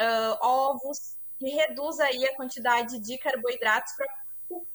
uh, 0.00 0.46
ovos, 0.46 1.16
e 1.40 1.50
reduz 1.50 1.98
aí 2.00 2.24
a 2.26 2.36
quantidade 2.36 2.98
de 2.98 3.16
carboidratos 3.18 3.94
para 3.94 4.06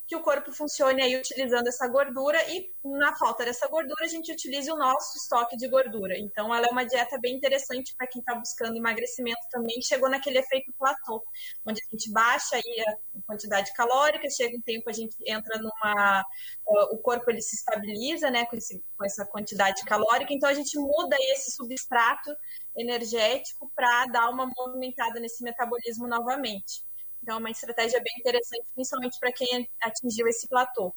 que 0.08 0.16
o 0.16 0.22
corpo 0.22 0.52
funcione 0.52 1.02
aí 1.02 1.16
utilizando 1.16 1.68
essa 1.68 1.88
gordura 1.88 2.38
e 2.52 2.72
na 2.84 3.16
falta 3.16 3.44
dessa 3.44 3.68
gordura 3.68 4.06
a 4.06 4.08
gente 4.08 4.32
utilize 4.32 4.72
o 4.72 4.76
nosso 4.76 5.18
estoque 5.18 5.58
de 5.58 5.68
gordura. 5.68 6.18
Então 6.18 6.54
ela 6.54 6.68
é 6.68 6.70
uma 6.70 6.86
dieta 6.86 7.18
bem 7.20 7.36
interessante 7.36 7.96
para 7.98 8.08
quem 8.08 8.20
está 8.20 8.36
buscando 8.36 8.78
emagrecimento 8.78 9.42
também. 9.50 9.82
Chegou 9.82 10.10
naquele 10.10 10.38
efeito 10.38 10.72
platô, 10.78 11.24
onde 11.66 11.82
a 11.82 11.92
gente 11.92 12.12
baixa 12.12 12.56
aí 12.56 12.86
a 12.88 13.22
quantidade 13.26 13.74
calórica, 13.74 14.30
chega 14.30 14.56
um 14.56 14.62
tempo 14.62 14.90
a 14.90 14.94
gente 14.94 15.16
entra 15.26 15.58
numa 15.58 16.24
o 16.66 16.98
corpo 16.98 17.30
ele 17.30 17.42
se 17.42 17.56
estabiliza, 17.56 18.30
né, 18.30 18.46
com, 18.46 18.56
esse, 18.56 18.84
com 18.98 19.06
essa 19.06 19.26
quantidade 19.26 19.84
calórica. 19.86 20.34
Então 20.34 20.50
a 20.50 20.54
gente 20.54 20.78
muda 20.78 21.16
aí 21.16 21.32
esse 21.32 21.52
substrato 21.52 22.36
energético 22.76 23.72
para 23.76 24.06
dar 24.08 24.30
uma 24.30 24.48
movimentada 24.56 25.20
nesse 25.20 25.44
metabolismo 25.44 26.08
novamente. 26.08 26.84
Então, 27.26 27.38
é 27.38 27.40
uma 27.40 27.50
estratégia 27.50 28.00
bem 28.04 28.14
interessante, 28.20 28.70
principalmente 28.76 29.20
para 29.20 29.32
quem 29.32 29.68
atingiu 29.82 30.28
esse 30.28 30.48
platô. 30.48 30.94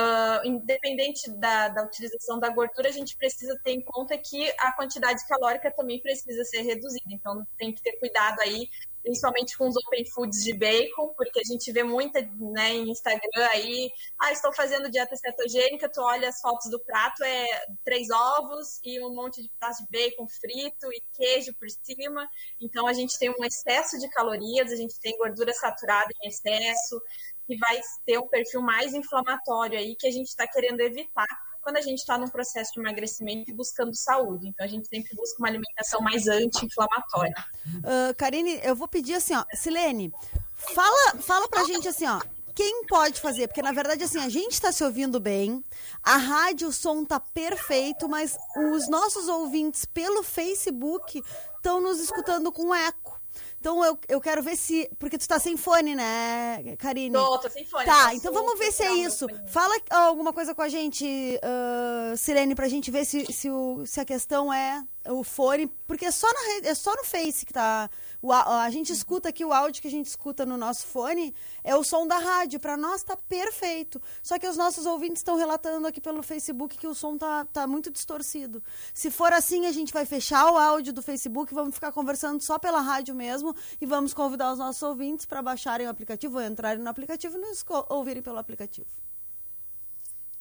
Uh, 0.00 0.46
independente 0.46 1.30
da, 1.32 1.68
da, 1.68 1.84
utilização 1.84 2.38
da 2.38 2.48
gordura, 2.48 2.88
a 2.88 2.92
gente 2.92 3.14
precisa 3.18 3.54
ter 3.62 3.72
em 3.72 3.82
conta 3.82 4.16
que 4.16 4.50
a 4.58 4.72
quantidade 4.72 5.26
calórica 5.28 5.70
também 5.70 6.00
precisa 6.00 6.42
ser 6.44 6.62
reduzida. 6.62 7.04
Então, 7.10 7.46
tem 7.58 7.70
que 7.70 7.82
ter 7.82 7.98
cuidado 7.98 8.40
aí 8.40 8.70
principalmente 9.02 9.56
com 9.56 9.68
os 9.68 9.76
open 9.76 10.04
foods 10.06 10.44
de 10.44 10.52
bacon, 10.52 11.14
porque 11.16 11.40
a 11.40 11.44
gente 11.44 11.70
vê 11.72 11.82
muita 11.82 12.20
né, 12.52 12.74
em 12.74 12.90
Instagram 12.90 13.46
aí, 13.52 13.90
ah, 14.18 14.32
estou 14.32 14.52
fazendo 14.52 14.90
dieta 14.90 15.16
cetogênica, 15.16 15.88
tu 15.88 16.00
olha 16.00 16.28
as 16.28 16.40
fotos 16.40 16.70
do 16.70 16.78
prato, 16.80 17.22
é 17.24 17.46
três 17.84 18.10
ovos 18.10 18.80
e 18.84 19.00
um 19.00 19.14
monte 19.14 19.42
de 19.42 19.48
pedaço 19.48 19.84
de 19.84 19.90
bacon 19.90 20.26
frito 20.28 20.92
e 20.92 21.02
queijo 21.14 21.54
por 21.54 21.68
cima. 21.70 22.28
Então 22.60 22.86
a 22.86 22.92
gente 22.92 23.18
tem 23.18 23.30
um 23.30 23.44
excesso 23.44 23.98
de 23.98 24.08
calorias, 24.10 24.72
a 24.72 24.76
gente 24.76 24.98
tem 25.00 25.16
gordura 25.16 25.52
saturada 25.52 26.08
em 26.22 26.28
excesso, 26.28 27.00
que 27.46 27.56
vai 27.56 27.80
ter 28.04 28.18
um 28.18 28.28
perfil 28.28 28.60
mais 28.60 28.92
inflamatório 28.92 29.78
aí 29.78 29.96
que 29.96 30.06
a 30.06 30.10
gente 30.10 30.28
está 30.28 30.46
querendo 30.46 30.80
evitar 30.80 31.47
quando 31.68 31.76
a 31.76 31.82
gente 31.82 31.98
está 31.98 32.16
num 32.16 32.28
processo 32.28 32.72
de 32.72 32.80
emagrecimento 32.80 33.50
e 33.50 33.52
buscando 33.52 33.94
saúde. 33.94 34.48
Então, 34.48 34.64
a 34.64 34.68
gente 34.68 34.88
sempre 34.88 35.14
busca 35.14 35.38
uma 35.38 35.48
alimentação 35.48 36.00
mais 36.00 36.26
anti-inflamatória. 36.26 37.34
Uh, 37.66 38.14
Karine, 38.16 38.58
eu 38.64 38.74
vou 38.74 38.88
pedir 38.88 39.12
assim, 39.12 39.34
ó, 39.34 39.44
Silene, 39.52 40.10
fala, 40.54 41.18
fala 41.18 41.46
pra 41.46 41.64
gente 41.64 41.86
assim, 41.86 42.06
ó, 42.06 42.22
quem 42.54 42.86
pode 42.86 43.20
fazer? 43.20 43.48
Porque, 43.48 43.60
na 43.60 43.72
verdade, 43.72 44.02
assim, 44.02 44.18
a 44.18 44.30
gente 44.30 44.52
está 44.52 44.72
se 44.72 44.82
ouvindo 44.82 45.20
bem, 45.20 45.62
a 46.02 46.16
rádio, 46.16 46.68
o 46.68 46.72
som 46.72 47.04
tá 47.04 47.20
perfeito, 47.20 48.08
mas 48.08 48.38
os 48.72 48.88
nossos 48.88 49.28
ouvintes 49.28 49.84
pelo 49.84 50.22
Facebook 50.22 51.22
estão 51.58 51.82
nos 51.82 52.00
escutando 52.00 52.50
com 52.50 52.74
eco. 52.74 53.17
Então 53.60 53.84
eu, 53.84 53.98
eu 54.08 54.20
quero 54.20 54.42
ver 54.42 54.56
se. 54.56 54.88
Porque 54.98 55.18
tu 55.18 55.26
tá 55.26 55.38
sem 55.38 55.56
fone, 55.56 55.94
né, 55.94 56.76
Karine? 56.78 57.12
Tô, 57.12 57.38
tô 57.38 57.50
sem 57.50 57.64
fone. 57.64 57.84
Tá, 57.84 58.14
então 58.14 58.32
vamos 58.32 58.58
ver 58.58 58.72
se 58.72 58.82
é 58.82 58.94
isso. 58.94 59.26
Fala 59.48 59.74
alguma 59.90 60.32
coisa 60.32 60.54
com 60.54 60.62
a 60.62 60.68
gente, 60.68 61.04
uh, 61.04 62.16
Sirene, 62.16 62.54
pra 62.54 62.68
gente 62.68 62.90
ver 62.90 63.04
se, 63.04 63.26
se, 63.32 63.50
o, 63.50 63.84
se 63.84 64.00
a 64.00 64.04
questão 64.04 64.52
é 64.52 64.84
o 65.08 65.24
fone. 65.24 65.66
Porque 65.86 66.04
é 66.04 66.10
só, 66.10 66.28
na, 66.28 66.68
é 66.68 66.74
só 66.74 66.94
no 66.94 67.04
Face 67.04 67.44
que 67.44 67.52
tá. 67.52 67.90
O, 68.20 68.32
a 68.32 68.68
gente 68.70 68.92
escuta 68.92 69.28
aqui 69.28 69.44
o 69.44 69.52
áudio 69.52 69.80
que 69.80 69.86
a 69.86 69.90
gente 69.90 70.06
escuta 70.06 70.44
no 70.44 70.56
nosso 70.56 70.86
fone 70.86 71.32
é 71.62 71.76
o 71.76 71.84
som 71.84 72.06
da 72.06 72.18
rádio. 72.18 72.58
Para 72.58 72.76
nós 72.76 73.02
tá 73.04 73.16
perfeito. 73.16 74.02
Só 74.22 74.38
que 74.38 74.46
os 74.46 74.56
nossos 74.56 74.86
ouvintes 74.86 75.20
estão 75.20 75.36
relatando 75.36 75.86
aqui 75.86 76.00
pelo 76.00 76.22
Facebook 76.22 76.76
que 76.76 76.86
o 76.86 76.94
som 76.94 77.16
tá, 77.16 77.44
tá 77.46 77.66
muito 77.66 77.90
distorcido. 77.90 78.62
Se 78.92 79.10
for 79.10 79.32
assim, 79.32 79.66
a 79.66 79.72
gente 79.72 79.92
vai 79.92 80.04
fechar 80.04 80.50
o 80.50 80.56
áudio 80.56 80.92
do 80.92 81.02
Facebook, 81.02 81.54
vamos 81.54 81.74
ficar 81.74 81.92
conversando 81.92 82.42
só 82.42 82.58
pela 82.58 82.80
rádio 82.80 83.14
mesmo 83.14 83.54
e 83.80 83.86
vamos 83.86 84.12
convidar 84.12 84.52
os 84.52 84.58
nossos 84.58 84.82
ouvintes 84.82 85.24
para 85.24 85.40
baixarem 85.40 85.86
o 85.86 85.90
aplicativo, 85.90 86.38
ou 86.38 86.44
entrarem 86.44 86.82
no 86.82 86.90
aplicativo 86.90 87.36
e 87.36 87.40
nos 87.40 87.64
ouvirem 87.88 88.22
pelo 88.22 88.38
aplicativo. 88.38 88.88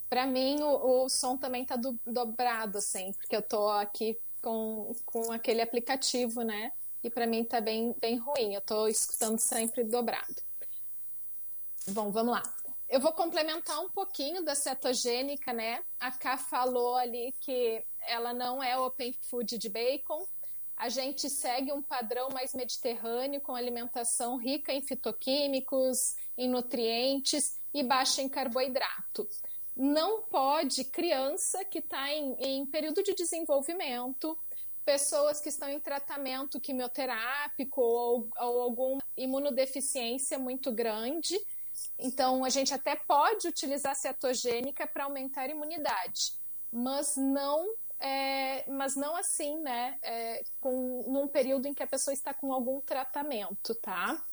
Para 0.10 0.26
mim, 0.26 0.62
o, 0.62 1.04
o, 1.04 1.10
som 1.10 1.38
também 1.38 1.66
tá 1.66 1.76
do, 1.76 2.00
dobrado, 2.06 2.78
assim, 2.78 3.12
porque 3.14 3.36
eu 3.36 3.42
tô 3.42 3.68
aqui 3.70 4.18
com, 4.42 4.96
com 5.06 5.32
aquele 5.32 5.62
aplicativo, 5.62 6.44
né? 6.44 6.72
Para 7.10 7.28
mim 7.28 7.44
tá 7.44 7.62
bem, 7.62 7.96
bem 8.00 8.18
ruim. 8.18 8.54
Eu 8.54 8.60
estou 8.60 8.88
escutando 8.88 9.40
sempre 9.40 9.84
dobrado. 9.84 10.36
Bom, 11.90 12.12
vamos 12.12 12.34
lá. 12.34 12.44
Eu 12.90 13.02
vou 13.02 13.12
complementar 13.12 13.80
um 13.82 13.90
pouquinho 13.90 14.44
da 14.44 14.56
cetogênica, 14.56 15.52
né? 15.52 15.84
A 16.00 16.12
Ká 16.12 16.38
falou 16.38 16.96
ali 16.96 17.34
que 17.42 17.84
ela 18.02 18.34
não 18.34 18.64
é 18.64 18.78
open 18.78 19.14
food 19.30 19.58
de 19.58 19.70
bacon. 19.70 20.26
A 20.76 20.90
gente 20.90 21.30
segue 21.30 21.72
um 21.74 21.82
padrão 21.82 22.30
mais 22.30 22.54
mediterrâneo, 22.54 23.42
com 23.42 23.56
alimentação 23.56 24.38
rica 24.38 24.72
em 24.72 24.82
fitoquímicos, 24.82 26.16
em 26.38 26.48
nutrientes 26.48 27.60
e 27.74 27.84
baixa 27.84 28.22
em 28.22 28.30
carboidrato. 28.30 29.28
Não 29.76 30.22
pode 30.22 30.84
criança 30.86 31.66
que 31.66 31.80
está 31.80 32.12
em, 32.14 32.36
em 32.40 32.66
período 32.66 33.04
de 33.04 33.14
desenvolvimento, 33.14 34.38
pessoas 34.88 35.42
que 35.42 35.50
estão 35.50 35.68
em 35.68 35.82
tratamento 35.82 36.62
quimioterápico 36.62 37.82
ou, 37.82 38.30
ou 38.40 38.62
alguma 38.62 39.04
imunodeficiência 39.18 40.40
muito 40.40 40.72
grande. 40.72 41.38
Então, 42.00 42.46
a 42.46 42.50
gente 42.50 42.74
até 42.74 42.96
pode 42.96 43.50
utilizar 43.50 43.94
cetogênica 43.98 44.88
para 44.88 45.04
aumentar 45.04 45.42
a 45.42 45.50
imunidade, 45.50 46.32
mas 46.72 47.18
não, 47.18 47.68
é, 48.00 48.64
mas 48.72 48.96
não 48.96 49.14
assim, 49.18 49.60
né? 49.60 50.00
É, 50.02 50.42
com, 50.62 51.04
num 51.06 51.28
período 51.28 51.66
em 51.66 51.74
que 51.74 51.84
a 51.84 51.88
pessoa 51.88 52.14
está 52.14 52.34
com 52.34 52.54
algum 52.54 52.80
tratamento, 52.80 53.76
tá? 53.76 54.24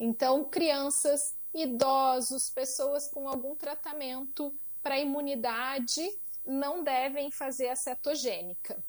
Então, 0.00 0.42
crianças, 0.42 1.36
idosos, 1.52 2.48
pessoas 2.48 3.08
com 3.08 3.28
algum 3.28 3.54
tratamento 3.54 4.54
para 4.82 4.98
imunidade 4.98 6.08
não 6.46 6.82
devem 6.82 7.30
fazer 7.30 7.68
a 7.68 7.76
cetogênica. 7.76 8.82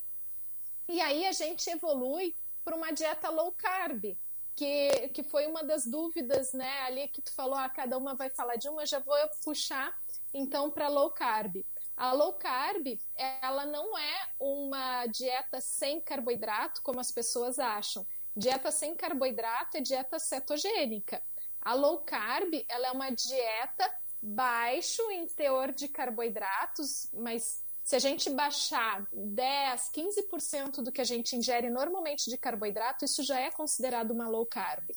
E 0.89 0.99
aí 1.01 1.27
a 1.27 1.31
gente 1.31 1.69
evolui 1.69 2.35
para 2.65 2.75
uma 2.75 2.91
dieta 2.91 3.29
low 3.29 3.51
carb, 3.51 4.17
que, 4.55 5.09
que 5.09 5.21
foi 5.21 5.45
uma 5.45 5.63
das 5.63 5.85
dúvidas, 5.85 6.51
né? 6.51 6.81
Ali 6.81 7.07
que 7.07 7.21
tu 7.21 7.31
falou, 7.31 7.53
ah, 7.53 7.69
cada 7.69 7.95
uma 7.95 8.15
vai 8.15 8.27
falar 8.31 8.55
de 8.55 8.67
uma, 8.67 8.87
já 8.87 8.97
vou 8.97 9.15
puxar 9.43 9.95
então 10.33 10.71
para 10.71 10.87
low 10.87 11.11
carb. 11.11 11.63
A 11.95 12.11
low 12.11 12.33
carb, 12.33 12.99
ela 13.15 13.67
não 13.67 13.95
é 13.95 14.29
uma 14.39 15.05
dieta 15.05 15.61
sem 15.61 16.01
carboidrato, 16.01 16.81
como 16.81 16.99
as 16.99 17.11
pessoas 17.11 17.59
acham. 17.59 18.03
Dieta 18.35 18.71
sem 18.71 18.95
carboidrato 18.95 19.77
é 19.77 19.81
dieta 19.81 20.17
cetogênica. 20.17 21.21
A 21.61 21.75
low 21.75 21.99
carb, 21.99 22.65
ela 22.67 22.87
é 22.87 22.91
uma 22.91 23.11
dieta 23.11 23.93
baixo 24.19 25.11
em 25.11 25.27
teor 25.27 25.71
de 25.71 25.87
carboidratos, 25.87 27.11
mas 27.13 27.63
se 27.89 27.95
a 27.95 27.99
gente 27.99 28.29
baixar 28.29 29.07
10, 29.11 29.89
15% 29.91 30.83
do 30.83 30.91
que 30.91 31.01
a 31.01 31.03
gente 31.03 31.35
ingere 31.35 31.71
normalmente 31.71 32.29
de 32.29 32.37
carboidrato, 32.37 33.03
isso 33.03 33.23
já 33.23 33.39
é 33.39 33.49
considerado 33.49 34.11
uma 34.11 34.29
low 34.29 34.45
carb. 34.45 34.87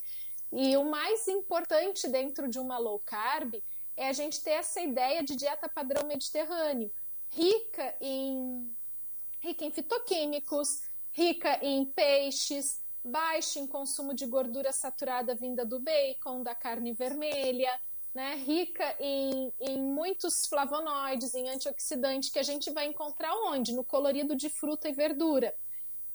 E 0.53 0.77
o 0.77 0.85
mais 0.85 1.27
importante 1.27 2.07
dentro 2.07 2.47
de 2.51 2.59
uma 2.59 2.77
low 2.77 2.99
carb 2.99 3.55
é 3.97 4.11
a 4.11 4.13
gente 4.13 4.43
ter 4.43 4.51
essa 4.51 4.79
ideia 4.79 5.25
de 5.25 5.35
dieta 5.37 5.71
padrão 5.71 6.07
mediterrâneo, 6.07 6.93
rica 7.31 7.95
em, 7.99 8.71
rica 9.41 9.65
em 9.65 9.71
fitoquímicos, 9.71 10.83
rica 11.13 11.59
em 11.65 11.87
peixes, 11.87 12.83
baixa 13.03 13.59
em 13.59 13.67
consumo 13.67 14.13
de 14.13 14.27
gordura 14.27 14.71
saturada 14.71 15.35
vinda 15.35 15.65
do 15.65 15.81
bacon, 15.81 16.43
da 16.43 16.55
carne 16.55 16.93
vermelha, 16.93 17.73
né, 18.15 18.35
rica 18.37 18.95
em, 19.01 19.53
em 19.61 19.79
muitos 19.79 20.47
flavonoides, 20.47 21.35
em 21.35 21.49
antioxidantes, 21.49 22.29
que 22.29 22.39
a 22.39 22.43
gente 22.43 22.71
vai 22.71 22.87
encontrar 22.87 23.35
onde? 23.35 23.73
No 23.73 23.83
colorido 23.83 24.37
de 24.37 24.51
fruta 24.51 24.89
e 24.89 24.93
verdura. 24.93 25.55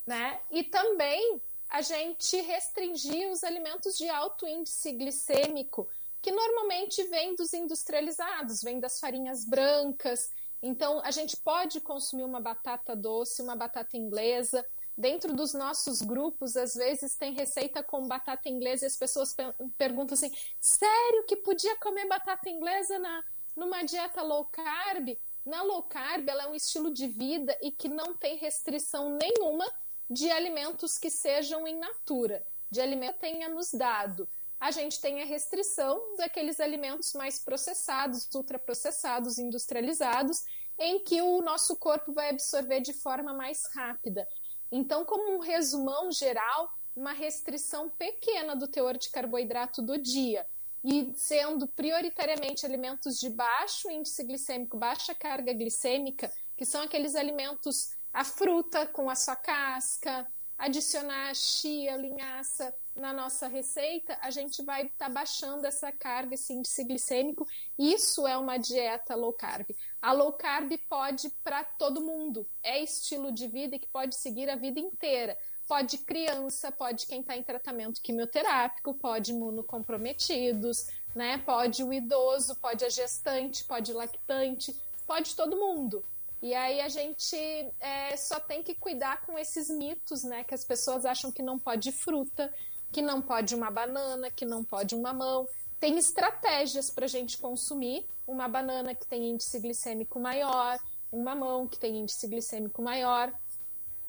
Né? 0.06 0.40
E 0.52 0.64
também 0.64 1.42
a 1.70 1.82
gente 1.82 2.40
restringir 2.42 3.30
os 3.30 3.44
alimentos 3.44 3.98
de 3.98 4.08
alto 4.08 4.48
índice 4.48 4.92
glicêmico, 4.94 5.88
que 6.22 6.32
normalmente 6.32 7.04
vem 7.04 7.36
dos 7.36 7.54
industrializados, 7.54 8.62
vem 8.62 8.80
das 8.80 9.00
farinhas 9.00 9.44
brancas. 9.44 10.32
Então, 10.62 11.02
a 11.04 11.12
gente 11.12 11.36
pode 11.38 11.82
consumir 11.82 12.24
uma 12.24 12.40
batata 12.40 12.96
doce, 12.96 13.42
uma 13.42 13.56
batata 13.56 13.98
inglesa, 13.98 14.66
Dentro 14.98 15.36
dos 15.36 15.54
nossos 15.54 16.02
grupos, 16.02 16.58
às 16.58 16.74
vezes 16.74 17.16
tem 17.16 17.32
receita 17.34 17.84
com 17.84 18.08
batata 18.08 18.50
inglesa 18.50 18.86
e 18.86 18.88
as 18.88 18.96
pessoas 18.96 19.32
pe- 19.34 19.54
perguntam 19.78 20.16
assim: 20.16 20.32
sério 20.60 21.24
que 21.28 21.36
podia 21.36 21.76
comer 21.78 22.08
batata 22.08 22.50
inglesa 22.50 22.98
na, 22.98 23.24
numa 23.56 23.84
dieta 23.84 24.24
low 24.24 24.46
carb? 24.46 25.16
Na 25.46 25.62
low 25.62 25.84
carb, 25.84 26.28
ela 26.28 26.46
é 26.46 26.48
um 26.48 26.56
estilo 26.56 26.92
de 26.92 27.08
vida 27.08 27.56
e 27.62 27.72
que 27.72 27.88
não 27.88 28.16
tem 28.16 28.38
restrição 28.38 29.18
nenhuma 29.22 29.72
de 30.10 30.32
alimentos 30.32 30.98
que 30.98 31.12
sejam 31.12 31.68
in 31.68 31.78
natura, 31.78 32.44
de 32.72 32.82
alimento 32.82 33.16
que 33.16 33.22
tenha 33.22 33.48
nos 33.48 33.72
dado. 33.72 34.28
A 34.60 34.72
gente 34.72 35.00
tem 35.00 35.22
a 35.22 35.26
restrição 35.26 36.16
daqueles 36.18 36.60
alimentos 36.60 37.14
mais 37.14 37.38
processados, 37.38 38.28
ultraprocessados, 38.34 39.38
industrializados, 39.38 40.44
em 40.80 41.00
que 41.04 41.22
o 41.22 41.42
nosso 41.42 41.76
corpo 41.76 42.12
vai 42.12 42.30
absorver 42.30 42.82
de 42.82 42.94
forma 42.94 43.34
mais 43.34 43.64
rápida. 43.76 44.28
Então, 44.72 45.06
como 45.06 45.36
um 45.36 45.40
resumão 45.40 46.12
geral, 46.12 46.78
uma 46.96 47.14
restrição 47.14 47.90
pequena 47.90 48.56
do 48.56 48.68
teor 48.68 48.98
de 48.98 49.10
carboidrato 49.10 49.82
do 49.82 49.98
dia 49.98 50.46
e 50.84 51.12
sendo 51.16 51.68
prioritariamente 51.68 52.66
alimentos 52.66 53.20
de 53.20 53.30
baixo 53.30 53.90
índice 53.90 54.24
glicêmico, 54.24 54.78
baixa 54.78 55.14
carga 55.14 55.54
glicêmica, 55.54 56.32
que 56.56 56.66
são 56.66 56.82
aqueles 56.82 57.16
alimentos, 57.16 57.92
a 58.14 58.24
fruta 58.24 58.86
com 58.88 59.10
a 59.10 59.16
sua 59.16 59.36
casca, 59.36 60.26
adicionar 60.58 61.36
chia, 61.36 61.96
linhaça 61.96 62.74
na 62.96 63.14
nossa 63.14 63.48
receita, 63.48 64.18
a 64.22 64.32
gente 64.32 64.64
vai 64.64 64.88
estar 64.88 65.10
baixando 65.10 65.68
essa 65.68 65.92
carga, 65.92 66.34
esse 66.34 66.52
índice 66.54 66.84
glicêmico. 66.84 67.46
Isso 67.78 68.26
é 68.26 68.36
uma 68.36 68.58
dieta 68.58 69.16
low 69.16 69.34
carb. 69.34 69.68
A 70.02 70.12
low 70.12 70.34
carb 70.34 70.72
pode 70.90 71.30
para 71.44 71.64
todo 71.64 72.02
mundo, 72.02 72.48
é 72.62 72.82
estilo 72.84 73.32
de 73.32 73.48
vida 73.48 73.80
que 73.80 73.88
pode 73.88 74.16
seguir 74.16 74.50
a 74.50 74.56
vida 74.56 74.80
inteira. 74.80 75.38
Pode 75.68 75.98
criança, 75.98 76.72
pode 76.72 77.06
quem 77.08 77.20
está 77.20 77.36
em 77.36 77.44
tratamento 77.44 78.02
quimioterápico, 78.02 78.94
pode 78.94 79.32
imunocomprometidos, 79.32 80.88
né? 81.14 81.40
Pode 81.40 81.84
o 81.84 81.92
idoso, 81.92 82.56
pode 82.56 82.86
a 82.86 82.90
gestante, 82.90 83.66
pode 83.66 83.92
lactante, 83.92 84.74
pode 85.06 85.36
todo 85.36 85.58
mundo. 85.58 86.06
E 86.42 86.54
aí 86.54 86.80
a 86.80 86.88
gente 86.88 87.36
é, 87.80 88.16
só 88.16 88.40
tem 88.40 88.62
que 88.62 88.76
cuidar 88.76 89.26
com 89.26 89.38
esses 89.38 89.70
mitos, 89.70 90.24
né? 90.24 90.44
Que 90.44 90.54
as 90.54 90.64
pessoas 90.64 91.06
acham 91.06 91.32
que 91.32 91.42
não 91.42 91.58
pode 91.58 91.92
fruta, 91.92 92.54
que 92.92 93.02
não 93.02 93.22
pode 93.22 93.56
uma 93.56 93.72
banana, 93.72 94.30
que 94.30 94.46
não 94.46 94.64
pode 94.64 94.96
um 94.96 95.02
mamão. 95.02 95.48
Tem 95.80 95.98
estratégias 95.98 96.90
para 96.90 97.06
a 97.06 97.10
gente 97.10 97.38
consumir 97.38 98.08
uma 98.26 98.48
banana 98.48 98.96
que 98.96 99.06
tem 99.06 99.30
índice 99.30 99.60
glicêmico 99.60 100.20
maior, 100.20 100.78
um 101.12 101.24
mamão 101.24 101.68
que 101.68 101.80
tem 101.80 101.98
índice 101.98 102.28
glicêmico 102.28 102.82
maior. 102.82 103.32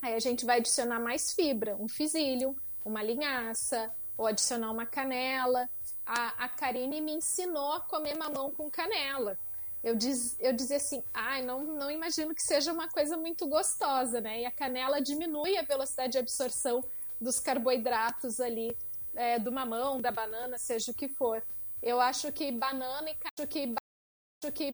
Aí 0.00 0.14
a 0.14 0.18
gente 0.18 0.44
vai 0.44 0.58
adicionar 0.58 0.98
mais 0.98 1.32
fibra, 1.32 1.76
um 1.76 1.88
fisílio, 1.88 2.56
uma 2.84 3.02
linhaça, 3.02 3.92
ou 4.16 4.26
adicionar 4.26 4.70
uma 4.72 4.86
canela. 4.86 5.68
A, 6.04 6.44
a 6.44 6.48
Karine 6.48 7.00
me 7.00 7.12
ensinou 7.12 7.72
a 7.72 7.80
comer 7.80 8.16
mamão 8.16 8.50
com 8.50 8.70
canela. 8.70 9.38
Eu, 9.82 9.94
diz, 9.94 10.36
eu 10.40 10.52
dizia 10.52 10.76
assim, 10.78 11.04
ai, 11.14 11.42
não, 11.42 11.62
não 11.62 11.90
imagino 11.90 12.34
que 12.34 12.42
seja 12.42 12.72
uma 12.72 12.88
coisa 12.88 13.16
muito 13.16 13.46
gostosa, 13.46 14.20
né? 14.20 14.40
E 14.40 14.46
a 14.46 14.50
canela 14.50 15.00
diminui 15.00 15.56
a 15.56 15.62
velocidade 15.62 16.12
de 16.12 16.18
absorção 16.18 16.82
dos 17.20 17.38
carboidratos 17.38 18.40
ali, 18.40 18.76
é, 19.14 19.38
do 19.38 19.52
mamão, 19.52 20.00
da 20.00 20.10
banana, 20.10 20.58
seja 20.58 20.90
o 20.90 20.94
que 20.94 21.08
for. 21.08 21.42
Eu 21.82 22.00
acho 22.00 22.32
que 22.32 22.50
banana 22.52 23.10
e 23.10 23.16
acho 23.38 23.46
que, 23.48 23.74
acho 24.44 24.52
que 24.52 24.64